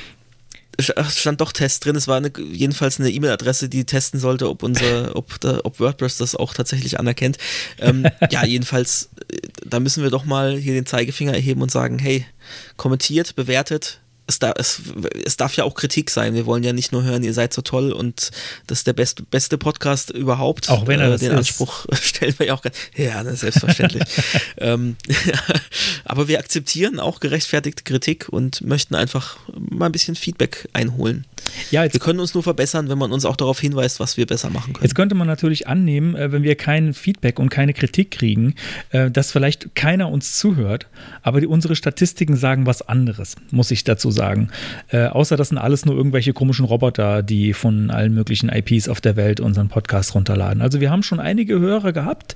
[0.80, 1.96] stand doch Test drin.
[1.96, 6.18] Es war eine, jedenfalls eine E-Mail-Adresse, die testen sollte, ob unser, ob, da, ob WordPress
[6.18, 7.38] das auch tatsächlich anerkennt.
[7.78, 11.98] Ähm, ja, jedenfalls, äh, da müssen wir doch mal hier den Zeigefinger erheben und sagen,
[11.98, 12.26] hey,
[12.76, 14.82] kommentiert, bewertet, es, da, es,
[15.24, 16.34] es darf ja auch Kritik sein.
[16.34, 18.30] Wir wollen ja nicht nur hören, ihr seid so toll und
[18.66, 20.70] das ist der best, beste Podcast überhaupt.
[20.70, 21.38] Auch wenn er äh, das Den ist.
[21.38, 22.62] Anspruch stellen wir ja auch.
[22.96, 24.04] Ja, das ist selbstverständlich.
[24.58, 24.96] ähm,
[26.04, 31.26] aber wir akzeptieren auch gerechtfertigte Kritik und möchten einfach mal ein bisschen Feedback einholen.
[31.72, 34.26] Ja, jetzt Wir können uns nur verbessern, wenn man uns auch darauf hinweist, was wir
[34.26, 34.84] besser machen können.
[34.84, 38.54] Jetzt könnte man natürlich annehmen, äh, wenn wir kein Feedback und keine Kritik kriegen,
[38.90, 40.86] äh, dass vielleicht keiner uns zuhört,
[41.22, 44.50] aber unsere Statistiken sagen was anderes, muss ich dazu sagen.
[44.88, 49.00] Äh, außer das sind alles nur irgendwelche komischen Roboter, die von allen möglichen IPs auf
[49.00, 50.62] der Welt unseren Podcast runterladen.
[50.62, 52.34] Also wir haben schon einige Hörer gehabt,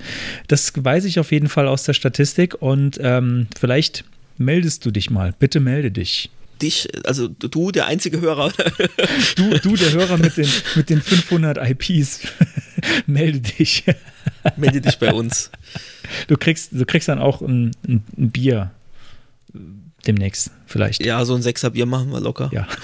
[0.48, 4.04] das weiß ich auf jeden Fall aus der Statistik und ähm, vielleicht
[4.38, 5.34] meldest du dich mal.
[5.38, 6.30] Bitte melde dich.
[6.62, 8.50] Dich, also du, der einzige Hörer,
[9.36, 12.20] Du, du der Hörer mit den, mit den 500 IPs,
[13.06, 13.84] melde dich.
[14.56, 15.50] melde dich bei uns.
[16.28, 18.70] Du kriegst, du kriegst dann auch ein, ein, ein Bier
[20.06, 21.04] demnächst, vielleicht.
[21.04, 22.50] Ja, so ein Sechser Bier machen wir locker.
[22.52, 22.66] Ja.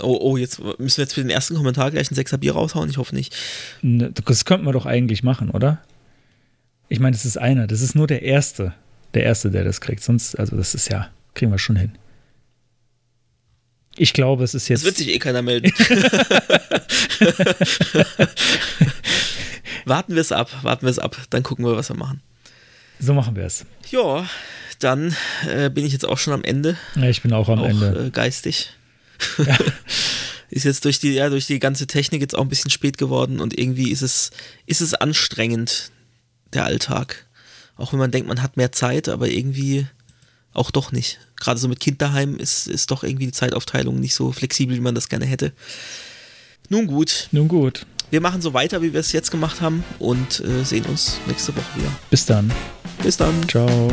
[0.00, 2.88] Oh, oh, jetzt müssen wir jetzt für den ersten Kommentar gleich ein Sechser Bier raushauen?
[2.88, 3.34] Ich hoffe nicht.
[3.82, 5.82] Ne, Das könnten wir doch eigentlich machen, oder?
[6.88, 8.74] Ich meine, das ist einer, das ist nur der Erste.
[9.14, 10.04] Der Erste, der das kriegt.
[10.04, 11.98] Sonst, also das ist ja, kriegen wir schon hin.
[13.96, 14.84] Ich glaube, es ist Es jetzt.
[14.84, 15.72] wird sich eh keiner melden.
[19.84, 22.22] warten wir es ab, warten wir es ab, dann gucken wir, was wir machen.
[23.00, 23.66] So machen wir es.
[23.90, 24.24] Ja,
[24.82, 25.14] dann
[25.48, 28.06] äh, bin ich jetzt auch schon am Ende, Ja, ich bin auch am auch Ende.
[28.06, 28.70] äh, geistig.
[30.50, 33.40] ist jetzt durch die, ja, durch die ganze Technik jetzt auch ein bisschen spät geworden
[33.40, 34.30] und irgendwie ist es,
[34.66, 35.90] ist es anstrengend,
[36.52, 37.26] der Alltag.
[37.76, 39.86] Auch wenn man denkt, man hat mehr Zeit, aber irgendwie
[40.52, 41.18] auch doch nicht.
[41.36, 44.80] Gerade so mit Kind daheim ist, ist doch irgendwie die Zeitaufteilung nicht so flexibel, wie
[44.80, 45.52] man das gerne hätte.
[46.68, 47.86] Nun gut, Nun gut.
[48.10, 51.56] wir machen so weiter, wie wir es jetzt gemacht haben und äh, sehen uns nächste
[51.56, 51.90] Woche wieder.
[52.10, 52.52] Bis dann.
[53.02, 53.34] Bis dann.
[53.48, 53.90] Ciao.